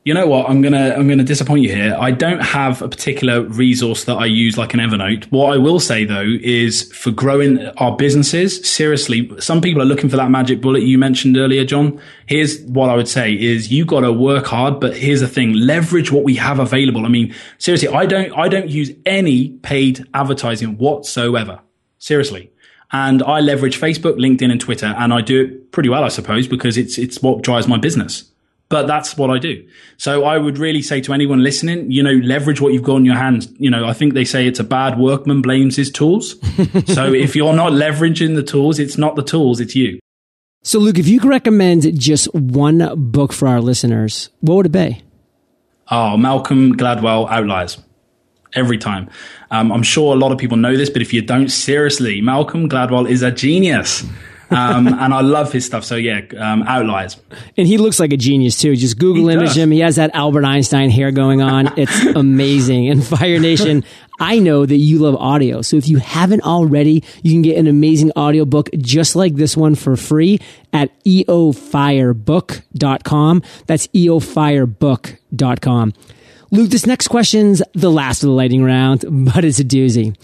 You 0.04 0.12
know 0.12 0.26
what? 0.26 0.50
I'm 0.50 0.60
gonna 0.60 0.92
I'm 0.98 1.06
gonna 1.06 1.22
disappoint 1.22 1.62
you 1.62 1.72
here. 1.72 1.96
I 1.96 2.10
don't 2.10 2.42
have 2.42 2.82
a 2.82 2.88
particular 2.88 3.42
resource 3.42 4.02
that 4.06 4.16
I 4.16 4.26
use 4.26 4.58
like 4.58 4.74
an 4.74 4.80
Evernote. 4.80 5.26
What 5.26 5.54
I 5.54 5.58
will 5.58 5.78
say 5.78 6.04
though 6.04 6.26
is 6.42 6.92
for 6.92 7.12
growing 7.12 7.64
our 7.76 7.96
businesses, 7.96 8.68
seriously, 8.68 9.30
some 9.38 9.60
people 9.60 9.80
are 9.80 9.84
looking 9.84 10.10
for 10.10 10.16
that 10.16 10.32
magic 10.32 10.60
bullet 10.60 10.82
you 10.82 10.98
mentioned 10.98 11.36
earlier, 11.36 11.64
John. 11.64 12.00
Here's 12.26 12.60
what 12.62 12.90
I 12.90 12.96
would 12.96 13.08
say 13.08 13.34
is 13.34 13.70
you 13.70 13.84
gotta 13.84 14.12
work 14.12 14.46
hard, 14.46 14.80
but 14.80 14.96
here's 14.96 15.20
the 15.20 15.28
thing, 15.28 15.52
leverage 15.52 16.10
what 16.10 16.24
we 16.24 16.34
have 16.34 16.58
available. 16.58 17.06
I 17.06 17.08
mean, 17.08 17.32
seriously, 17.58 17.86
I 17.86 18.04
don't 18.06 18.36
I 18.36 18.48
don't 18.48 18.68
use 18.68 18.90
any 19.06 19.50
paid 19.50 20.04
advertising 20.12 20.76
whatsoever. 20.76 21.60
Seriously 22.00 22.50
and 22.92 23.22
I 23.22 23.40
leverage 23.40 23.80
Facebook, 23.80 24.16
LinkedIn, 24.18 24.50
and 24.50 24.60
Twitter, 24.60 24.94
and 24.98 25.12
I 25.12 25.20
do 25.20 25.44
it 25.44 25.72
pretty 25.72 25.88
well, 25.88 26.04
I 26.04 26.08
suppose, 26.08 26.46
because 26.46 26.76
it's 26.76 26.98
it's 26.98 27.22
what 27.22 27.42
drives 27.42 27.66
my 27.66 27.78
business. 27.78 28.30
But 28.70 28.86
that's 28.86 29.16
what 29.16 29.30
I 29.30 29.38
do. 29.38 29.66
So 29.98 30.24
I 30.24 30.38
would 30.38 30.58
really 30.58 30.80
say 30.80 31.00
to 31.02 31.12
anyone 31.12 31.42
listening, 31.42 31.90
you 31.90 32.02
know, 32.02 32.12
leverage 32.12 32.60
what 32.60 32.72
you've 32.72 32.82
got 32.82 32.96
in 32.96 33.04
your 33.04 33.16
hands. 33.16 33.48
You 33.58 33.70
know, 33.70 33.86
I 33.86 33.92
think 33.92 34.14
they 34.14 34.24
say 34.24 34.46
it's 34.46 34.58
a 34.58 34.64
bad 34.64 34.98
workman 34.98 35.42
blames 35.42 35.76
his 35.76 35.90
tools. 35.90 36.36
so 36.86 37.12
if 37.12 37.36
you're 37.36 37.52
not 37.52 37.72
leveraging 37.72 38.36
the 38.36 38.42
tools, 38.42 38.78
it's 38.78 38.96
not 38.96 39.16
the 39.16 39.22
tools, 39.22 39.60
it's 39.60 39.76
you. 39.76 40.00
So 40.62 40.78
Luke, 40.78 40.98
if 40.98 41.06
you 41.06 41.20
could 41.20 41.28
recommend 41.28 42.00
just 42.00 42.32
one 42.34 42.90
book 43.10 43.34
for 43.34 43.46
our 43.48 43.60
listeners, 43.60 44.30
what 44.40 44.56
would 44.56 44.66
it 44.66 44.72
be? 44.72 45.02
Oh, 45.90 46.16
Malcolm 46.16 46.74
Gladwell, 46.74 47.28
Outliers 47.28 47.76
every 48.54 48.78
time. 48.78 49.08
Um, 49.50 49.72
I'm 49.72 49.82
sure 49.82 50.14
a 50.14 50.18
lot 50.18 50.32
of 50.32 50.38
people 50.38 50.56
know 50.56 50.76
this, 50.76 50.90
but 50.90 51.02
if 51.02 51.12
you 51.12 51.22
don't, 51.22 51.48
seriously, 51.48 52.20
Malcolm 52.20 52.68
Gladwell 52.68 53.08
is 53.08 53.22
a 53.22 53.30
genius. 53.30 54.04
Um, 54.50 54.88
and 54.88 55.14
I 55.14 55.20
love 55.22 55.52
his 55.52 55.64
stuff. 55.64 55.84
So 55.84 55.94
yeah, 55.96 56.20
um, 56.38 56.62
outliers. 56.64 57.16
And 57.56 57.66
he 57.66 57.78
looks 57.78 57.98
like 57.98 58.12
a 58.12 58.16
genius 58.16 58.60
too. 58.60 58.76
Just 58.76 58.98
Google 58.98 59.28
He 59.28 59.34
image 59.34 59.48
does. 59.48 59.56
him. 59.56 59.70
He 59.70 59.80
has 59.80 59.96
that 59.96 60.14
Albert 60.14 60.44
Einstein 60.44 60.90
hair 60.90 61.10
going 61.10 61.40
on. 61.42 61.72
It's 61.84 62.04
amazing. 62.14 62.88
And 62.88 63.04
Fire 63.04 63.40
Nation, 63.40 63.84
I 64.20 64.38
know 64.38 64.64
that 64.64 64.76
you 64.76 65.00
love 65.00 65.16
audio. 65.16 65.60
So 65.62 65.76
if 65.76 65.88
you 65.88 65.96
haven't 65.98 66.42
already, 66.42 67.02
you 67.22 67.32
can 67.32 67.42
get 67.42 67.56
an 67.58 67.66
amazing 67.66 68.12
audiobook 68.16 68.70
just 68.78 69.16
like 69.16 69.34
this 69.34 69.56
one 69.56 69.74
for 69.74 69.96
free 69.96 70.38
at 70.72 70.90
eofirebook.com. 71.04 73.42
That's 73.66 73.88
eofirebook.com. 73.88 75.92
Luke, 76.54 76.70
this 76.70 76.86
next 76.86 77.08
question's 77.08 77.60
the 77.72 77.90
last 77.90 78.22
of 78.22 78.28
the 78.28 78.32
lightning 78.32 78.62
round, 78.62 79.04
but 79.34 79.44
it's 79.44 79.58
a 79.58 79.64
doozy. 79.64 80.16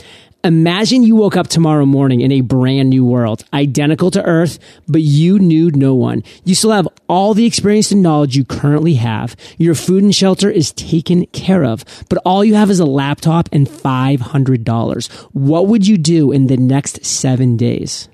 Imagine 0.44 1.02
you 1.02 1.16
woke 1.16 1.36
up 1.36 1.48
tomorrow 1.48 1.84
morning 1.84 2.20
in 2.20 2.30
a 2.30 2.40
brand 2.40 2.88
new 2.88 3.04
world, 3.04 3.42
identical 3.52 4.12
to 4.12 4.24
Earth, 4.24 4.60
but 4.86 5.02
you 5.02 5.40
knew 5.40 5.72
no 5.72 5.92
one. 5.96 6.22
You 6.44 6.54
still 6.54 6.70
have 6.70 6.86
all 7.08 7.34
the 7.34 7.46
experience 7.46 7.90
and 7.90 8.00
knowledge 8.00 8.36
you 8.36 8.44
currently 8.44 8.94
have. 8.94 9.34
Your 9.58 9.74
food 9.74 10.04
and 10.04 10.14
shelter 10.14 10.48
is 10.48 10.70
taken 10.74 11.26
care 11.26 11.64
of, 11.64 11.84
but 12.08 12.22
all 12.24 12.44
you 12.44 12.54
have 12.54 12.70
is 12.70 12.78
a 12.78 12.86
laptop 12.86 13.48
and 13.50 13.66
$500. 13.66 15.12
What 15.32 15.66
would 15.66 15.88
you 15.88 15.98
do 15.98 16.30
in 16.30 16.46
the 16.46 16.56
next 16.56 17.04
seven 17.04 17.56
days? 17.56 18.08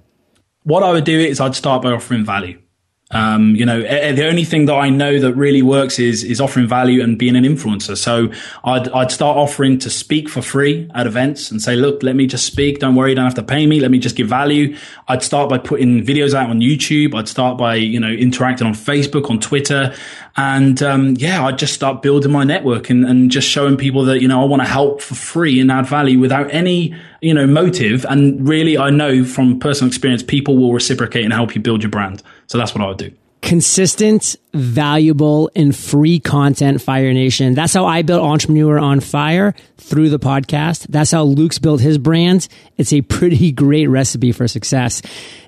What 0.62 0.82
I 0.82 0.90
would 0.90 1.04
do 1.04 1.20
is 1.20 1.38
I'd 1.38 1.54
start 1.54 1.82
by 1.82 1.92
offering 1.92 2.24
value. 2.24 2.62
Um, 3.12 3.54
you 3.54 3.64
know, 3.64 3.82
the 3.82 4.26
only 4.26 4.42
thing 4.42 4.66
that 4.66 4.74
I 4.74 4.90
know 4.90 5.20
that 5.20 5.34
really 5.34 5.62
works 5.62 6.00
is 6.00 6.24
is 6.24 6.40
offering 6.40 6.66
value 6.66 7.02
and 7.02 7.16
being 7.16 7.36
an 7.36 7.44
influencer. 7.44 7.96
So 7.96 8.32
I'd 8.64 8.88
I'd 8.88 9.12
start 9.12 9.36
offering 9.36 9.78
to 9.80 9.90
speak 9.90 10.28
for 10.28 10.42
free 10.42 10.90
at 10.92 11.06
events 11.06 11.52
and 11.52 11.62
say, 11.62 11.76
look, 11.76 12.02
let 12.02 12.16
me 12.16 12.26
just 12.26 12.44
speak. 12.44 12.80
Don't 12.80 12.96
worry, 12.96 13.14
don't 13.14 13.24
have 13.24 13.34
to 13.34 13.44
pay 13.44 13.64
me. 13.66 13.78
Let 13.78 13.92
me 13.92 14.00
just 14.00 14.16
give 14.16 14.26
value. 14.26 14.76
I'd 15.06 15.22
start 15.22 15.48
by 15.48 15.58
putting 15.58 16.04
videos 16.04 16.34
out 16.34 16.50
on 16.50 16.58
YouTube. 16.58 17.14
I'd 17.14 17.28
start 17.28 17.56
by 17.56 17.76
you 17.76 18.00
know 18.00 18.10
interacting 18.10 18.66
on 18.66 18.74
Facebook, 18.74 19.30
on 19.30 19.38
Twitter, 19.38 19.94
and 20.36 20.82
um, 20.82 21.14
yeah, 21.16 21.46
I'd 21.46 21.58
just 21.58 21.74
start 21.74 22.02
building 22.02 22.32
my 22.32 22.42
network 22.42 22.90
and, 22.90 23.04
and 23.04 23.30
just 23.30 23.48
showing 23.48 23.76
people 23.76 24.04
that 24.06 24.20
you 24.20 24.26
know 24.26 24.42
I 24.42 24.46
want 24.46 24.62
to 24.62 24.68
help 24.68 25.00
for 25.00 25.14
free 25.14 25.60
and 25.60 25.70
add 25.70 25.86
value 25.86 26.18
without 26.18 26.52
any 26.52 26.92
you 27.20 27.34
know 27.34 27.46
motive. 27.46 28.04
And 28.08 28.48
really, 28.48 28.76
I 28.76 28.90
know 28.90 29.22
from 29.22 29.60
personal 29.60 29.86
experience, 29.88 30.24
people 30.24 30.56
will 30.56 30.72
reciprocate 30.72 31.22
and 31.22 31.32
help 31.32 31.54
you 31.54 31.60
build 31.60 31.84
your 31.84 31.90
brand. 31.90 32.20
So 32.46 32.58
that's 32.58 32.74
what 32.74 32.82
I 32.84 32.88
would 32.88 32.98
do. 32.98 33.12
consistent, 33.42 34.34
valuable, 34.54 35.50
and 35.54 35.74
free 35.74 36.18
content, 36.18 36.82
Fire 36.82 37.12
Nation. 37.12 37.54
That's 37.54 37.72
how 37.72 37.86
I 37.86 38.02
built 38.02 38.22
Entrepreneur 38.22 38.78
on 38.78 38.98
Fire 39.00 39.54
through 39.76 40.10
the 40.10 40.18
podcast. 40.18 40.86
That's 40.88 41.12
how 41.12 41.22
Luke's 41.22 41.60
built 41.60 41.80
his 41.80 41.96
brand. 41.96 42.48
It's 42.76 42.92
a 42.92 43.02
pretty 43.02 43.52
great 43.64 43.86
recipe 43.86 44.32
for 44.32 44.48
success. 44.48 45.00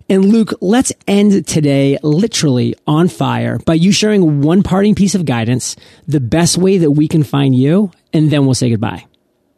And 0.08 0.26
Luke, 0.26 0.54
let's 0.60 0.92
end 1.06 1.46
today 1.46 1.98
literally 2.02 2.74
on 2.86 3.08
fire 3.08 3.58
by 3.58 3.74
you 3.74 3.92
sharing 3.92 4.40
one 4.42 4.62
parting 4.62 4.94
piece 4.94 5.14
of 5.14 5.24
guidance, 5.26 5.76
the 6.06 6.20
best 6.20 6.56
way 6.56 6.78
that 6.78 6.92
we 6.92 7.08
can 7.08 7.24
find 7.24 7.54
you, 7.54 7.90
and 8.12 8.30
then 8.30 8.46
we'll 8.46 8.54
say 8.54 8.70
goodbye. 8.70 9.04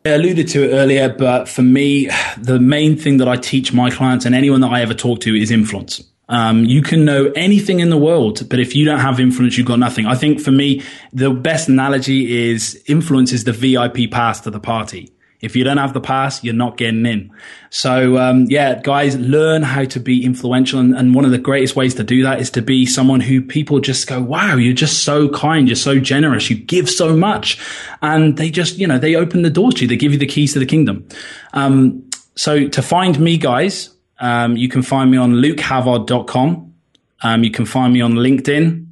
I 0.05 0.11
alluded 0.11 0.49
to 0.49 0.65
it 0.65 0.75
earlier, 0.75 1.11
but 1.11 1.47
for 1.47 1.63
me, 1.63 2.09
the 2.39 2.59
main 2.59 2.97
thing 2.97 3.19
that 3.19 3.29
I 3.29 3.37
teach 3.37 3.73
my 3.73 3.91
clients 3.91 4.25
and 4.25 4.35
anyone 4.35 4.61
that 4.63 4.73
I 4.73 4.81
ever 4.81 4.95
talk 4.95 5.21
to 5.21 5.35
is 5.37 5.51
influence. 5.51 6.03
Um, 6.31 6.65
you 6.65 6.81
can 6.81 7.05
know 7.05 7.33
anything 7.35 7.81
in 7.81 7.91
the 7.91 7.99
world, 7.99 8.49
but 8.49 8.61
if 8.61 8.75
you 8.75 8.85
don't 8.85 9.01
have 9.01 9.19
influence, 9.19 9.59
you've 9.59 9.67
got 9.67 9.81
nothing. 9.81 10.07
I 10.07 10.15
think 10.15 10.41
for 10.41 10.53
me, 10.53 10.83
the 11.13 11.31
best 11.31 11.69
analogy 11.69 12.51
is 12.51 12.81
influence 12.87 13.33
is 13.33 13.45
the 13.45 13.53
VIP 13.53 14.11
pass 14.11 14.41
to 14.43 14.51
the 14.51 14.61
party. 14.61 15.11
If 15.41 15.57
you 15.57 15.65
don't 15.65 15.79
have 15.79 15.95
the 15.95 16.01
pass, 16.01 16.45
you're 16.45 16.55
not 16.55 16.77
getting 16.77 17.07
in. 17.07 17.33
So, 17.71 18.19
um, 18.19 18.45
yeah, 18.49 18.81
guys, 18.81 19.17
learn 19.17 19.63
how 19.63 19.85
to 19.87 19.99
be 19.99 20.25
influential. 20.25 20.79
And, 20.79 20.95
and 20.95 21.15
one 21.15 21.25
of 21.25 21.31
the 21.31 21.39
greatest 21.39 21.75
ways 21.75 21.95
to 21.95 22.05
do 22.05 22.23
that 22.25 22.41
is 22.41 22.51
to 22.51 22.63
be 22.63 22.85
someone 22.85 23.21
who 23.21 23.41
people 23.41 23.81
just 23.81 24.07
go, 24.07 24.21
wow, 24.21 24.57
you're 24.57 24.75
just 24.75 25.03
so 25.03 25.31
kind. 25.31 25.67
You're 25.67 25.77
so 25.77 25.99
generous. 25.99 26.51
You 26.51 26.57
give 26.57 26.91
so 26.91 27.17
much. 27.17 27.59
And 28.03 28.37
they 28.37 28.51
just, 28.51 28.79
you 28.79 28.87
know, 28.87 28.99
they 28.99 29.17
open 29.17 29.43
the 29.43 29.51
doors 29.51 29.75
to 29.75 29.83
you. 29.83 29.89
They 29.89 29.97
give 29.97 30.13
you 30.13 30.19
the 30.19 30.27
keys 30.27 30.53
to 30.53 30.59
the 30.59 30.67
kingdom. 30.67 31.09
Um, 31.55 32.09
so 32.37 32.69
to 32.69 32.83
find 32.83 33.19
me, 33.19 33.39
guys, 33.39 33.90
um, 34.21 34.57
you 34.57 34.69
can 34.69 34.83
find 34.83 35.11
me 35.11 35.17
on 35.17 35.35
lukehavard.com. 35.35 36.75
Um, 37.23 37.45
you 37.45 37.51
can 37.51 37.67
find 37.67 37.93
me 37.93 38.01
on 38.01 38.15
LinkedIn. 38.15 38.87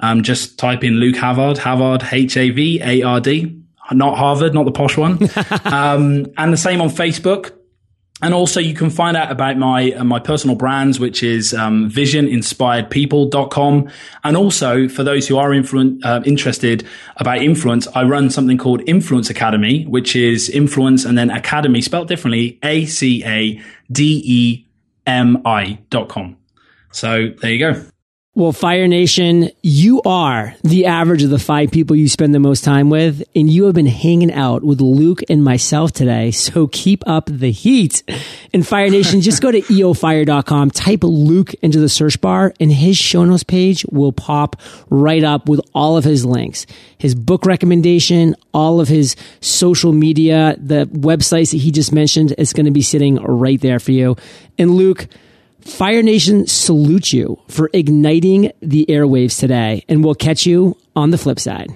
Um, 0.00 0.22
just 0.22 0.58
type 0.58 0.84
in 0.84 0.94
Luke 0.94 1.16
Havard, 1.16 1.58
Havard, 1.58 2.04
H 2.12 2.36
A 2.36 2.50
V 2.50 2.80
A 2.82 3.02
R 3.02 3.20
D, 3.20 3.58
not 3.92 4.18
Harvard, 4.18 4.52
not 4.52 4.64
the 4.64 4.72
posh 4.72 4.96
one. 4.96 5.18
um, 5.64 6.26
and 6.36 6.52
the 6.52 6.56
same 6.56 6.80
on 6.80 6.88
Facebook. 6.88 7.52
And 8.22 8.32
also 8.32 8.60
you 8.60 8.74
can 8.74 8.90
find 8.90 9.16
out 9.16 9.30
about 9.30 9.58
my, 9.58 9.92
uh, 9.92 10.04
my 10.04 10.20
personal 10.20 10.54
brands, 10.56 11.00
which 11.00 11.22
is, 11.22 11.52
um, 11.52 11.90
visioninspiredpeople.com. 11.90 13.88
And 14.22 14.36
also 14.36 14.88
for 14.88 15.02
those 15.02 15.26
who 15.26 15.36
are 15.36 15.50
influ- 15.50 15.98
uh, 16.04 16.22
interested 16.24 16.86
about 17.16 17.38
influence, 17.38 17.88
I 17.94 18.04
run 18.04 18.30
something 18.30 18.56
called 18.56 18.82
Influence 18.86 19.30
Academy, 19.30 19.84
which 19.86 20.14
is 20.14 20.48
influence 20.48 21.04
and 21.04 21.18
then 21.18 21.30
academy 21.30 21.80
spelled 21.80 22.06
differently, 22.08 22.58
A 22.62 22.86
C 22.86 23.24
A 23.24 23.60
D 23.90 24.22
E 24.24 24.64
M 25.06 25.42
I 25.44 25.80
dot 25.90 26.08
com. 26.08 26.36
So 26.92 27.30
there 27.40 27.50
you 27.50 27.58
go. 27.58 27.93
Well, 28.36 28.50
Fire 28.50 28.88
Nation, 28.88 29.50
you 29.62 30.02
are 30.02 30.56
the 30.64 30.86
average 30.86 31.22
of 31.22 31.30
the 31.30 31.38
five 31.38 31.70
people 31.70 31.94
you 31.94 32.08
spend 32.08 32.34
the 32.34 32.40
most 32.40 32.64
time 32.64 32.90
with, 32.90 33.22
and 33.36 33.48
you 33.48 33.66
have 33.66 33.76
been 33.76 33.86
hanging 33.86 34.32
out 34.32 34.64
with 34.64 34.80
Luke 34.80 35.20
and 35.28 35.44
myself 35.44 35.92
today. 35.92 36.32
So 36.32 36.66
keep 36.66 37.04
up 37.06 37.26
the 37.26 37.52
heat. 37.52 38.02
And 38.52 38.66
Fire 38.66 38.90
Nation, 38.90 39.20
just 39.20 39.40
go 39.40 39.52
to 39.52 39.60
eofire.com, 39.62 40.72
type 40.72 41.04
Luke 41.04 41.54
into 41.62 41.78
the 41.78 41.88
search 41.88 42.20
bar, 42.20 42.52
and 42.58 42.72
his 42.72 42.96
show 42.96 43.24
notes 43.24 43.44
page 43.44 43.86
will 43.92 44.10
pop 44.10 44.56
right 44.90 45.22
up 45.22 45.48
with 45.48 45.60
all 45.72 45.96
of 45.96 46.02
his 46.02 46.24
links. 46.26 46.66
His 46.98 47.14
book 47.14 47.46
recommendation, 47.46 48.34
all 48.52 48.80
of 48.80 48.88
his 48.88 49.14
social 49.42 49.92
media, 49.92 50.56
the 50.58 50.86
websites 50.86 51.52
that 51.52 51.58
he 51.58 51.70
just 51.70 51.92
mentioned, 51.92 52.34
is 52.36 52.52
going 52.52 52.66
to 52.66 52.72
be 52.72 52.82
sitting 52.82 53.14
right 53.14 53.60
there 53.60 53.78
for 53.78 53.92
you. 53.92 54.16
And 54.58 54.72
Luke, 54.72 55.06
Fire 55.64 56.02
Nation 56.02 56.46
salutes 56.46 57.12
you 57.12 57.40
for 57.48 57.68
igniting 57.72 58.52
the 58.60 58.86
airwaves 58.88 59.38
today, 59.38 59.84
and 59.88 60.04
we'll 60.04 60.14
catch 60.14 60.46
you 60.46 60.76
on 60.94 61.10
the 61.10 61.18
flip 61.18 61.40
side. 61.40 61.72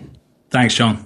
Thanks, 0.51 0.75
John. 0.75 1.05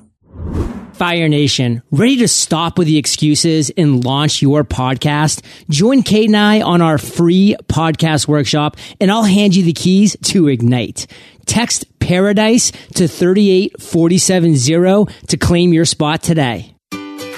Fire 0.93 1.29
Nation, 1.29 1.83
ready 1.91 2.19
to 2.19 2.29
stop 2.29 2.79
with 2.79 2.87
the 2.87 2.99
excuses 2.99 3.73
and 3.77 4.05
launch 4.05 4.43
your 4.43 4.63
podcast? 4.63 5.43
Join 5.71 6.03
Kate 6.03 6.27
and 6.27 6.37
I 6.37 6.61
on 6.61 6.83
our 6.83 6.99
free 6.99 7.57
podcast 7.67 8.29
workshop, 8.29 8.77
and 9.01 9.11
I'll 9.11 9.25
hand 9.25 9.57
you 9.57 9.65
the 9.65 9.73
keys 9.73 10.17
to 10.25 10.49
Ignite. 10.49 11.07
Text 11.47 11.87
Paradise 11.99 12.71
to 12.95 13.09
38470 13.09 15.27
to 15.29 15.37
claim 15.37 15.73
your 15.73 15.85
spot 15.85 16.23
today. 16.23 16.72